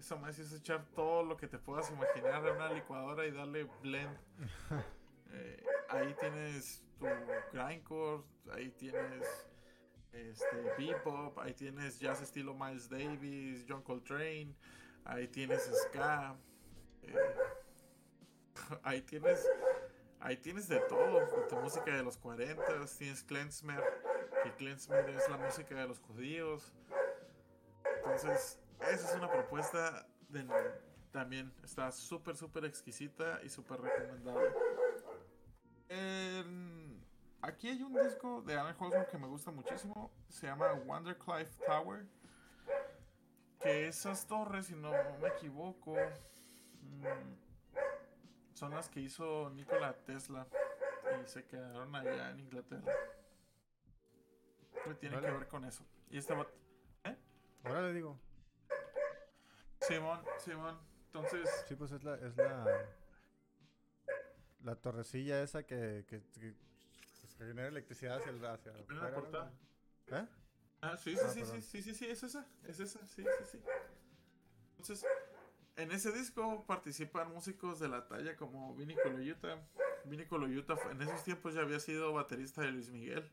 [0.00, 3.64] esa sí es echar todo lo que te puedas imaginar en una licuadora y darle
[3.82, 4.18] blend.
[5.32, 7.06] Eh, ahí tienes tu
[7.52, 9.46] grindcore, ahí tienes
[10.12, 14.56] este bebop, ahí tienes jazz estilo Miles Davis, John Coltrane,
[15.04, 16.36] ahí tienes ska,
[17.02, 17.14] eh,
[18.82, 19.48] ahí tienes
[20.18, 22.62] ahí tienes de todo, tu música de los 40,
[22.98, 23.82] tienes Klezmer,
[24.42, 26.72] que Klezmer es la música de los judíos.
[27.96, 30.46] Entonces, esa es una propuesta de
[31.10, 34.48] también está súper súper exquisita y súper recomendable.
[35.88, 37.04] En-
[37.42, 40.12] aquí hay un disco de Alan Holzman que me gusta muchísimo.
[40.28, 42.06] Se llama Wondercliff Tower.
[43.60, 44.90] Que esas torres, si no
[45.20, 45.94] me equivoco,
[46.80, 47.04] mm,
[48.54, 50.46] son las que hizo Nikola Tesla.
[51.22, 52.92] Y se quedaron allá en Inglaterra.
[54.84, 55.26] Que tiene Vale.
[55.28, 55.84] que ver con eso.
[56.08, 56.46] Y este va-
[57.64, 58.18] Ahora le digo,
[59.90, 60.78] Simón, Simón.
[61.06, 62.86] Entonces, sí, pues es la, es la,
[64.62, 66.54] la torrecilla esa que, que, que,
[67.20, 69.52] pues, que genera electricidad hacia el hacia la portada.
[70.12, 70.26] ¿Eh?
[70.82, 73.44] Ah, sí, sí, Ah, sí, sí, sí, sí, sí, es esa, es esa, sí, sí,
[73.50, 73.60] sí.
[74.78, 75.04] Entonces,
[75.76, 79.58] en ese disco participan músicos de la talla como Vinny Colaiuta.
[80.04, 83.28] Vinny Colaiuta fue- en esos tiempos ya había sido baterista de Luis Miguel.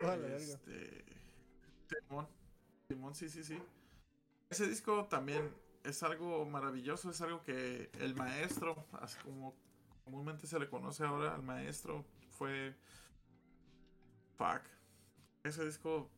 [0.00, 0.36] Ah, verga.
[0.36, 1.04] Este,
[1.88, 2.28] Simón,
[2.88, 3.62] Simón, sí, sí, sí.
[4.50, 5.52] Ese disco también
[5.84, 9.54] es algo maravilloso, es algo que el maestro, así como
[10.04, 12.74] comúnmente se le conoce ahora al maestro, fue
[14.36, 14.62] Fuck.
[15.42, 16.08] Ese disco,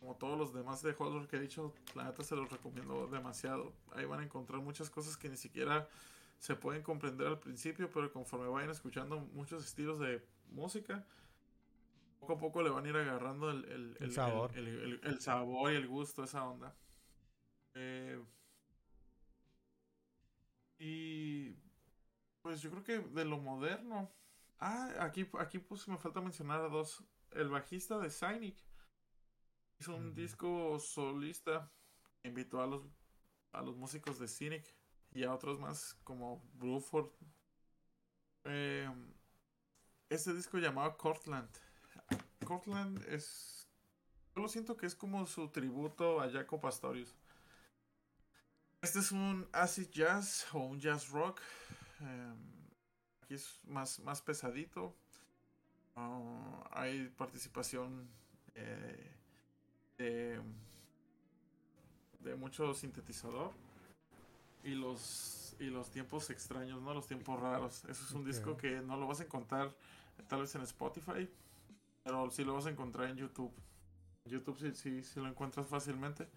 [0.00, 3.72] como todos los demás de Holder que he dicho, la neta se los recomiendo demasiado.
[3.92, 5.88] Ahí van a encontrar muchas cosas que ni siquiera
[6.38, 11.04] se pueden comprender al principio, pero conforme vayan escuchando muchos estilos de música,
[12.20, 14.50] poco a poco le van a ir agarrando el, el- El el- sabor.
[14.56, 16.74] el- sabor y el gusto, esa onda.
[17.74, 18.22] Eh,
[20.78, 21.56] y
[22.42, 24.12] pues yo creo que de lo moderno.
[24.58, 27.02] Ah, aquí, aquí pues me falta mencionar a dos.
[27.30, 28.56] El bajista de Cynic
[29.78, 31.72] hizo un disco solista.
[32.22, 32.82] Invitó a los,
[33.52, 34.74] a los músicos de Cynic
[35.12, 37.10] y a otros más como Bruford.
[38.44, 38.90] Eh,
[40.08, 41.48] este disco llamado Cortland.
[42.44, 43.68] Cortland es.
[44.34, 47.14] Yo lo siento que es como su tributo a Jaco Pastorius.
[48.84, 51.40] Este es un acid jazz o un jazz rock.
[52.00, 52.36] Em,
[53.22, 54.94] aquí es más, más pesadito.
[55.96, 58.06] Ah, hay participación
[58.54, 59.10] eh,
[59.96, 60.38] de,
[62.20, 63.52] de mucho sintetizador.
[64.62, 66.92] Y los, y los tiempos extraños, ¿no?
[66.92, 67.86] Los tiempos raros.
[67.86, 69.74] Eso es un disco que no lo vas a encontrar
[70.28, 71.26] tal vez en Spotify.
[72.02, 73.54] Pero sí lo vas a encontrar en YouTube.
[74.26, 76.28] En YouTube sí, sí, sí lo encuentras fácilmente.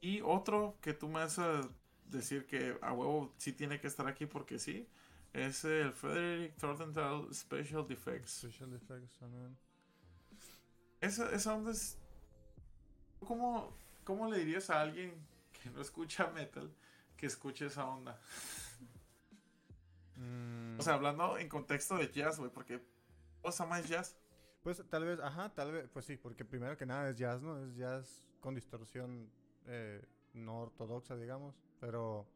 [0.00, 1.60] Y otro que tú me vas a
[2.06, 4.88] decir que a huevo sí tiene que estar aquí porque sí,
[5.32, 8.30] es el Frederick Thornton Special Defects.
[8.40, 9.56] Special Effects también.
[11.00, 11.98] Esa, esa onda es...
[13.20, 15.12] ¿Cómo, ¿Cómo le dirías a alguien
[15.52, 16.70] que no escucha metal
[17.16, 18.20] que escuche esa onda?
[20.16, 22.80] Mm, O sea, hablando en contexto de jazz, güey, porque
[23.42, 24.16] cosa más jazz.
[24.62, 27.58] pues tal vez, ajá, tal vez, pues sí, porque primero que nada es jazz, ¿no?
[27.64, 29.30] Es jazz con distorsión
[29.66, 32.26] eh, no ortodoxa, digamos, pero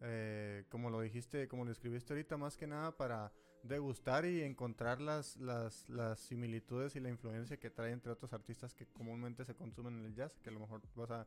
[0.00, 3.32] eh, como lo dijiste, como lo escribiste ahorita, más que nada para
[3.62, 8.74] degustar y encontrar las, las, las similitudes y la influencia que trae entre otros artistas
[8.74, 11.26] que comúnmente se consumen en el jazz, que a lo mejor vas a,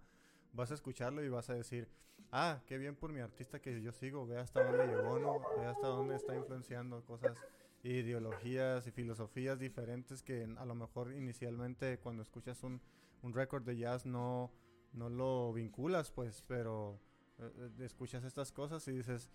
[0.53, 1.87] vas a escucharlo y vas a decir,
[2.31, 5.39] ah, qué bien por mi artista que yo sigo, ve hasta dónde llegó, ¿no?
[5.57, 7.37] Ve hasta dónde está influenciando cosas
[7.83, 12.81] ideologías y filosofías diferentes que a lo mejor inicialmente cuando escuchas un,
[13.21, 14.51] un récord de jazz no,
[14.93, 16.99] no lo vinculas, pues, pero
[17.39, 19.29] eh, eh, escuchas estas cosas y dices,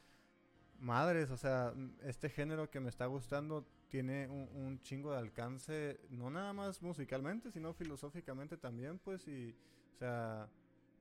[0.79, 6.31] madres, o sea, este género que me está gustando tiene un, chingo de alcance, no
[6.31, 9.57] nada más musicalmente, sino filosóficamente también, pues, y,
[9.95, 10.49] o sea,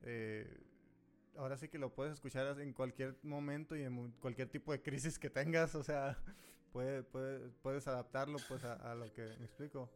[0.04, 0.64] eh,
[1.36, 5.20] ahora sí que lo puedes escuchar en cualquier momento y en cualquier tipo de crisis
[5.20, 6.18] que tengas, o sea,
[6.72, 9.90] puede, puede- puedes adaptarlo, pues, a lo que me explico.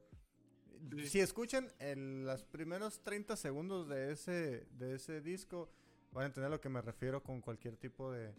[0.90, 1.08] Sí.
[1.08, 5.70] Si escuchan el, los primeros 30 segundos de ese, de ese disco,
[6.12, 8.34] van a entender a lo que me refiero con cualquier tipo de,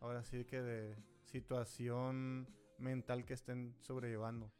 [0.00, 2.48] ahora sí que de situación
[2.78, 4.50] mental que estén sobrellevando.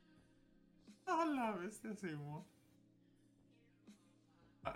[1.07, 2.45] A la bestia, Simón.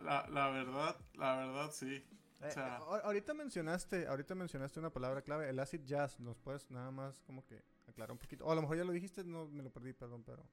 [0.03, 2.05] La, la, verdad, la verdad, sí.
[2.51, 6.19] Sea- eh, ahor- ahorita mencionaste, ahorita mencionaste una palabra clave, el acid jazz.
[6.21, 8.45] ¿Nos puedes nada más como que aclarar un poquito?
[8.45, 10.45] O a lo mejor ya lo dijiste, no me lo perdí, perdón, pero.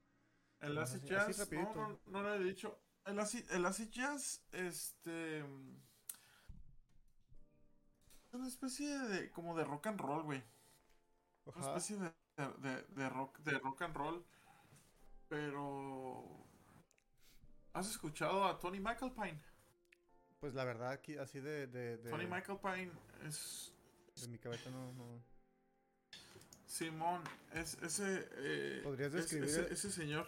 [0.64, 2.80] El acid así- jazz, así no, no, no lo he dicho.
[3.06, 5.40] El acid, el acid jazz, este...
[8.19, 10.44] Es una especie de, como de rock and roll, güey.
[11.45, 12.14] Una especie de,
[12.60, 14.26] de, de rock, de rock and roll.
[15.27, 16.48] Pero...
[17.73, 19.41] ¿Has escuchado a Tony McAlpine?
[20.40, 22.27] Pues la verdad, aquí así de, de, de, Tony
[23.26, 23.73] es...
[24.22, 25.33] de mi cabeza no, no.
[26.78, 27.22] Simón,
[27.54, 28.28] es ese...
[28.32, 30.26] eh, ¿Podrías es- describir ese, señor...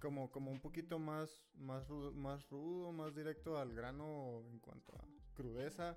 [0.00, 4.94] Como, como un poquito más, más, rudo, más rudo, más directo al grano en cuanto
[4.96, 5.04] a
[5.34, 5.96] crudeza.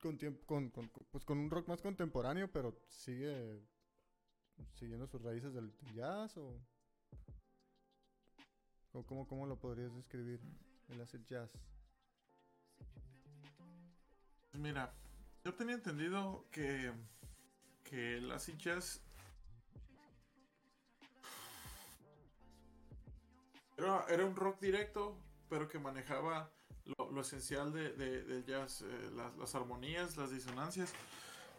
[0.00, 3.60] Con, tiemp- con, con- con- pues con un rock más contemporáneo, pero sigue
[4.74, 6.56] siguiendo sus raíces del jazz o...
[8.92, 10.40] o ¿Cómo, cómo lo podrías describir?
[10.88, 11.50] El acid jazz.
[14.52, 14.94] Mira,
[15.44, 16.92] yo tenía entendido que,
[17.92, 19.02] que acid jazz
[23.76, 25.14] era, era un rock directo,
[25.50, 26.50] pero que manejaba
[26.86, 30.94] lo, lo esencial de, jazz, eh, las, las armonías, las disonancias.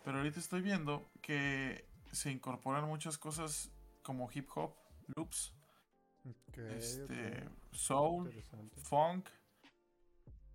[0.03, 4.75] Pero ahorita estoy viendo que se incorporan muchas cosas como hip hop,
[5.15, 5.53] loops,
[6.55, 8.33] este, soul,
[8.81, 9.29] funk.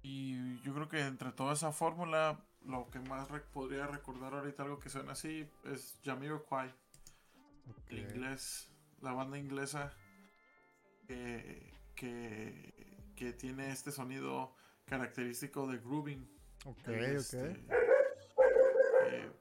[0.03, 4.63] Y yo creo que entre toda esa fórmula, lo que más rec- podría recordar ahorita
[4.63, 6.69] algo que suena así es Jamiroquai,
[7.71, 7.91] ok.
[7.91, 8.71] el inglés,
[9.01, 9.93] la banda inglesa
[11.07, 14.55] que, que, que tiene este sonido
[14.85, 16.29] característico de grooving.
[16.67, 17.57] Ok, Este, ok.
[19.07, 19.33] eh,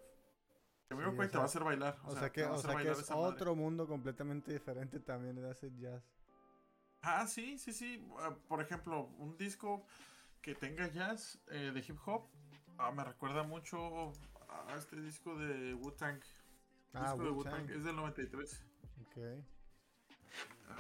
[0.90, 2.00] Jamiroquai te va a hacer bailar.
[2.06, 3.34] O sea que, o hacer sea es madre.
[3.36, 6.04] otro mundo completamente diferente también el acid jazz.
[7.02, 8.06] Ah, sí, sí, sí.
[8.20, 9.86] Ah, Por ejemplo, un disco
[10.42, 12.30] que tenga jazz eh, de hip hop
[12.78, 14.14] ah, me recuerda mucho
[14.50, 16.22] a este disco de Wu-Tang.
[16.94, 17.70] Ah, disco de Wu-Tang.
[17.70, 18.66] Es del 93.
[19.02, 19.18] Ok.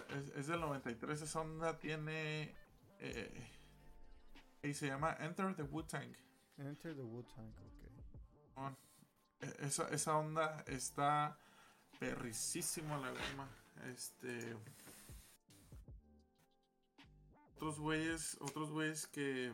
[0.10, 1.22] Es, es del 93.
[1.22, 2.56] Esa onda tiene.
[2.99, 3.52] Eh,
[4.64, 6.15] y se llama Enter the Wu-Tang.
[6.57, 7.49] Enter the Wu-Tang,
[8.56, 8.78] ok.
[9.40, 11.38] E- Esa, esa onda está
[11.99, 13.48] perricísimo la goma.
[13.86, 14.56] Este.
[17.56, 19.52] Otros güeyes, otros güeyes que,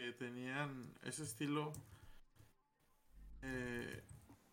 [0.00, 1.74] que tenían ese estilo.
[3.42, 4.02] Eh,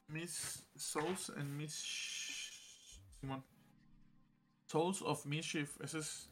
[0.08, 3.46] Miss Souls and Miss Simón.
[4.66, 5.80] Souls of Mischief.
[5.80, 6.30] Ese es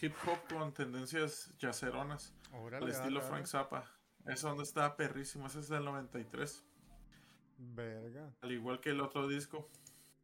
[0.00, 2.32] hip hop con tendencias yaceronas.
[2.52, 3.44] Órale, Al estilo Frank.
[3.44, 3.84] Zappa.
[4.24, 5.46] Esa onda está perrísimo.
[5.48, 6.64] Ese es del 93.
[7.58, 8.34] Verga.
[8.40, 9.68] Al igual que el otro disco.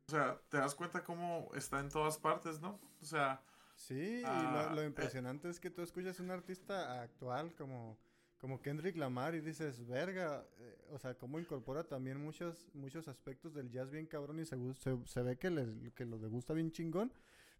[0.09, 2.81] O sea, te das cuenta cómo está en todas partes, ¿no?
[3.03, 3.43] O sea.
[3.77, 4.87] Sí, y Ah, lo, lo eh.
[4.87, 7.99] impresionante es que tú escuchas un artista actual como,
[8.43, 13.55] como Kendrick Lamar y dices, verga, eh, o sea, cómo incorpora también muchos, muchos aspectos
[13.55, 17.13] del jazz bien cabrón y se, ve que, les, que lo le gusta bien chingón.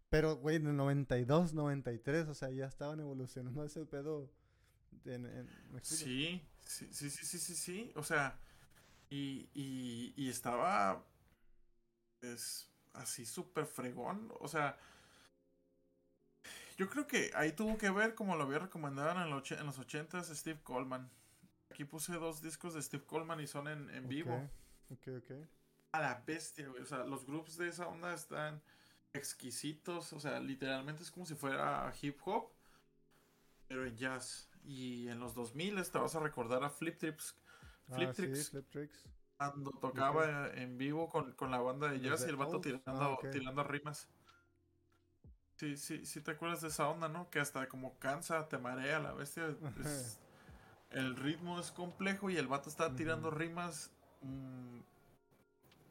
[0.09, 4.29] Pero, güey, en el 92, 93, o sea, ya estaban evolucionando ese pedo.
[5.05, 5.49] en- en-.
[5.81, 7.91] Sí, sí, sí, sí, sí, sí, sí.
[7.95, 8.37] O sea,
[9.09, 11.01] y, y, y estaba
[12.21, 14.33] es así súper fregón.
[14.41, 14.77] O sea,
[16.77, 20.27] yo creo que ahí tuvo que ver como lo había recomendado en, en los ochentas
[20.27, 21.09] Steve Coleman.
[21.69, 24.49] Aquí puse dos discos de Steve Coleman y son en, en vivo.
[24.89, 25.31] Ok, ok.
[25.91, 26.81] A la bestia, güey.
[26.81, 28.61] O sea, los grupos de esa onda están
[29.13, 30.13] exquisitos.
[30.13, 32.51] O sea, literalmente es como si fuera hip hop,
[33.67, 34.49] pero en jazz.
[34.63, 37.35] Y en los 2000 te vas a recordar a Flip Trips
[37.89, 39.09] Flip ah, sí, Flip Tricks.
[39.37, 43.17] cuando tocaba en vivo con, con la banda de jazz y el vato tirando, Ah,
[43.31, 44.07] tirando rimas.
[45.63, 47.29] Sí, sí, sí te acuerdas de esa onda, ¿no?
[47.29, 49.47] Que hasta como cansa, te marea la bestia.
[49.47, 49.55] es-
[50.91, 53.89] el ritmo es complejo y el vato está tirando rimas
[54.21, 54.79] mm,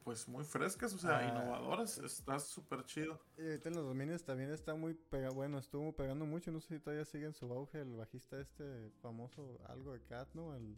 [0.04, 1.24] pues muy frescas, o sea, Ah.
[1.28, 1.96] innovadoras.
[1.98, 3.18] Está súper chido.
[3.38, 6.68] Y ahorita en los dominios también está muy pega bueno, estuvo pegando mucho, no sé
[6.76, 10.54] si todavía sigue en su auge el bajista este famoso, algo de Cat, ¿no?
[10.54, 10.76] El,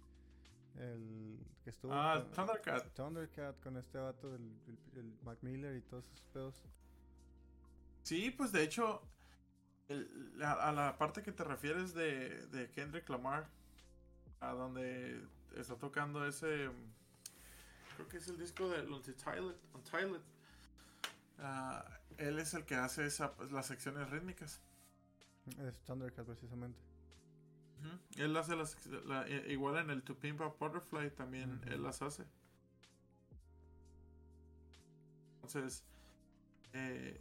[0.78, 2.92] el que estuvo Ah, con- Thundercat.
[2.94, 6.62] Thundercat con este vato del el, el Mac Miller y todos esos pedos.
[8.04, 9.02] Sí, pues de hecho,
[9.88, 13.48] el- a la parte que te refieres de, de Kendrick Lamar,
[14.40, 15.20] a donde
[15.56, 16.70] está tocando ese,
[17.96, 20.20] creo que es el disco de Untitled, Untitled.
[21.38, 21.84] Ah,
[22.18, 24.60] él es el que hace esa, pues, las secciones rítmicas.
[25.58, 26.78] Es Thundercat precisamente.
[28.16, 32.00] Él hace las, la- i- igual en el To Pimp a Butterfly también él las
[32.02, 32.24] hace.
[35.36, 35.82] Entonces,
[36.72, 37.20] eh,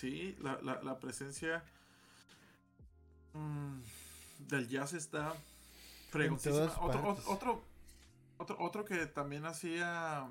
[0.00, 1.62] sí, la, la, la presencia
[3.34, 3.80] mm,
[4.48, 5.34] del jazz está
[6.08, 6.72] fregoncísima.
[6.80, 7.64] Otro, otro,
[8.38, 10.26] otro, otro, que también hacía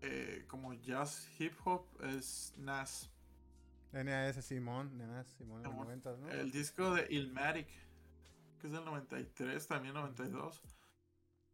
[0.00, 1.84] eh, como jazz hip hop
[2.16, 3.10] es Nas.
[3.92, 5.86] NAS Simón, NAS Simón Simón.
[5.88, 6.30] 90, ¿no?
[6.30, 7.68] El disco de Ilmatic,
[8.60, 10.62] que es del 93, también 92.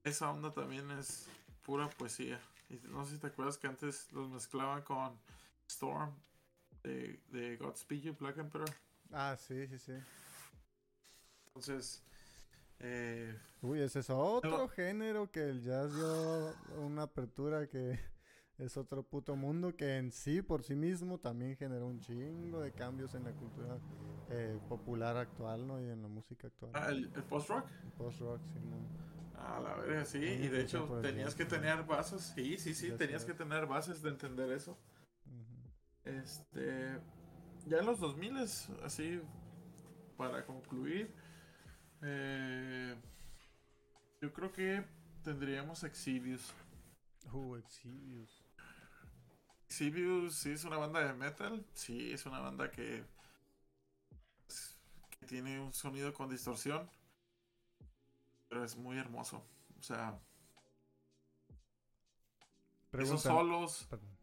[0.05, 1.27] Esa onda también es
[1.63, 2.41] pura poesía.
[2.69, 5.19] Y no sé si te acuerdas que antes los mezclaban con
[5.69, 6.15] Storm
[6.87, 8.69] de, de Godspeed You Black Emperor.
[9.13, 9.93] Ah, sí, sí, sí.
[11.49, 12.03] Entonces,
[12.81, 17.99] eh, Uy, ese es otro género que el jazz dio una apertura que
[18.59, 22.73] es otro puto mundo que en sí, por sí mismo, también generó un chingo de
[22.73, 23.79] cambios en la cultura
[24.31, 25.81] eh, popular actual, ¿no?
[25.81, 26.71] Y en la música actual.
[26.75, 27.67] ah, el, el post-rock.
[27.97, 28.87] Post-rock, Simón.
[29.39, 30.19] A la verga, sí.
[30.19, 32.33] Muy Y de hecho, tenías que tener bases.
[32.35, 32.91] Sí, sí, sí.
[32.93, 34.79] Tenías que tener bases de entender eso.
[36.07, 37.01] Este.
[37.67, 38.37] Ya en los 2000
[38.85, 39.21] así,
[40.17, 41.13] para concluir,
[42.01, 42.95] eh,
[44.21, 44.85] yo creo que
[45.25, 46.55] tendríamos Exhibius.
[47.33, 48.45] Uh, Exhibius.
[49.65, 53.05] Exhibius sí es una banda de metal, sí es una banda que,
[55.11, 56.89] que tiene un sonido con distorsión,
[58.49, 59.43] pero es muy hermoso.
[59.81, 60.21] O sea,
[62.93, 63.87] esos solos.
[63.91, 64.16] perdón,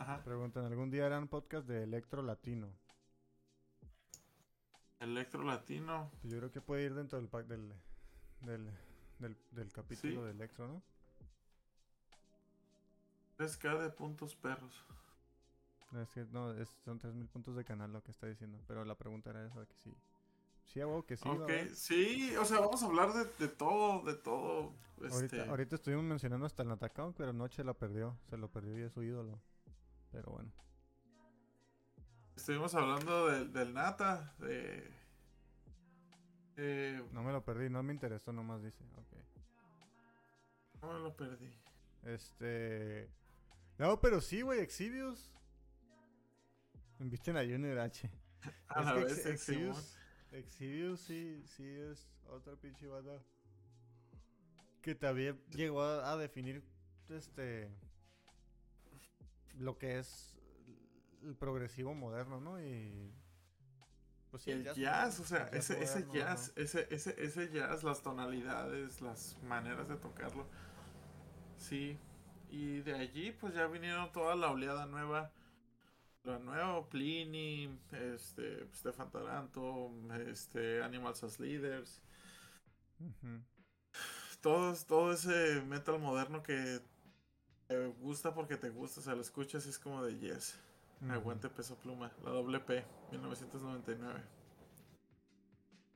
[0.00, 0.24] Ajá.
[0.24, 2.68] preguntan, ¿algún día harán podcast de electro latino?
[5.00, 6.10] Electro latino.
[6.22, 7.72] Yo creo que puede ir dentro del pack del,
[8.40, 8.70] del,
[9.18, 10.24] del, del capítulo Sí.
[10.24, 10.82] de electro, ¿no?
[13.38, 14.84] 3K de puntos perros.
[16.00, 18.58] Es que no, es, son 3000 puntos de canal lo que está diciendo.
[18.66, 19.92] Pero la pregunta era esa: que sí.
[20.64, 21.28] Sí, huevo que sí.
[21.28, 24.72] ok, sí, o sea, vamos a hablar de, de todo, de todo.
[25.02, 28.16] Este, Ahorita, ahorita estuvimos mencionando hasta el Natacao, pero Noche la perdió.
[28.28, 29.40] Se lo perdió y es su ídolo.
[30.12, 30.50] Pero bueno.
[32.36, 34.90] Estuvimos hablando del, del Nata, de...
[36.56, 38.82] eh, No me lo perdí, no me interesó, nomás dice.
[38.96, 39.12] Ok.
[40.82, 41.52] no me lo perdí.
[42.04, 43.10] Este.
[43.78, 45.32] No, pero sí, güey, Exhibius.
[46.98, 48.10] Inviten a Junior H.
[48.68, 49.26] A Es la vez.
[49.26, 49.98] Exhibius,
[50.32, 53.22] Exhibius sí, sí es otra pinche banda
[54.82, 56.64] que también llegó a, a definir
[57.10, 57.68] este
[59.60, 60.36] lo que es
[61.22, 62.60] el progresivo moderno, ¿no?
[62.60, 63.12] Y
[64.30, 68.02] pues sí, el jazz o sea, jazz ese, moderno, jazz, ese, ese, ese jazz, las
[68.02, 70.46] tonalidades, las maneras de tocarlo.
[71.56, 71.98] Sí.
[72.48, 75.30] Y de allí, pues ya vinieron toda la oleada nueva.
[76.24, 79.90] La nueva, Pliny, este, Stefan Taranto,
[80.26, 82.02] este, Animals as Leaders.
[84.40, 86.80] Todo, todo ese metal moderno que
[87.70, 90.58] te gusta porque te gusta, o sea, lo escuchas y es como de yes.
[91.08, 92.68] Aguante peso pluma, la WP,
[93.12, 94.20] 1999.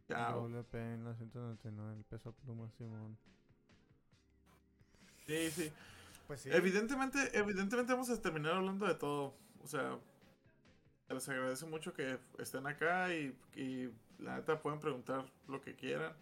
[0.09, 0.49] Chao.
[0.49, 3.19] WP 1999, el peso pluma, Simón.
[5.27, 5.73] Sí, sí.
[6.29, 6.51] Pues sí.
[6.53, 9.35] Evidentemente, evidentemente vamos a terminar hablando de todo.
[9.61, 9.99] O sea,
[11.09, 13.91] les agradece mucho que estén acá y, y
[14.21, 16.13] la neta pueden preguntar lo que quieran.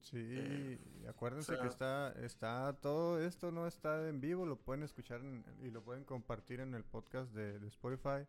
[0.00, 5.20] Sí, eh, acuérdense que está, está todo esto no está en vivo, lo pueden escuchar
[5.62, 8.26] y lo pueden compartir en el podcast de, Spotify,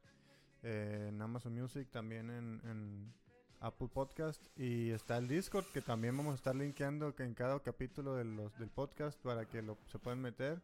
[0.63, 3.13] eh, en Amazon Music, también en,
[3.61, 7.59] Apple Podcast y está el Discord que también vamos a estar linkeando que en cada
[7.59, 10.61] capítulo de los, del podcast para que lo, se puedan meter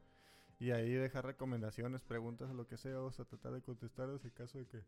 [0.61, 4.29] y ahí dejar recomendaciones, preguntas o lo que sea, vamos a tratar de contestarles en
[4.29, 4.81] caso de que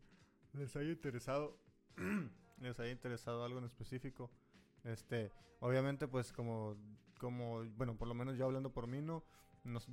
[0.54, 1.58] les haya interesado
[2.60, 4.30] les haya interesado algo en específico.
[4.84, 5.30] Este,
[5.60, 6.76] obviamente, pues como,
[7.18, 9.24] como, bueno, por lo menos yo hablando por mí, no,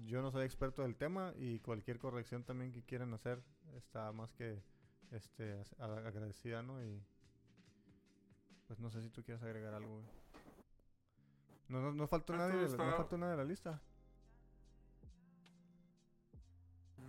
[0.06, 3.42] yo no soy experto del tema y cualquier corrección también que quieran hacer
[3.76, 4.62] está más que,
[5.12, 6.84] este, agradecida, ¿no?
[6.84, 7.02] Y,
[8.68, 10.02] pues no sé si tú quieres agregar algo,
[11.68, 13.82] No, no, no faltó nadie, no faltó nada de la lista.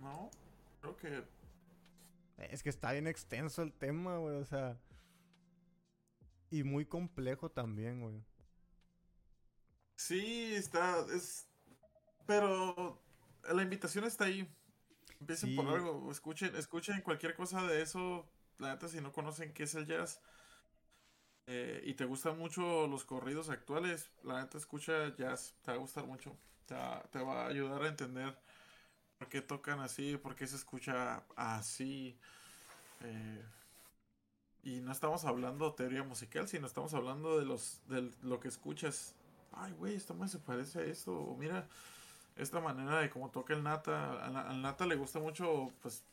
[0.01, 0.29] No,
[0.81, 1.23] creo que...
[2.37, 4.77] Es que está bien extenso el tema, güey, o sea...
[6.49, 8.23] Y muy complejo también, güey.
[9.95, 11.05] Sí, está.
[11.13, 11.47] Es.
[12.25, 13.01] Pero
[13.53, 14.47] la invitación está ahí.
[15.19, 16.11] Empiecen por algo.
[16.11, 18.29] Escuchen, escuchen cualquier cosa de eso.
[18.59, 20.21] La neta, si no conocen qué es el jazz.
[21.49, 25.79] Eh, y te gustan mucho los corridos actuales, la neta escucha jazz, te va a
[25.79, 26.37] gustar mucho.
[26.65, 28.37] Te va, te va a ayudar a entender
[29.17, 32.19] por qué tocan así, por qué se escucha así.
[33.01, 33.45] Eh,
[34.63, 39.15] y no estamos hablando teoría musical, sino estamos hablando de los de lo que escuchas.
[39.51, 41.35] Ay, güey, esto me se parece a esto.
[41.39, 41.67] Mira,
[42.35, 44.25] esta manera de cómo toca el Nata.
[44.25, 46.03] Al, Nata le gusta mucho, pues,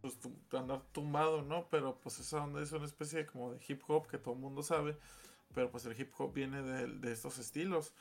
[0.00, 0.18] pues
[0.52, 1.66] andar tumbado, ¿no?
[1.70, 4.40] Pero pues esa onda es una especie de, como de hip hop que todo el
[4.40, 4.96] mundo sabe.
[5.54, 7.92] Pero pues el hip hop viene de, de estos estilos.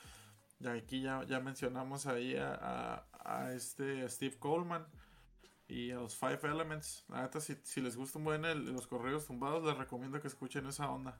[0.59, 4.85] Y aquí ya, ya mencionamos ahí a, a este Steve Coleman
[5.69, 7.05] y a los Five Elements.
[7.07, 8.41] La neta, si, si les gustan buen
[8.73, 11.17] los correos tumbados, les recomiendo que escuchen esa onda.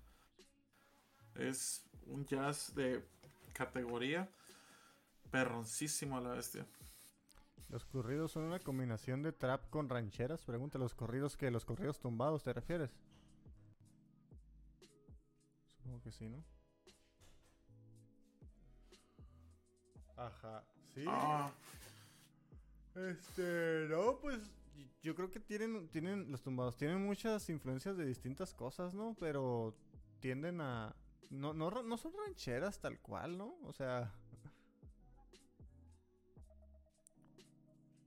[1.35, 3.07] Es un jazz de
[3.53, 4.27] categoría
[5.31, 6.65] perroncísimo a la bestia.
[7.69, 10.43] Los corridos son una combinación de trap con rancheras.
[10.43, 12.89] Pregunta, ¿los corridos que ¿Los corridos tumbados te refieres?
[15.67, 16.43] Supongo que sí, ¿no?
[20.17, 20.63] Ajá,
[20.95, 21.05] sí.
[21.07, 21.51] Ah.
[23.07, 24.39] Este, no, pues
[25.01, 29.15] yo creo que tienen, tienen, los tumbados tienen muchas influencias de distintas cosas, ¿no?
[29.19, 29.75] Pero
[30.19, 30.95] tienden a,
[31.29, 33.55] no, no, no son rancheras tal cual, ¿no?
[33.63, 34.11] O sea,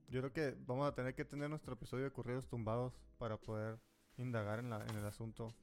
[0.09, 3.79] yo creo que vamos a tener que tener nuestro episodio de corridos tumbados para poder
[4.17, 5.53] indagar en, la, en el asunto.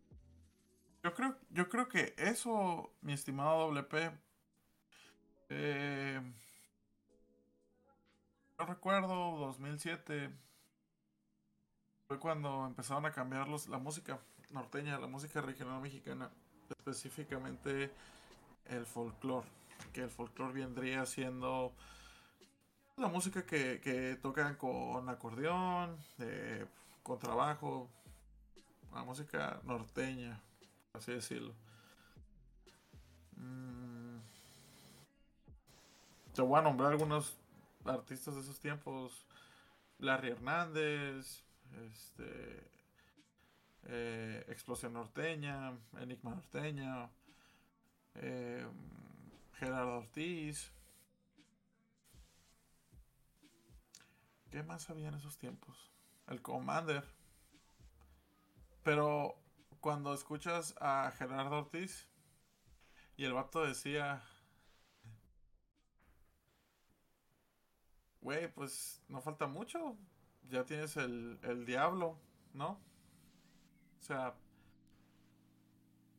[1.02, 3.94] Yo creo, yo creo que eso, mi estimado WP,
[5.50, 6.20] eh,
[8.66, 10.30] recuerdo 2007
[12.08, 14.18] fue cuando empezaron a cambiar los, la música
[14.50, 16.30] norteña, la música regional mexicana,
[16.68, 17.90] específicamente
[18.66, 19.46] el folclore,
[19.92, 21.72] que el folclore vendría siendo
[22.96, 25.96] la música que, tocan con acordeón,
[27.02, 27.88] con trabajo,
[28.92, 30.40] la música norteña,
[30.92, 31.54] así decirlo.
[33.36, 34.18] Mm.
[36.34, 37.39] Te voy a nombrar algunos
[37.84, 39.26] artistas de esos tiempos,
[39.98, 41.44] Larry Hernández,
[41.86, 42.70] este,
[43.84, 47.10] eh, Explosión Norteña, Enigma Norteña,
[48.14, 48.66] eh,
[49.54, 50.72] Gerardo Ortiz.
[54.50, 55.90] ¿Qué más había en esos tiempos?
[56.26, 57.04] El Commander.
[58.82, 59.36] Pero
[59.80, 62.08] cuando escuchas a Gerardo Ortiz
[63.16, 64.22] y el vato decía
[68.20, 69.96] güey, pues no falta mucho.
[70.48, 72.18] Ya tienes el, el diablo,
[72.54, 72.80] ¿no?
[74.00, 74.34] O sea,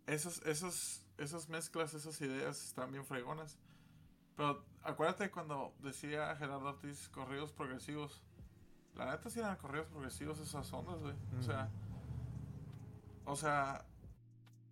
[0.08, 3.58] esos, esos, esas mezclas, esas ideas están bien fregonas.
[4.36, 8.22] Pero acuérdate cuando decía Gerardo Ortiz corridos progresivos.
[8.96, 11.16] La neta sí eran corridos progresivos esas ondas, güey.
[11.40, 11.70] O sea.
[13.26, 13.86] O sea.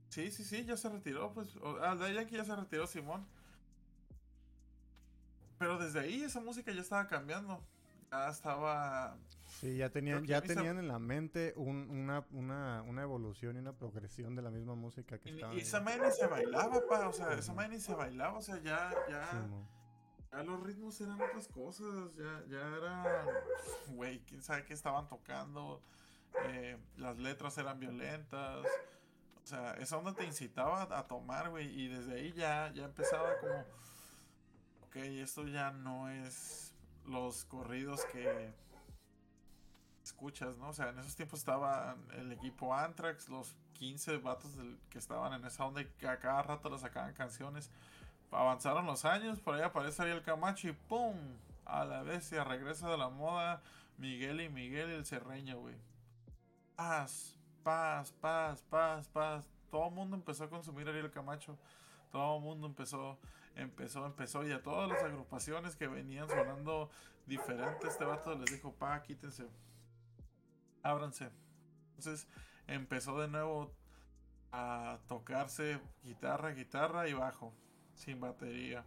[0.10, 1.50] Sí, sí, sí, ya se retiró, pues.
[1.82, 3.28] ah, de ahí que ya se retiró Simón.
[5.60, 7.62] Pero desde ahí esa música ya estaba cambiando.
[8.12, 9.18] Ya estaba.
[9.60, 14.42] Sí, ya tenían, ya tenían en la mente una, una, evolución y una progresión de
[14.42, 15.54] la misma música que estaba.
[15.54, 17.10] Y esa madre ni se bailaba, pa.
[17.10, 18.38] O sea, esa madre ni se bailaba.
[18.38, 19.48] O sea, ya, ya.
[20.32, 23.26] Ya los ritmos eran otras cosas, ya, ya era,
[23.88, 25.82] güey, quién sabe qué estaban tocando,
[26.46, 28.64] eh, las letras eran violentas,
[29.44, 33.40] o sea, esa onda te incitaba a tomar, güey, y desde ahí ya, ya empezaba
[33.40, 33.66] como,
[34.90, 36.74] ok, esto ya no es
[37.06, 38.54] los corridos que
[40.04, 40.70] escuchas, ¿no?
[40.70, 44.52] O sea, en esos tiempos estaba el equipo Anthrax, los 15 vatos
[44.90, 47.72] que estaban en esa onda y que a cada rato le sacaban canciones
[48.32, 51.16] avanzaron los años, por ahí aparece Ariel Camacho y ¡pum!
[51.66, 53.62] A la bestia, regresa de la moda
[53.98, 55.76] Miguel y Miguel el Cerreño, güey.
[56.76, 59.46] Paz, paz, paz, paz, paz.
[59.70, 61.58] Todo el mundo empezó a consumir Ariel Camacho.
[62.12, 63.20] Todo el mundo empezó,
[63.60, 64.46] empezó, empezó.
[64.46, 66.90] Y a todas las agrupaciones que venían sonando
[67.26, 69.48] diferentes, este vato les dijo, pa, quítense.
[70.84, 71.30] Ábranse.
[71.98, 72.28] Entonces
[72.68, 73.72] empezó de nuevo
[74.52, 77.54] a tocarse guitarra, guitarra y bajo
[77.94, 78.86] sin batería.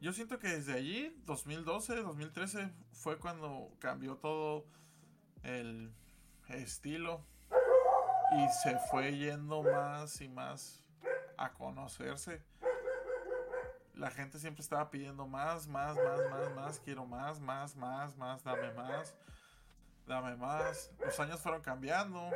[0.00, 4.64] Yo siento que desde allí, 2012, 2013, fue cuando cambió todo
[5.42, 5.92] el
[6.48, 7.24] estilo
[8.36, 10.84] y se fue yendo más y más
[11.38, 12.42] a conocerse.
[13.94, 18.44] La gente siempre estaba pidiendo más, más, más, más, más, quiero más, más, más, más,
[18.44, 19.14] dame más,
[20.06, 20.90] dame más.
[21.00, 22.30] Los años fueron cambiando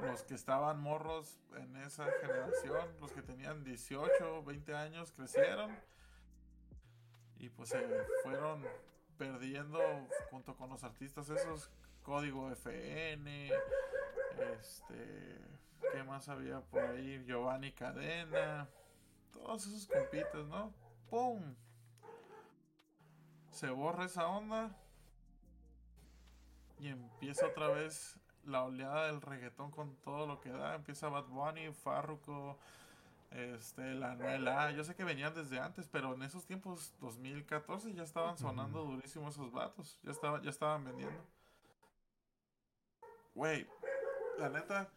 [0.00, 5.76] los que estaban morros en esa generación, los que tenían 18, 20 años, crecieron
[7.38, 7.80] y pues se
[8.22, 8.66] fueron
[9.16, 9.78] perdiendo
[10.30, 11.70] junto con los artistas esos
[12.02, 13.50] código FN,
[14.58, 15.38] este,
[15.92, 17.24] ¿qué más había por ahí?
[17.26, 18.68] Giovanni Cadena,
[19.32, 20.72] todos esos compites, ¿no?
[21.10, 21.54] ¡Pum!
[23.50, 24.76] Se borra esa onda
[26.78, 30.74] y empieza otra vez la oleada del reggaetón con todo lo que da.
[30.74, 32.58] Empieza Bad Bunny, Farruko,
[33.30, 34.70] este, la Nuela.
[34.72, 39.28] Yo sé que venían desde antes, pero en esos tiempos, 2014, ya estaban sonando durísimo
[39.28, 39.98] esos vatos.
[40.02, 41.20] Ya, estaba, ya estaban vendiendo.
[43.34, 43.66] Güey,
[44.38, 44.88] la neta,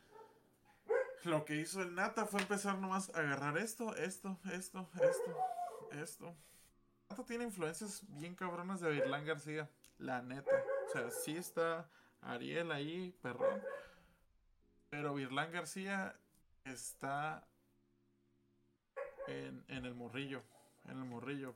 [1.23, 5.37] lo que hizo el Nata fue empezar nomás a agarrar esto, esto, esto, esto,
[5.91, 6.35] esto.
[7.09, 10.51] Nata tiene influencias bien cabronas de Virlán García, la neta.
[10.87, 11.89] O sea, sí está
[12.21, 13.61] Ariel ahí, perdón.
[14.89, 16.15] Pero Virlán García
[16.65, 17.47] está
[19.27, 20.43] en, el morrillo.
[20.85, 21.55] En el morrillo.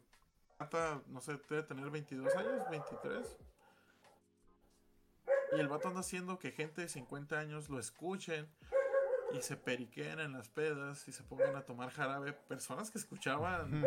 [0.60, 3.38] Hasta, no sé, debe tener 22 años, 23.
[5.54, 8.48] Y el vato anda haciendo que gente de 50 años lo escuchen
[9.34, 12.34] y se periquen en las pedas y se pongan a tomar jarabe.
[12.34, 13.85] Personas que escuchaban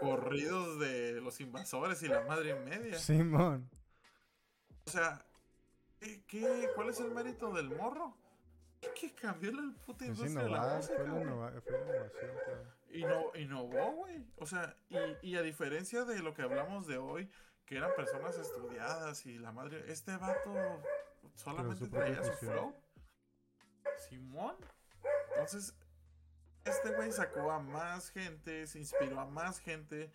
[0.00, 2.98] corridos de los invasores y la madre media.
[2.98, 3.70] Simón.
[4.86, 5.24] O sea,
[6.00, 8.16] ¿Qué, cuál es el mérito del morro?
[8.80, 10.96] ¿Qué cambió la puta industria de la música?
[10.96, 12.30] Fue la, innovación,
[12.90, 13.32] claro.
[13.36, 14.26] innovó, güey.
[14.36, 14.96] O sea, y,
[15.32, 17.30] y, a diferencia de lo que hablamos de hoy,
[17.66, 20.82] que eran personas estudiadas y la madre, este vato
[21.34, 22.74] solamente traía su flow.
[24.08, 24.56] Simón.
[25.40, 25.74] Entonces,
[26.64, 30.12] este güey sacó a más gente, se inspiró a más gente.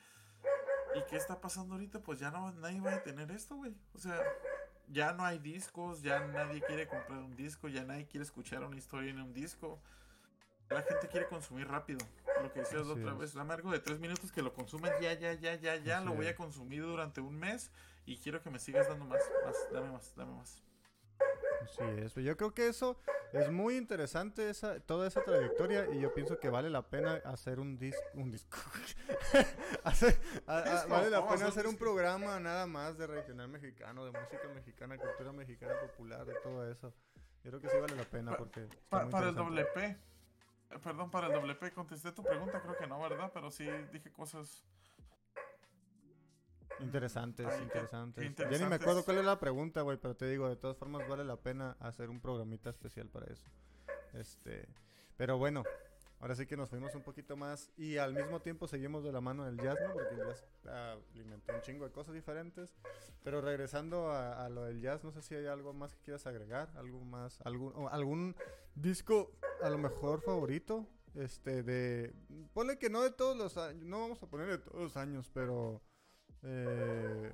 [0.96, 2.00] ¿Y qué está pasando ahorita?
[2.00, 3.76] Pues ya no, nadie va a tener esto, güey.
[3.94, 4.22] O sea,
[4.88, 8.78] ya no hay discos, ya nadie quiere comprar un disco, ya nadie quiere escuchar una
[8.78, 9.82] historia en un disco.
[10.70, 12.00] La gente quiere consumir rápido.
[12.42, 15.14] Lo que decías la otra vez, dame algo de tres minutos que lo consumen ya,
[15.14, 17.72] ya, ya, ya, ya, lo voy a consumir durante un mes
[18.06, 20.62] y quiero que me sigas dando más, más, dame más, dame más.
[21.76, 22.20] Sí, eso.
[22.20, 23.00] Yo creo que eso
[23.34, 27.60] es muy interesante, esa, toda esa trayectoria, y yo pienso que vale la pena hacer
[27.60, 28.02] un disco.
[28.14, 28.58] Un disco.
[30.88, 35.32] vale la pena hacer un programa nada más de regional mexicano, de música mexicana, cultura
[35.34, 36.94] mexicana popular, de todo eso.
[37.44, 38.68] Yo creo que sí vale la pena porque.
[38.90, 39.98] para el WP.
[40.84, 43.32] Perdón, para el WP contesté tu pregunta, creo que no, ¿verdad?
[43.34, 44.64] Pero sí dije cosas
[46.80, 48.36] Interesantes, interesantes.
[48.50, 51.08] Ya ni me acuerdo cuál es la pregunta, güey, pero te digo, de todas formas
[51.08, 53.46] vale la pena hacer un programita especial para eso.
[54.14, 54.68] Este,
[55.18, 55.64] pero bueno,
[56.20, 59.22] ahora sí que nos fuimos un poquito más y al mismo tiempo seguimos de la
[59.22, 59.94] mano del jazz, ¿no?
[59.94, 60.46] Porque el jazz
[61.14, 62.76] alimentó un chingo de cosas diferentes.
[63.24, 66.72] Pero regresando a, lo del jazz, no sé si hay algo más que quieras agregar,
[66.76, 68.36] algo más, algún, algún
[68.76, 69.32] disco
[69.64, 72.14] a lo mejor favorito, este, de,
[72.54, 75.32] ponle que no de todos los años, no vamos a poner de todos los años,
[75.34, 75.82] pero
[76.48, 77.34] eh,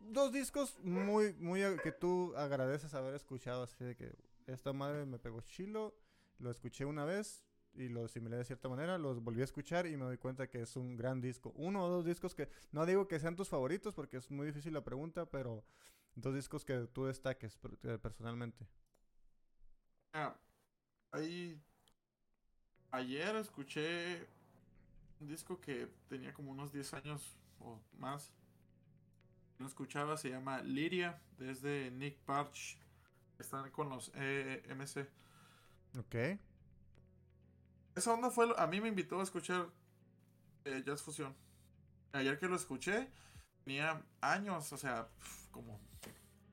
[0.00, 4.12] dos discos muy, muy que tú agradeces haber escuchado, así de que
[4.46, 5.94] esta madre me pegó chilo,
[6.38, 7.44] lo escuché una vez
[7.74, 10.62] y lo asimilé de cierta manera, los volví a escuchar y me doy cuenta que
[10.62, 11.52] es un gran disco.
[11.56, 14.72] Uno o dos discos que, no digo que sean tus favoritos porque es muy difícil
[14.74, 15.64] la pregunta, pero
[16.16, 18.66] dos discos que tú destaques eh, personalmente.
[20.12, 20.36] Ah,
[21.12, 21.60] ahí,
[22.90, 24.26] ayer escuché
[25.20, 28.32] un disco que tenía como unos 10 años o más.
[29.58, 32.78] No escuchaba, se llama Lyria, desde Nick Parch.
[33.38, 35.08] Están con los EMC.
[35.98, 36.14] Ok.
[37.94, 39.68] Esa onda fue, lo- a mí me invitó a escuchar
[40.64, 41.34] eh, Jazz Fusion.
[42.12, 43.08] Ayer que lo escuché,
[43.64, 45.08] tenía años, o sea,
[45.50, 45.80] como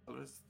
[0.06, 0.44] tal vez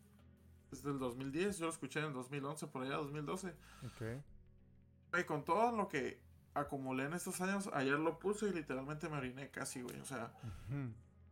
[0.71, 3.49] desde el 2010, yo lo escuché en el 2011, por allá 2012.
[3.85, 5.19] Ok.
[5.19, 6.19] Y con todo lo que
[6.53, 9.99] acumulé en estos años, ayer lo puse y literalmente me oriné casi, güey.
[9.99, 10.32] O sea,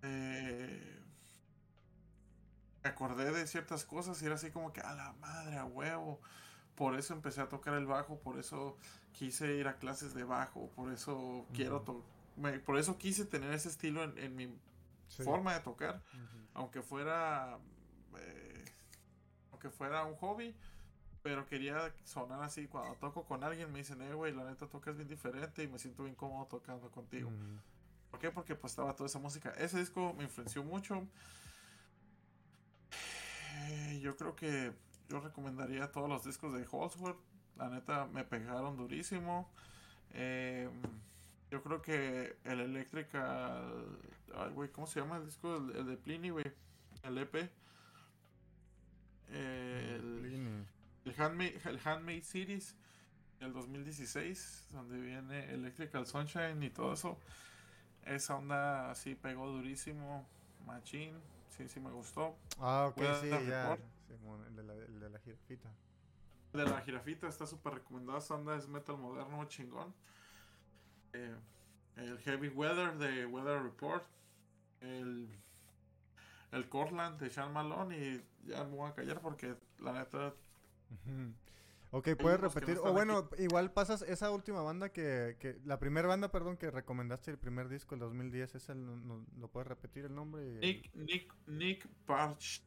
[0.03, 0.99] eh,
[2.83, 6.21] me acordé de ciertas cosas y era así como que a la madre, a huevo.
[6.75, 8.77] Por eso empecé a tocar el bajo, por eso
[9.11, 11.83] quise ir a clases de bajo, por eso quiero
[12.37, 14.57] me- por eso quise tener ese estilo en, en mi
[15.09, 15.23] Sí.
[15.23, 16.01] forma de tocar,
[16.53, 17.57] aunque fuera
[18.17, 18.63] eh,
[19.51, 20.55] aunque fuera un hobby,
[21.29, 24.95] pero quería sonar así cuando toco con alguien me dicen, "Eh, güey, la neta tocas
[24.95, 27.59] bien diferente y me siento bien cómodo tocando contigo." Ujú.
[28.09, 28.31] ¿Por qué?
[28.31, 29.51] Porque pues estaba toda esa música.
[29.51, 31.07] Ese disco me influenció mucho.
[34.01, 34.73] Yo creo que
[35.07, 37.19] yo recomendaría todos los discos de Holsworth.
[37.57, 39.51] La neta me pegaron durísimo.
[40.13, 40.67] Eh,
[41.51, 43.99] yo creo que el Electrical.
[44.35, 45.57] Ay, güey, ¿cómo se llama el disco?
[45.57, 46.51] El, el de Pliny, güey.
[47.03, 47.51] El EP.
[49.31, 50.78] El, Pliny.
[51.05, 52.75] El, Handmade, el Handmade Series
[53.39, 57.17] del 2016, donde viene Electrical Sunshine y todo eso.
[58.03, 60.27] Esa onda así pegó durísimo.
[60.65, 61.17] Machine,
[61.49, 62.37] sí, sí me gustó.
[62.59, 63.77] Ah, ok, sí, ya.
[64.47, 65.69] El de la, el de la jirafita.
[66.53, 68.19] De la jirafita está súper recomendada.
[68.19, 69.93] Esa onda es metal moderno chingón.
[71.13, 71.35] Eh,
[71.95, 74.03] el Heavy Weather de Weather Report.
[74.81, 75.29] El,
[76.51, 77.97] el Cortland de Sean Malone.
[77.97, 80.33] Y ya me voy a callar porque la neta.
[81.91, 82.77] Ok, puedes repetir.
[82.83, 85.59] o bueno, igual pasas esa última banda que, que.
[85.65, 88.55] La primera banda, perdón, que recomendaste el primer disco, el 2010.
[88.55, 90.43] ¿Es el, no- ¿Lo puedes repetir el nombre?
[90.45, 92.63] y el- Nick, Nick, Nick Parch.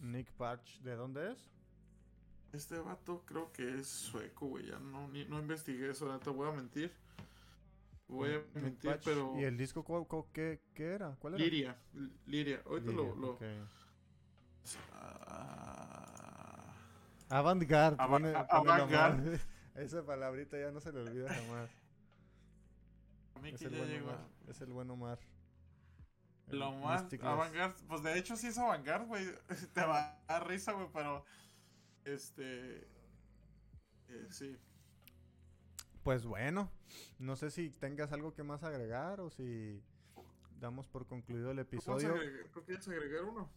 [0.00, 0.80] Nick Parch.
[0.80, 1.50] ¿De dónde es?
[2.54, 4.66] Este vato creo que es sueco, güey.
[4.66, 6.90] Ya no, ni- no investigué eso, no te voy a mentir.
[8.06, 9.34] Voy a Nick mentir, pero.
[9.38, 11.16] ¿Y el disco cu- cu- qué, qué era?
[11.16, 11.42] ¿Cuál era?
[11.44, 11.76] Liria,
[12.26, 12.62] Liria.
[12.64, 13.16] Ahorita Liria, lo.
[13.16, 13.38] lo-.
[14.92, 15.73] Ah,
[17.38, 19.40] Avant-garde.
[19.74, 21.70] Esa palabrita ya no se le olvida jamás.
[23.44, 24.08] Es que el ya buen llegó.
[24.10, 24.26] Omar.
[24.48, 25.18] Es el buen Omar.
[26.48, 29.26] El Lo más avant pues de hecho sí es avant güey.
[29.74, 31.24] Te va a dar risa, güey, pero.
[32.04, 32.86] Este.
[34.08, 34.56] eh, sí.
[36.04, 36.70] Pues bueno,
[37.18, 39.82] no sé si tengas algo que más agregar o si
[40.60, 42.14] damos por concluido el ¿Cómo se episodio.
[42.14, 43.50] agrega- ¿Tú quieres agregar uno?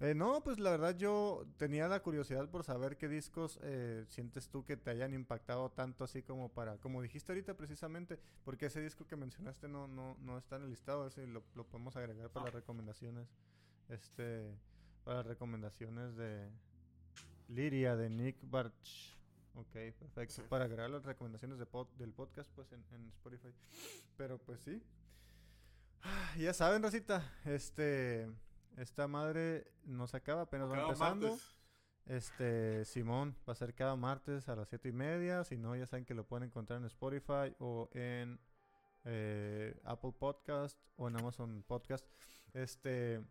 [0.00, 4.48] Eh, no, pues la verdad yo tenía la curiosidad por saber qué discos eh, sientes
[4.48, 8.80] tú que te hayan impactado tanto así como para, como dijiste ahorita precisamente, porque ese
[8.80, 12.28] disco que mencionaste no, no, no está en el listado, ese lo, lo podemos agregar
[12.30, 12.46] para Ah.
[12.46, 13.28] las recomendaciones,
[13.88, 14.52] este,
[15.04, 16.50] para las recomendaciones de
[17.48, 19.16] Liria, de Nick Barch.
[19.54, 20.42] Ok, perfecto.
[20.48, 23.54] Para agregar las recomendaciones de pod- del podcast, pues en, en Spotify.
[24.16, 24.82] Pero pues sí.
[26.02, 28.28] Ah, Ya saben, Rosita, este,
[28.76, 31.28] esta madre nos acaba, apenas va empezando.
[31.28, 31.54] martes.
[32.06, 35.44] Este, Simón va a ser cada martes a las siete y media.
[35.44, 38.38] Si no, ya saben que lo pueden encontrar en Spotify o en
[39.04, 42.06] eh, Apple Podcast o en Amazon Podcast.
[42.52, 43.24] Este,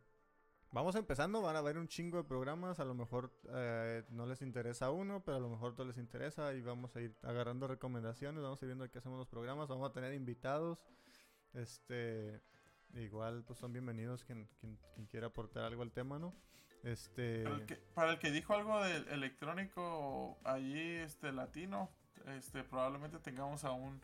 [0.72, 1.42] vamos empezando.
[1.42, 2.80] Van a haber un chingo de programas.
[2.80, 6.54] A lo mejor eh, no les interesa uno, pero a lo mejor todo les interesa.
[6.54, 8.42] Y vamos a ir agarrando recomendaciones.
[8.42, 9.68] Vamos a ir viendo qué hacemos los programas.
[9.68, 10.84] Vamos a tener invitados.
[11.54, 12.42] Este,
[12.94, 16.34] igual, pues son bienvenidos quien, quien, quien quiera aportar algo al tema, ¿no?
[16.84, 17.44] Este.
[17.44, 21.90] Para el, que, para el que dijo algo del electrónico allí, este latino,
[22.28, 24.02] este probablemente tengamos a un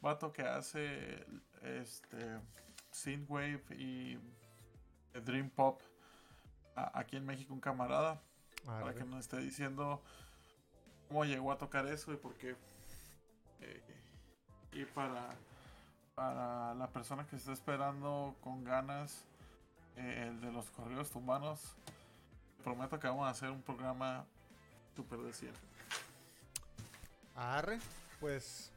[0.00, 1.24] vato que hace
[1.62, 2.38] este
[2.90, 4.18] synthwave y
[5.24, 5.80] dream pop
[6.76, 8.20] a- aquí en México, un camarada,
[8.64, 8.94] para arre.
[8.94, 10.02] que nos esté diciendo
[11.08, 12.54] cómo llegó a tocar eso y por qué.
[13.60, 13.82] Eh,
[14.72, 15.30] y para,
[16.18, 19.24] para la persona que está esperando con ganas
[19.96, 21.76] eh, el de los correos tumbanos,
[22.64, 24.26] prometo que vamos a hacer un programa
[24.96, 25.52] súper de 100.
[27.36, 27.78] Arre,
[28.18, 28.72] pues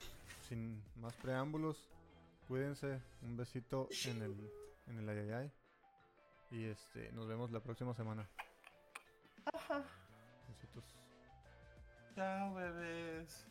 [0.48, 1.90] sin más preámbulos,
[2.48, 4.52] cuídense, un besito en el
[4.86, 5.52] en el ayayay
[6.52, 8.30] y este nos vemos la próxima semana.
[10.48, 10.96] Besitos.
[12.14, 13.51] Chao, bebés.